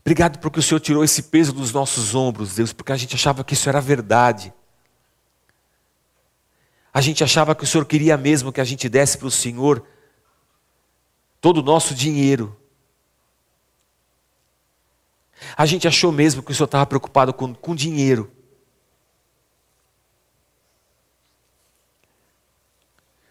Obrigado 0.00 0.38
porque 0.38 0.58
o 0.58 0.62
Senhor 0.62 0.80
tirou 0.80 1.04
esse 1.04 1.24
peso 1.24 1.52
dos 1.52 1.72
nossos 1.72 2.14
ombros, 2.14 2.54
Deus, 2.54 2.72
porque 2.72 2.92
a 2.92 2.96
gente 2.96 3.14
achava 3.14 3.44
que 3.44 3.52
isso 3.52 3.68
era 3.68 3.80
verdade. 3.80 4.52
A 6.94 7.00
gente 7.00 7.22
achava 7.22 7.54
que 7.54 7.64
o 7.64 7.66
Senhor 7.66 7.84
queria 7.84 8.16
mesmo 8.16 8.52
que 8.52 8.60
a 8.60 8.64
gente 8.64 8.88
desse 8.88 9.18
para 9.18 9.28
o 9.28 9.30
Senhor 9.30 9.86
todo 11.40 11.58
o 11.58 11.62
nosso 11.62 11.94
dinheiro. 11.94 12.56
A 15.56 15.66
gente 15.66 15.86
achou 15.86 16.12
mesmo 16.12 16.42
que 16.42 16.52
o 16.52 16.54
Senhor 16.54 16.66
estava 16.66 16.86
preocupado 16.86 17.32
com, 17.32 17.54
com 17.54 17.74
dinheiro. 17.74 18.30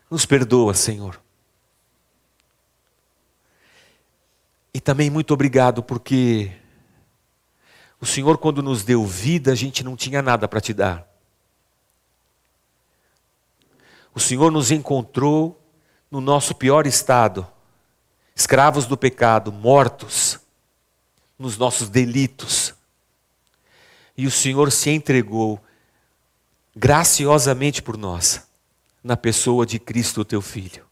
Nos 0.09 0.25
perdoa, 0.25 0.73
Senhor. 0.73 1.21
E 4.73 4.79
também 4.79 5.09
muito 5.09 5.33
obrigado 5.33 5.83
porque 5.83 6.51
o 7.99 8.05
Senhor, 8.05 8.37
quando 8.37 8.61
nos 8.61 8.83
deu 8.83 9.05
vida, 9.05 9.51
a 9.51 9.55
gente 9.55 9.83
não 9.83 9.95
tinha 9.95 10.21
nada 10.21 10.47
para 10.47 10.61
te 10.61 10.73
dar. 10.73 11.05
O 14.13 14.19
Senhor 14.19 14.51
nos 14.51 14.71
encontrou 14.71 15.61
no 16.09 16.21
nosso 16.21 16.55
pior 16.55 16.87
estado, 16.87 17.45
escravos 18.35 18.85
do 18.85 18.95
pecado, 18.95 19.51
mortos 19.51 20.39
nos 21.37 21.57
nossos 21.57 21.89
delitos. 21.89 22.73
E 24.17 24.25
o 24.25 24.31
Senhor 24.31 24.71
se 24.71 24.89
entregou 24.89 25.61
graciosamente 26.75 27.81
por 27.81 27.97
nós, 27.97 28.47
na 29.03 29.15
pessoa 29.17 29.65
de 29.65 29.79
Cristo, 29.79 30.25
teu 30.25 30.41
Filho. 30.41 30.85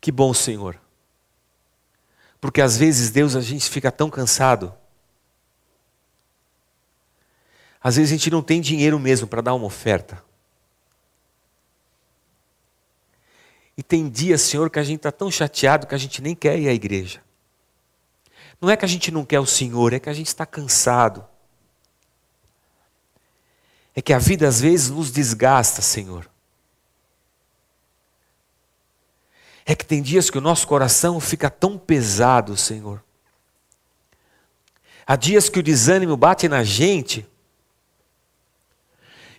Que 0.00 0.12
bom, 0.12 0.34
Senhor. 0.34 0.78
Porque 2.40 2.60
às 2.60 2.76
vezes, 2.76 3.10
Deus, 3.10 3.34
a 3.34 3.40
gente 3.40 3.70
fica 3.70 3.90
tão 3.90 4.10
cansado. 4.10 4.74
Às 7.82 7.96
vezes 7.96 8.12
a 8.12 8.16
gente 8.16 8.30
não 8.30 8.42
tem 8.42 8.60
dinheiro 8.60 8.98
mesmo 8.98 9.26
para 9.26 9.40
dar 9.40 9.54
uma 9.54 9.64
oferta. 9.64 10.22
E 13.76 13.82
tem 13.82 14.10
dias, 14.10 14.42
Senhor, 14.42 14.68
que 14.68 14.78
a 14.78 14.82
gente 14.82 14.98
está 14.98 15.10
tão 15.10 15.30
chateado 15.30 15.86
que 15.86 15.94
a 15.94 15.98
gente 15.98 16.20
nem 16.20 16.34
quer 16.34 16.58
ir 16.58 16.68
à 16.68 16.72
igreja. 16.74 17.23
Não 18.64 18.70
é 18.70 18.78
que 18.78 18.84
a 18.86 18.88
gente 18.88 19.10
não 19.10 19.26
quer 19.26 19.38
o 19.38 19.44
Senhor, 19.44 19.92
é 19.92 20.00
que 20.00 20.08
a 20.08 20.14
gente 20.14 20.28
está 20.28 20.46
cansado. 20.46 21.22
É 23.94 24.00
que 24.00 24.10
a 24.10 24.18
vida 24.18 24.48
às 24.48 24.58
vezes 24.58 24.88
nos 24.88 25.10
desgasta, 25.10 25.82
Senhor. 25.82 26.26
É 29.66 29.74
que 29.74 29.84
tem 29.84 30.00
dias 30.00 30.30
que 30.30 30.38
o 30.38 30.40
nosso 30.40 30.66
coração 30.66 31.20
fica 31.20 31.50
tão 31.50 31.76
pesado, 31.76 32.56
Senhor. 32.56 33.04
Há 35.06 35.14
dias 35.14 35.50
que 35.50 35.58
o 35.58 35.62
desânimo 35.62 36.16
bate 36.16 36.48
na 36.48 36.64
gente 36.64 37.26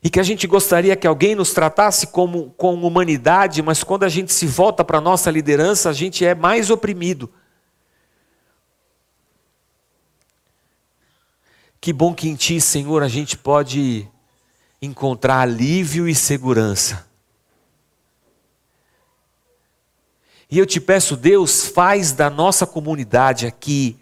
e 0.04 0.10
que 0.12 0.20
a 0.20 0.24
gente 0.24 0.46
gostaria 0.46 0.96
que 0.96 1.08
alguém 1.08 1.34
nos 1.34 1.52
tratasse 1.52 2.06
como, 2.06 2.52
com 2.52 2.76
humanidade, 2.76 3.64
mas 3.64 3.84
quando 3.84 4.04
a 4.04 4.10
gente 4.10 4.32
se 4.32 4.46
volta 4.46 4.86
para 4.86 5.00
a 5.00 5.02
nossa 5.02 5.32
liderança, 5.32 5.90
a 5.90 5.94
gente 5.94 6.24
é 6.24 6.36
mais 6.36 6.70
oprimido. 6.70 7.34
Que 11.86 11.94
bom 11.94 12.16
que 12.16 12.28
em 12.28 12.34
Ti, 12.34 12.60
Senhor, 12.60 13.04
a 13.04 13.08
gente 13.08 13.38
pode 13.38 14.10
encontrar 14.82 15.42
alívio 15.42 16.10
e 16.10 16.16
segurança. 16.16 17.08
E 20.50 20.58
eu 20.58 20.66
te 20.66 20.82
peço, 20.82 21.16
Deus, 21.16 21.68
faz 21.68 22.12
da 22.12 22.28
nossa 22.28 22.66
comunidade 22.66 23.46
aqui 23.46 24.00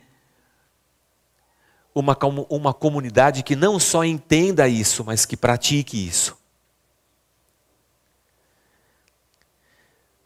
uma, 1.93 2.17
uma 2.49 2.73
comunidade 2.73 3.43
que 3.43 3.53
não 3.53 3.77
só 3.77 4.05
entenda 4.05 4.65
isso, 4.65 5.03
mas 5.03 5.25
que 5.25 5.35
pratique 5.35 6.07
isso. 6.07 6.37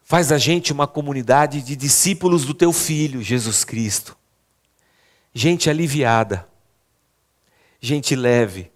Faz 0.04 0.30
a 0.30 0.38
gente 0.38 0.72
uma 0.72 0.86
comunidade 0.86 1.60
de 1.60 1.74
discípulos 1.74 2.44
do 2.44 2.54
teu 2.54 2.72
filho, 2.72 3.20
Jesus 3.20 3.64
Cristo. 3.64 4.16
Gente 5.34 5.68
aliviada, 5.68 6.48
gente 7.80 8.14
leve, 8.16 8.70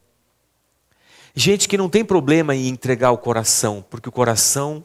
gente 1.34 1.68
que 1.68 1.76
não 1.76 1.88
tem 1.88 2.04
problema 2.04 2.54
em 2.54 2.68
entregar 2.68 3.10
o 3.10 3.18
coração, 3.18 3.84
porque 3.88 4.08
o 4.08 4.12
coração 4.12 4.84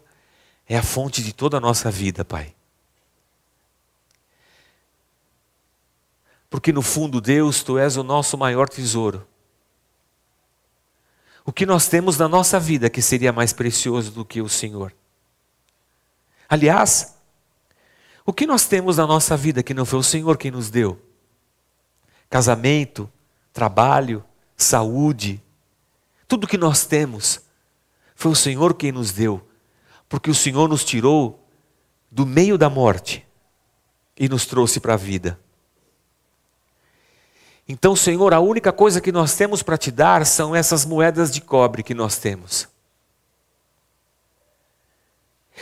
é 0.67 0.77
a 0.77 0.83
fonte 0.83 1.23
de 1.23 1.33
toda 1.33 1.57
a 1.57 1.61
nossa 1.61 1.89
vida, 1.89 2.25
Pai. 2.25 2.53
Porque 6.49 6.71
no 6.71 6.81
fundo, 6.81 7.19
Deus, 7.19 7.61
tu 7.61 7.77
és 7.77 7.97
o 7.97 8.03
nosso 8.03 8.37
maior 8.37 8.69
tesouro. 8.69 9.27
O 11.45 11.51
que 11.51 11.65
nós 11.65 11.87
temos 11.87 12.17
na 12.17 12.27
nossa 12.27 12.59
vida 12.59 12.89
que 12.89 13.01
seria 13.01 13.31
mais 13.31 13.53
precioso 13.53 14.11
do 14.11 14.25
que 14.25 14.41
o 14.41 14.49
Senhor? 14.49 14.93
Aliás, 16.49 17.15
o 18.25 18.33
que 18.33 18.45
nós 18.45 18.65
temos 18.65 18.97
na 18.97 19.07
nossa 19.07 19.37
vida 19.37 19.63
que 19.63 19.73
não 19.73 19.85
foi 19.85 19.99
o 19.99 20.03
Senhor 20.03 20.37
quem 20.37 20.51
nos 20.51 20.69
deu? 20.69 21.01
Casamento, 22.29 23.09
trabalho, 23.57 24.23
saúde, 24.55 25.43
tudo 26.27 26.45
que 26.45 26.59
nós 26.59 26.85
temos 26.85 27.41
foi 28.13 28.31
o 28.31 28.35
Senhor 28.35 28.75
quem 28.75 28.91
nos 28.91 29.11
deu, 29.11 29.49
porque 30.07 30.29
o 30.29 30.35
Senhor 30.35 30.69
nos 30.69 30.85
tirou 30.85 31.43
do 32.11 32.23
meio 32.23 32.55
da 32.55 32.69
morte 32.69 33.25
e 34.15 34.29
nos 34.29 34.45
trouxe 34.45 34.79
para 34.79 34.93
a 34.93 34.97
vida. 34.97 35.39
Então, 37.67 37.95
Senhor, 37.95 38.31
a 38.31 38.39
única 38.39 38.71
coisa 38.71 39.01
que 39.01 39.11
nós 39.11 39.33
temos 39.33 39.63
para 39.63 39.75
te 39.75 39.89
dar 39.89 40.23
são 40.23 40.55
essas 40.55 40.85
moedas 40.85 41.31
de 41.31 41.41
cobre 41.41 41.81
que 41.81 41.95
nós 41.95 42.15
temos. 42.19 42.67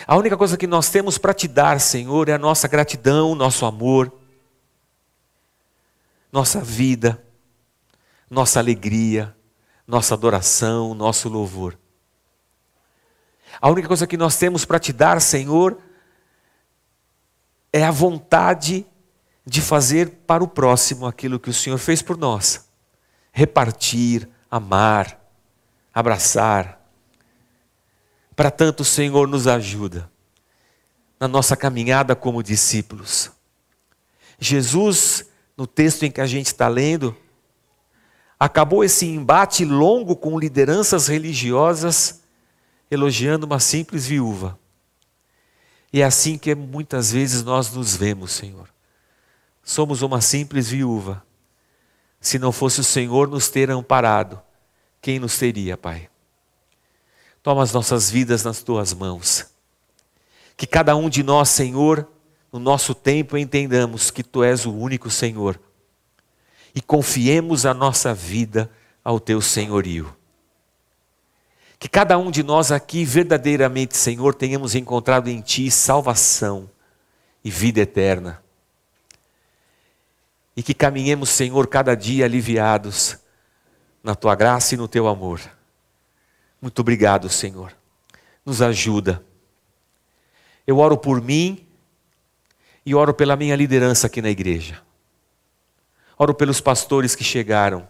A 0.05 0.17
única 0.17 0.35
coisa 0.35 0.57
que 0.57 0.67
nós 0.67 0.89
temos 0.89 1.17
para 1.17 1.33
te 1.33 1.47
dar, 1.47 1.79
Senhor, 1.79 2.27
é 2.27 2.33
a 2.33 2.37
nossa 2.37 2.67
gratidão, 2.67 3.33
nosso 3.35 3.65
amor, 3.65 4.11
nossa 6.29 6.59
vida, 6.59 7.24
nossa 8.35 8.59
alegria, 8.59 9.33
nossa 9.87 10.13
adoração, 10.13 10.93
nosso 10.93 11.29
louvor. 11.29 11.79
A 13.61 13.69
única 13.69 13.87
coisa 13.87 14.05
que 14.05 14.17
nós 14.17 14.35
temos 14.35 14.65
para 14.65 14.77
te 14.77 14.91
dar, 14.91 15.21
Senhor, 15.21 15.77
é 17.71 17.81
a 17.81 17.91
vontade 17.91 18.85
de 19.45 19.61
fazer 19.61 20.09
para 20.27 20.43
o 20.43 20.49
próximo 20.49 21.07
aquilo 21.07 21.39
que 21.39 21.49
o 21.49 21.53
Senhor 21.53 21.77
fez 21.77 22.01
por 22.01 22.17
nós. 22.17 22.69
Repartir, 23.31 24.27
amar, 24.51 25.17
abraçar. 25.93 26.81
Para 28.35 28.51
tanto, 28.51 28.81
o 28.81 28.85
Senhor 28.85 29.29
nos 29.29 29.47
ajuda 29.47 30.11
na 31.17 31.29
nossa 31.29 31.55
caminhada 31.55 32.17
como 32.17 32.43
discípulos. 32.43 33.31
Jesus, 34.37 35.25
no 35.55 35.65
texto 35.65 36.03
em 36.03 36.11
que 36.11 36.19
a 36.19 36.27
gente 36.27 36.47
está 36.47 36.67
lendo, 36.67 37.15
acabou 38.39 38.83
esse 38.83 39.05
embate 39.05 39.63
longo 39.63 40.15
com 40.15 40.37
lideranças 40.37 41.07
religiosas, 41.07 42.21
elogiando 42.89 43.45
uma 43.45 43.59
simples 43.59 44.05
viúva. 44.05 44.59
E 45.91 46.01
é 46.01 46.05
assim 46.05 46.37
que 46.37 46.53
muitas 46.53 47.11
vezes 47.11 47.43
nós 47.43 47.71
nos 47.71 47.95
vemos, 47.95 48.33
Senhor. 48.33 48.69
Somos 49.63 50.01
uma 50.01 50.21
simples 50.21 50.69
viúva. 50.69 51.23
Se 52.19 52.37
não 52.37 52.51
fosse 52.51 52.81
o 52.81 52.83
Senhor 52.83 53.27
nos 53.27 53.49
ter 53.49 53.71
amparado, 53.71 54.41
quem 55.01 55.19
nos 55.19 55.37
teria, 55.37 55.77
Pai? 55.77 56.09
Toma 57.41 57.63
as 57.63 57.71
nossas 57.71 58.09
vidas 58.09 58.43
nas 58.43 58.61
tuas 58.61 58.93
mãos. 58.93 59.45
Que 60.57 60.67
cada 60.67 60.95
um 60.95 61.09
de 61.09 61.23
nós, 61.23 61.49
Senhor, 61.49 62.07
no 62.51 62.59
nosso 62.59 62.93
tempo 62.93 63.37
entendamos 63.37 64.09
que 64.09 64.23
tu 64.23 64.43
és 64.43 64.65
o 64.65 64.73
único 64.73 65.09
Senhor 65.09 65.59
e 66.75 66.81
confiemos 66.81 67.65
a 67.65 67.73
nossa 67.73 68.13
vida 68.13 68.69
ao 69.03 69.19
teu 69.19 69.41
senhorio. 69.41 70.15
Que 71.79 71.89
cada 71.89 72.17
um 72.17 72.29
de 72.29 72.43
nós 72.43 72.71
aqui, 72.71 73.03
verdadeiramente, 73.05 73.97
Senhor, 73.97 74.35
tenhamos 74.35 74.75
encontrado 74.75 75.29
em 75.29 75.41
Ti 75.41 75.71
salvação 75.71 76.69
e 77.43 77.49
vida 77.49 77.79
eterna 77.79 78.43
e 80.55 80.63
que 80.63 80.73
caminhemos, 80.73 81.29
Senhor, 81.29 81.67
cada 81.67 81.95
dia 81.95 82.25
aliviados 82.25 83.17
na 84.01 84.15
tua 84.15 84.35
graça 84.35 84.73
e 84.73 84.77
no 84.77 84.87
teu 84.87 85.07
amor. 85.07 85.41
Muito 86.61 86.79
obrigado, 86.79 87.27
Senhor. 87.27 87.75
Nos 88.45 88.61
ajuda. 88.61 89.23
Eu 90.65 90.77
oro 90.77 90.97
por 90.97 91.21
mim 91.21 91.67
e 92.85 92.95
oro 92.95 93.13
pela 93.13 93.35
minha 93.35 93.55
liderança 93.55 94.07
aqui 94.07 94.21
na 94.21 94.29
igreja. 94.29 94.81
Oro 96.17 96.33
pelos 96.33 96.61
pastores 96.61 97.15
que 97.15 97.23
chegaram. 97.23 97.87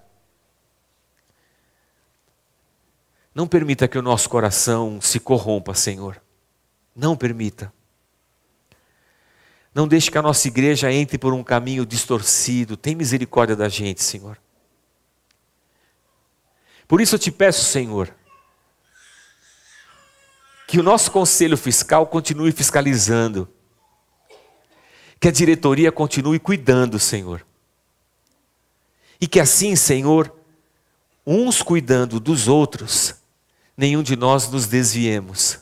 Não 3.33 3.47
permita 3.47 3.87
que 3.87 3.97
o 3.97 4.01
nosso 4.01 4.29
coração 4.29 4.99
se 5.01 5.19
corrompa, 5.19 5.73
Senhor. 5.73 6.21
Não 6.95 7.15
permita. 7.17 7.71
Não 9.73 9.87
deixe 9.87 10.09
que 10.09 10.17
a 10.17 10.21
nossa 10.21 10.47
igreja 10.47 10.89
entre 10.91 11.17
por 11.17 11.33
um 11.33 11.43
caminho 11.43 11.85
distorcido. 11.85 12.77
Tem 12.77 12.95
misericórdia 12.95 13.55
da 13.55 13.67
gente, 13.67 14.01
Senhor. 14.01 14.39
Por 16.87 17.01
isso 17.01 17.15
eu 17.15 17.19
te 17.19 17.31
peço, 17.31 17.65
Senhor, 17.65 18.13
que 20.67 20.79
o 20.79 20.83
nosso 20.83 21.11
conselho 21.11 21.57
fiscal 21.57 22.07
continue 22.07 22.51
fiscalizando, 22.51 23.49
que 25.19 25.27
a 25.27 25.31
diretoria 25.31 25.91
continue 25.91 26.39
cuidando, 26.39 26.97
Senhor. 26.99 27.45
E 29.19 29.27
que 29.27 29.39
assim, 29.39 29.75
Senhor, 29.75 30.33
uns 31.25 31.61
cuidando 31.61 32.19
dos 32.19 32.47
outros, 32.47 33.15
nenhum 33.75 34.03
de 34.03 34.15
nós 34.15 34.49
nos 34.49 34.67
desviemos, 34.67 35.59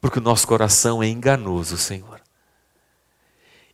porque 0.00 0.18
o 0.18 0.22
nosso 0.22 0.46
coração 0.46 1.02
é 1.02 1.08
enganoso, 1.08 1.76
Senhor. 1.76 2.20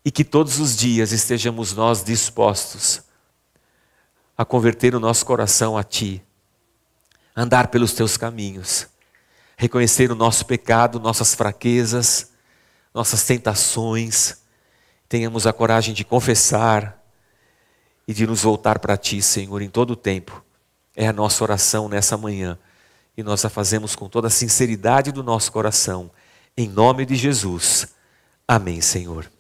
E 0.05 0.11
que 0.11 0.25
todos 0.25 0.59
os 0.59 0.77
dias 0.77 1.13
estejamos 1.13 1.73
nós 1.75 2.03
dispostos 2.03 3.03
a 4.37 4.45
converter 4.45 4.95
o 4.95 5.01
nosso 5.01 5.25
coração 5.25 5.77
a 5.77 5.85
Ti, 5.85 6.23
andar 7.37 7.69
pelos 7.69 7.93
Teus 7.93 8.17
caminhos, 8.17 8.89
reconhecer 9.57 10.11
o 10.11 10.17
nosso 10.17 10.47
pecado, 10.47 10.99
nossas 10.99 11.35
fraquezas, 11.35 12.33
nossas 12.93 13.23
tentações, 13.25 14.43
tenhamos 15.09 15.47
a 15.47 15.53
coragem 15.53 15.95
de 15.95 16.05
confessar 16.05 17.02
e 18.07 18.13
de 18.13 18.27
nos 18.27 18.43
voltar 18.43 18.79
para 18.79 18.97
Ti, 18.97 19.23
Senhor, 19.23 19.63
em 19.63 19.69
todo 19.69 19.93
o 19.93 19.97
tempo. 19.97 20.45
É 20.95 21.07
a 21.07 21.13
nossa 21.13 21.43
oração 21.43 21.89
nessa 21.89 22.17
manhã 22.17 22.59
e 23.17 23.23
nós 23.23 23.45
a 23.45 23.49
fazemos 23.49 23.95
com 23.95 24.09
toda 24.09 24.29
a 24.29 24.31
sinceridade 24.31 25.13
do 25.13 25.23
nosso 25.23 25.53
coração, 25.53 26.11
em 26.57 26.69
nome 26.69 27.05
de 27.05 27.15
Jesus. 27.15 27.89
Amém, 28.47 28.81
Senhor. 28.81 29.31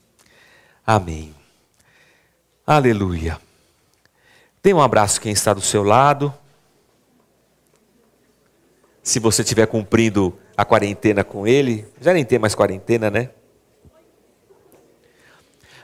Amém. 0.86 1.34
Aleluia. 2.66 3.40
Dê 4.62 4.72
um 4.72 4.80
abraço 4.80 5.20
quem 5.20 5.32
está 5.32 5.52
do 5.52 5.60
seu 5.60 5.82
lado. 5.82 6.32
Se 9.02 9.18
você 9.18 9.42
estiver 9.42 9.66
cumprindo 9.66 10.38
a 10.56 10.64
quarentena 10.64 11.24
com 11.24 11.46
ele, 11.46 11.86
já 12.00 12.12
nem 12.12 12.24
tem 12.24 12.38
mais 12.38 12.54
quarentena, 12.54 13.10
né? 13.10 13.30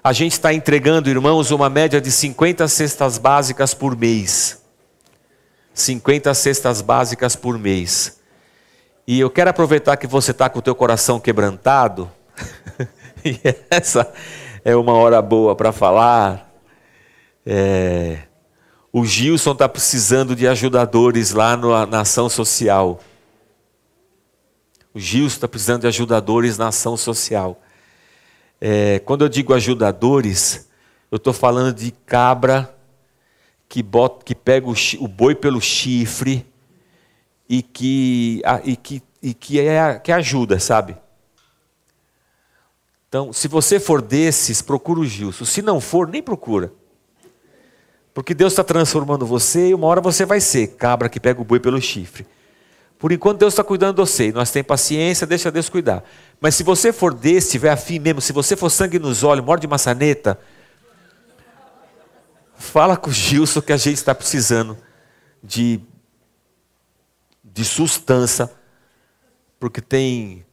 A 0.09 0.13
gente 0.15 0.33
está 0.33 0.55
entregando, 0.55 1.11
irmãos, 1.11 1.51
uma 1.51 1.69
média 1.69 2.01
de 2.01 2.11
50 2.11 2.67
cestas 2.67 3.19
básicas 3.19 3.75
por 3.75 3.95
mês. 3.95 4.59
50 5.75 6.33
cestas 6.33 6.81
básicas 6.81 7.37
por 7.37 7.59
mês. 7.59 8.19
E 9.07 9.21
eu 9.21 9.29
quero 9.29 9.51
aproveitar 9.51 9.99
que 9.99 10.07
você 10.07 10.31
está 10.31 10.49
com 10.49 10.61
o 10.61 10.63
teu 10.63 10.75
coração 10.75 11.21
quebrantado. 11.21 12.11
e 13.23 13.39
essa 13.69 14.11
é 14.65 14.75
uma 14.75 14.95
hora 14.95 15.21
boa 15.21 15.55
para 15.55 15.73
falar. 15.73 16.55
É, 17.45 18.21
o 18.91 19.05
Gilson 19.05 19.53
está 19.53 19.69
precisando 19.69 20.35
de 20.35 20.49
ajudadores 20.49 21.33
lá 21.33 21.55
no, 21.55 21.85
na 21.85 22.01
ação 22.01 22.31
social. 22.31 22.99
O 24.95 24.99
Gilson 24.99 25.35
está 25.35 25.49
precisando 25.49 25.83
de 25.83 25.89
ajudadores 25.89 26.57
na 26.57 26.69
ação 26.69 26.97
social. 26.97 27.61
É, 28.61 28.99
quando 29.01 29.25
eu 29.25 29.29
digo 29.29 29.55
ajudadores, 29.55 30.69
eu 31.11 31.17
estou 31.17 31.33
falando 31.33 31.75
de 31.75 31.91
cabra 31.91 32.75
que, 33.69 33.83
bota, 33.83 34.25
que 34.25 34.35
pega 34.35 34.67
o, 34.67 34.75
o 35.01 35.09
boi 35.09 35.35
pelo 35.35 35.61
chifre 35.61 36.47
e 37.49 37.63
que, 37.63 38.43
e 38.65 38.77
que, 38.77 39.03
e 39.23 39.35
que, 39.35 39.61
é, 39.61 39.99
que 39.99 40.13
ajuda, 40.13 40.59
sabe? 40.59 40.97
Então, 43.09 43.33
se 43.33 43.49
você 43.49 43.81
for 43.81 44.03
desses, 44.03 44.61
procura 44.61 45.01
o 45.01 45.07
Gilson. 45.07 45.45
Se 45.45 45.63
não 45.63 45.81
for, 45.81 46.07
nem 46.07 46.23
procura. 46.23 46.73
Porque 48.13 48.35
Deus 48.35 48.53
está 48.53 48.65
transformando 48.65 49.25
você 49.25 49.69
e 49.69 49.75
uma 49.75 49.87
hora 49.87 50.01
você 50.01 50.27
vai 50.27 50.41
ser 50.41 50.69
cabra 50.77 51.09
que 51.09 51.21
pega 51.21 51.41
o 51.41 51.45
boi 51.45 51.59
pelo 51.61 51.81
chifre. 51.81 52.27
Por 52.99 53.13
enquanto 53.13 53.39
Deus 53.39 53.55
está 53.55 53.63
cuidando 53.63 53.95
de 53.95 54.01
você. 54.01 54.33
Nós 54.33 54.51
temos 54.51 54.67
paciência, 54.67 55.27
deixa 55.27 55.51
Deus 55.51 55.69
cuidar. 55.69 56.05
Mas 56.41 56.55
se 56.55 56.63
você 56.63 56.93
for 56.93 57.13
desse, 57.13 57.53
tiver 57.53 57.71
afim 57.71 57.99
mesmo, 57.99 58.21
se 58.21 58.33
você 58.33 58.57
for 58.57 58.71
sangue 58.71 58.99
nos 58.99 59.25
olhos, 59.25 59.45
morde 59.45 59.63
de 59.63 59.67
maçaneta, 59.67 60.39
fala 62.55 62.97
com 62.97 63.11
o 63.11 63.13
Gilson 63.13 63.61
que 63.61 63.73
a 63.73 63.77
gente 63.77 63.97
está 63.97 64.15
precisando 64.15 64.79
de, 65.43 65.81
de 67.43 67.65
sustância. 67.65 68.51
Porque 69.59 69.81
tem. 69.81 70.45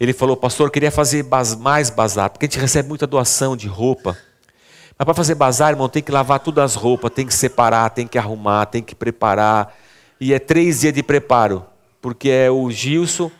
Ele 0.00 0.12
falou, 0.12 0.36
pastor, 0.36 0.66
eu 0.66 0.70
queria 0.70 0.90
fazer 0.90 1.24
mais 1.58 1.90
bazar, 1.90 2.30
porque 2.30 2.46
a 2.46 2.48
gente 2.48 2.58
recebe 2.58 2.88
muita 2.88 3.06
doação 3.06 3.56
de 3.56 3.68
roupa. 3.68 4.16
Mas 4.96 5.04
para 5.04 5.14
fazer 5.14 5.36
bazar, 5.36 5.70
irmão, 5.70 5.88
tem 5.88 6.02
que 6.02 6.10
lavar 6.10 6.40
todas 6.40 6.64
as 6.64 6.74
roupas, 6.74 7.12
tem 7.12 7.26
que 7.26 7.34
separar, 7.34 7.90
tem 7.90 8.06
que 8.06 8.18
arrumar, 8.18 8.66
tem 8.66 8.82
que 8.82 8.96
preparar. 8.96 9.76
E 10.20 10.32
é 10.32 10.40
três 10.40 10.80
dias 10.80 10.92
de 10.92 11.04
preparo, 11.04 11.64
porque 12.00 12.28
é 12.28 12.50
o 12.50 12.68
Gilson, 12.68 13.30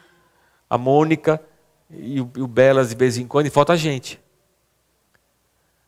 a 0.71 0.79
Mônica 0.79 1.41
e 1.91 2.21
o, 2.21 2.25
Belas 2.47 2.91
de 2.91 2.97
vez 2.97 3.17
em 3.17 3.27
quando, 3.27 3.47
e 3.47 3.51
falta 3.51 3.77
gente. 3.77 4.21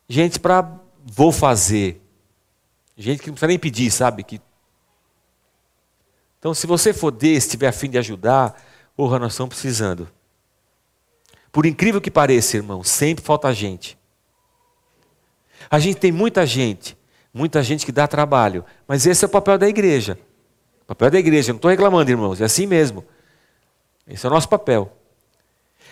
Gente 0.07 0.39
para 0.39 0.79
vou 1.05 1.31
fazer. 1.31 2.01
Gente 2.97 3.21
que 3.21 3.27
não 3.27 3.33
precisa 3.33 3.47
nem 3.47 3.59
pedir, 3.59 3.91
sabe? 3.91 4.23
Que... 4.23 4.41
Então, 6.39 6.53
se 6.53 6.67
você 6.67 6.93
for 6.93 7.11
desse, 7.11 7.49
tiver 7.49 7.67
afim 7.67 7.89
de 7.89 7.97
ajudar, 7.97 8.61
porra, 8.95 9.19
nós 9.19 9.33
estamos 9.33 9.55
precisando. 9.55 10.09
Por 11.51 11.65
incrível 11.65 12.01
que 12.01 12.11
pareça, 12.11 12.57
irmão, 12.57 12.83
sempre 12.83 13.23
falta 13.23 13.53
gente. 13.53 13.97
A 15.69 15.79
gente 15.79 15.99
tem 15.99 16.11
muita 16.11 16.45
gente, 16.45 16.97
muita 17.33 17.61
gente 17.61 17.85
que 17.85 17.91
dá 17.91 18.07
trabalho, 18.07 18.65
mas 18.87 19.05
esse 19.05 19.23
é 19.23 19.27
o 19.27 19.31
papel 19.31 19.57
da 19.57 19.67
igreja. 19.67 20.17
O 20.83 20.85
papel 20.85 21.11
da 21.11 21.19
igreja, 21.19 21.51
não 21.51 21.57
estou 21.57 21.69
reclamando, 21.69 22.09
irmãos, 22.09 22.41
é 22.41 22.45
assim 22.45 22.65
mesmo. 22.65 23.05
Esse 24.07 24.25
é 24.25 24.29
o 24.29 24.31
nosso 24.31 24.49
papel. 24.49 25.00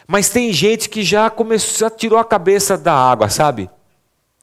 Mas 0.10 0.30
tem 0.30 0.52
gente 0.52 0.90
que 0.90 1.04
já 1.04 1.30
começou, 1.30 1.88
já 1.88 1.96
tirou 1.96 2.18
a 2.18 2.26
cabeça 2.26 2.76
da 2.76 2.94
água, 2.94 3.30
sabe? 3.30 3.70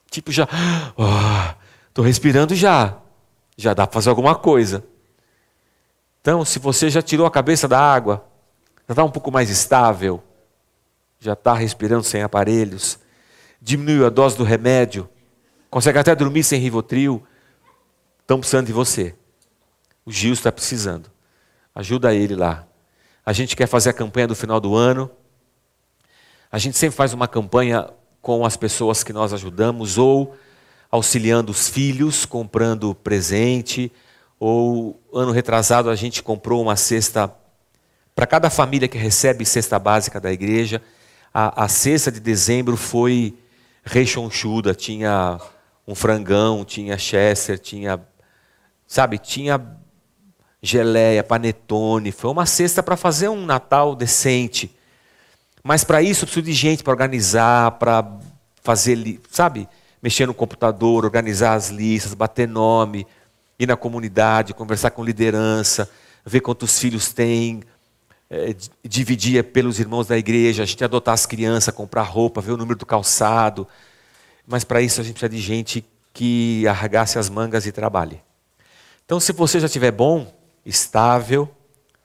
Tipo, 0.09 0.31
já, 0.31 0.45
estou 1.89 2.05
oh, 2.05 2.07
respirando 2.07 2.55
já. 2.55 2.97
Já 3.57 3.75
dá 3.75 3.87
para 3.87 3.95
fazer 3.95 4.11
alguma 4.11 4.35
coisa. 4.37 4.85
Então, 6.21 6.45
se 6.45 6.61
você 6.61 6.89
já 6.89 7.03
tirou 7.03 7.27
a 7.27 7.31
cabeça 7.31 7.67
da 7.67 7.81
água, 7.81 8.25
já 8.87 8.93
está 8.93 9.03
um 9.03 9.11
pouco 9.11 9.33
mais 9.33 9.51
estável, 9.51 10.23
já 11.19 11.33
está 11.33 11.55
respirando 11.55 12.05
sem 12.05 12.23
aparelhos, 12.23 12.99
diminuiu 13.61 14.07
a 14.07 14.11
dose 14.11 14.37
do 14.37 14.45
remédio, 14.45 15.09
Consegue 15.77 15.99
até 15.99 16.15
dormir 16.15 16.43
sem 16.43 16.59
Rivotril. 16.59 17.23
Estão 18.21 18.39
precisando 18.39 18.67
de 18.67 18.73
você. 18.73 19.15
O 20.07 20.13
Gil 20.13 20.33
está 20.33 20.51
precisando. 20.51 21.11
Ajuda 21.75 22.15
ele 22.15 22.35
lá. 22.35 22.67
A 23.25 23.33
gente 23.33 23.55
quer 23.55 23.67
fazer 23.67 23.91
a 23.91 23.93
campanha 23.93 24.27
do 24.27 24.35
final 24.35 24.59
do 24.59 24.75
ano. 24.75 25.11
A 26.51 26.59
gente 26.59 26.77
sempre 26.77 26.97
faz 26.97 27.13
uma 27.13 27.27
campanha 27.27 27.89
com 28.23 28.45
as 28.45 28.57
pessoas 28.57 29.03
que 29.03 29.13
nós 29.13 29.33
ajudamos, 29.33 29.99
ou 29.99 30.37
auxiliando 30.91 31.51
os 31.51 31.69
filhos, 31.69 32.25
comprando 32.25 32.95
presente, 32.95 33.93
ou 34.39 35.01
ano 35.13 35.33
retrasado 35.33 35.91
a 35.91 35.95
gente 35.97 36.23
comprou 36.23 36.63
uma 36.63 36.77
cesta 36.77 37.33
para 38.15 38.27
cada 38.27 38.49
família 38.49 38.89
que 38.89 38.99
recebe 38.99 39.45
cesta 39.45 39.79
básica 39.79 40.21
da 40.21 40.33
igreja. 40.33 40.81
A, 41.33 41.65
a 41.65 41.69
cesta 41.69 42.11
de 42.11 42.21
dezembro 42.21 42.77
foi 42.77 43.37
rechonchuda, 43.85 44.75
tinha 44.75 45.39
um 45.87 45.95
frangão, 45.95 46.65
tinha 46.65 46.99
chester, 46.99 47.59
tinha, 47.59 48.01
sabe, 48.87 49.19
tinha 49.19 49.61
geleia, 50.63 51.23
panetone. 51.23 52.11
Foi 52.11 52.31
uma 52.31 52.47
cesta 52.47 52.83
para 52.83 52.97
fazer 52.97 53.29
um 53.29 53.45
Natal 53.47 53.95
decente. 53.95 54.76
Mas 55.67 55.83
para 55.83 56.01
isso 56.01 56.23
eu 56.23 56.27
preciso 56.29 56.47
de 56.47 56.53
gente 56.53 56.85
para 56.85 56.93
organizar, 56.93 57.73
para 57.73 58.09
fazer, 58.63 59.21
sabe, 59.29 59.69
mexer 60.01 60.25
no 60.25 60.33
computador, 60.33 61.05
organizar 61.05 61.55
as 61.55 61.71
listas, 61.71 62.15
bater 62.15 62.47
nome, 62.47 63.05
ir 63.59 63.67
na 63.67 63.77
comunidade, 63.77 64.55
conversar 64.55 64.93
com 64.93 65.03
liderança, 65.03 65.91
ver 66.25 66.39
quantos 66.39 66.79
filhos 66.79 67.13
tem, 67.13 67.65
é, 68.31 68.55
dividir 68.85 69.43
pelos 69.43 69.81
irmãos 69.81 70.07
da 70.07 70.17
igreja, 70.17 70.63
a 70.63 70.67
gente 70.67 70.85
adotar 70.85 71.15
as 71.15 71.27
crianças, 71.27 71.75
comprar 71.75 72.03
roupa, 72.03 72.41
ver 72.41 72.53
o 72.53 72.57
número 72.57 72.79
do 72.79 72.87
calçado, 72.87 73.67
mas 74.47 74.63
para 74.63 74.81
isso 74.81 75.01
a 75.01 75.05
gente 75.05 75.15
precisa 75.15 75.29
de 75.29 75.41
gente 75.41 75.85
que 76.15 76.65
arregasse 76.69 77.19
as 77.19 77.29
mangas 77.29 77.67
e 77.67 77.73
trabalhe. 77.73 78.23
Então, 79.05 79.19
se 79.19 79.33
você 79.33 79.59
já 79.59 79.67
estiver 79.67 79.91
bom, 79.91 80.33
estável, 80.65 81.51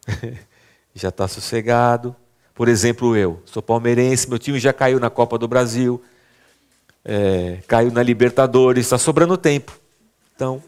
já 0.96 1.10
está 1.10 1.28
sossegado. 1.28 2.16
Por 2.62 2.68
exemplo, 2.68 3.18
eu 3.18 3.42
sou 3.44 3.60
palmeirense, 3.60 4.30
meu 4.30 4.38
time 4.38 4.60
já 4.60 4.72
caiu 4.72 5.00
na 5.00 5.10
Copa 5.10 5.36
do 5.36 5.48
Brasil, 5.48 6.00
é, 7.04 7.58
caiu 7.68 7.92
na 7.92 8.04
Libertadores, 8.04 8.86
está 8.86 9.00
sobrando 9.00 9.36
tempo. 9.36 9.76
Então, 10.36 10.62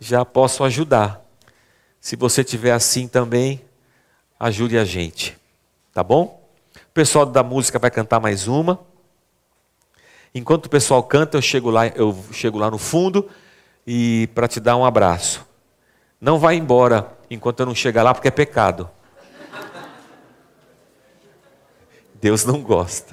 já 0.00 0.24
posso 0.24 0.64
ajudar. 0.64 1.24
Se 2.00 2.16
você 2.16 2.42
tiver 2.42 2.72
assim 2.72 3.06
também, 3.06 3.60
ajude 4.40 4.76
a 4.76 4.84
gente. 4.84 5.38
Tá 5.94 6.02
bom? 6.02 6.44
O 6.74 6.92
pessoal 6.92 7.24
da 7.24 7.44
música 7.44 7.78
vai 7.78 7.92
cantar 7.92 8.18
mais 8.18 8.48
uma. 8.48 8.80
Enquanto 10.34 10.66
o 10.66 10.68
pessoal 10.68 11.04
canta, 11.04 11.36
eu 11.36 11.42
chego 11.42 11.70
lá, 11.70 11.86
eu 11.86 12.18
chego 12.32 12.58
lá 12.58 12.68
no 12.68 12.78
fundo 12.78 13.30
e 13.86 14.28
para 14.34 14.48
te 14.48 14.58
dar 14.58 14.76
um 14.76 14.84
abraço. 14.84 15.46
Não 16.20 16.36
vai 16.36 16.56
embora 16.56 17.16
enquanto 17.30 17.60
eu 17.60 17.66
não 17.66 17.76
chegar 17.76 18.02
lá, 18.02 18.12
porque 18.12 18.26
é 18.26 18.32
pecado. 18.32 18.90
Deus 22.26 22.44
não 22.44 22.60
gosta. 22.60 23.04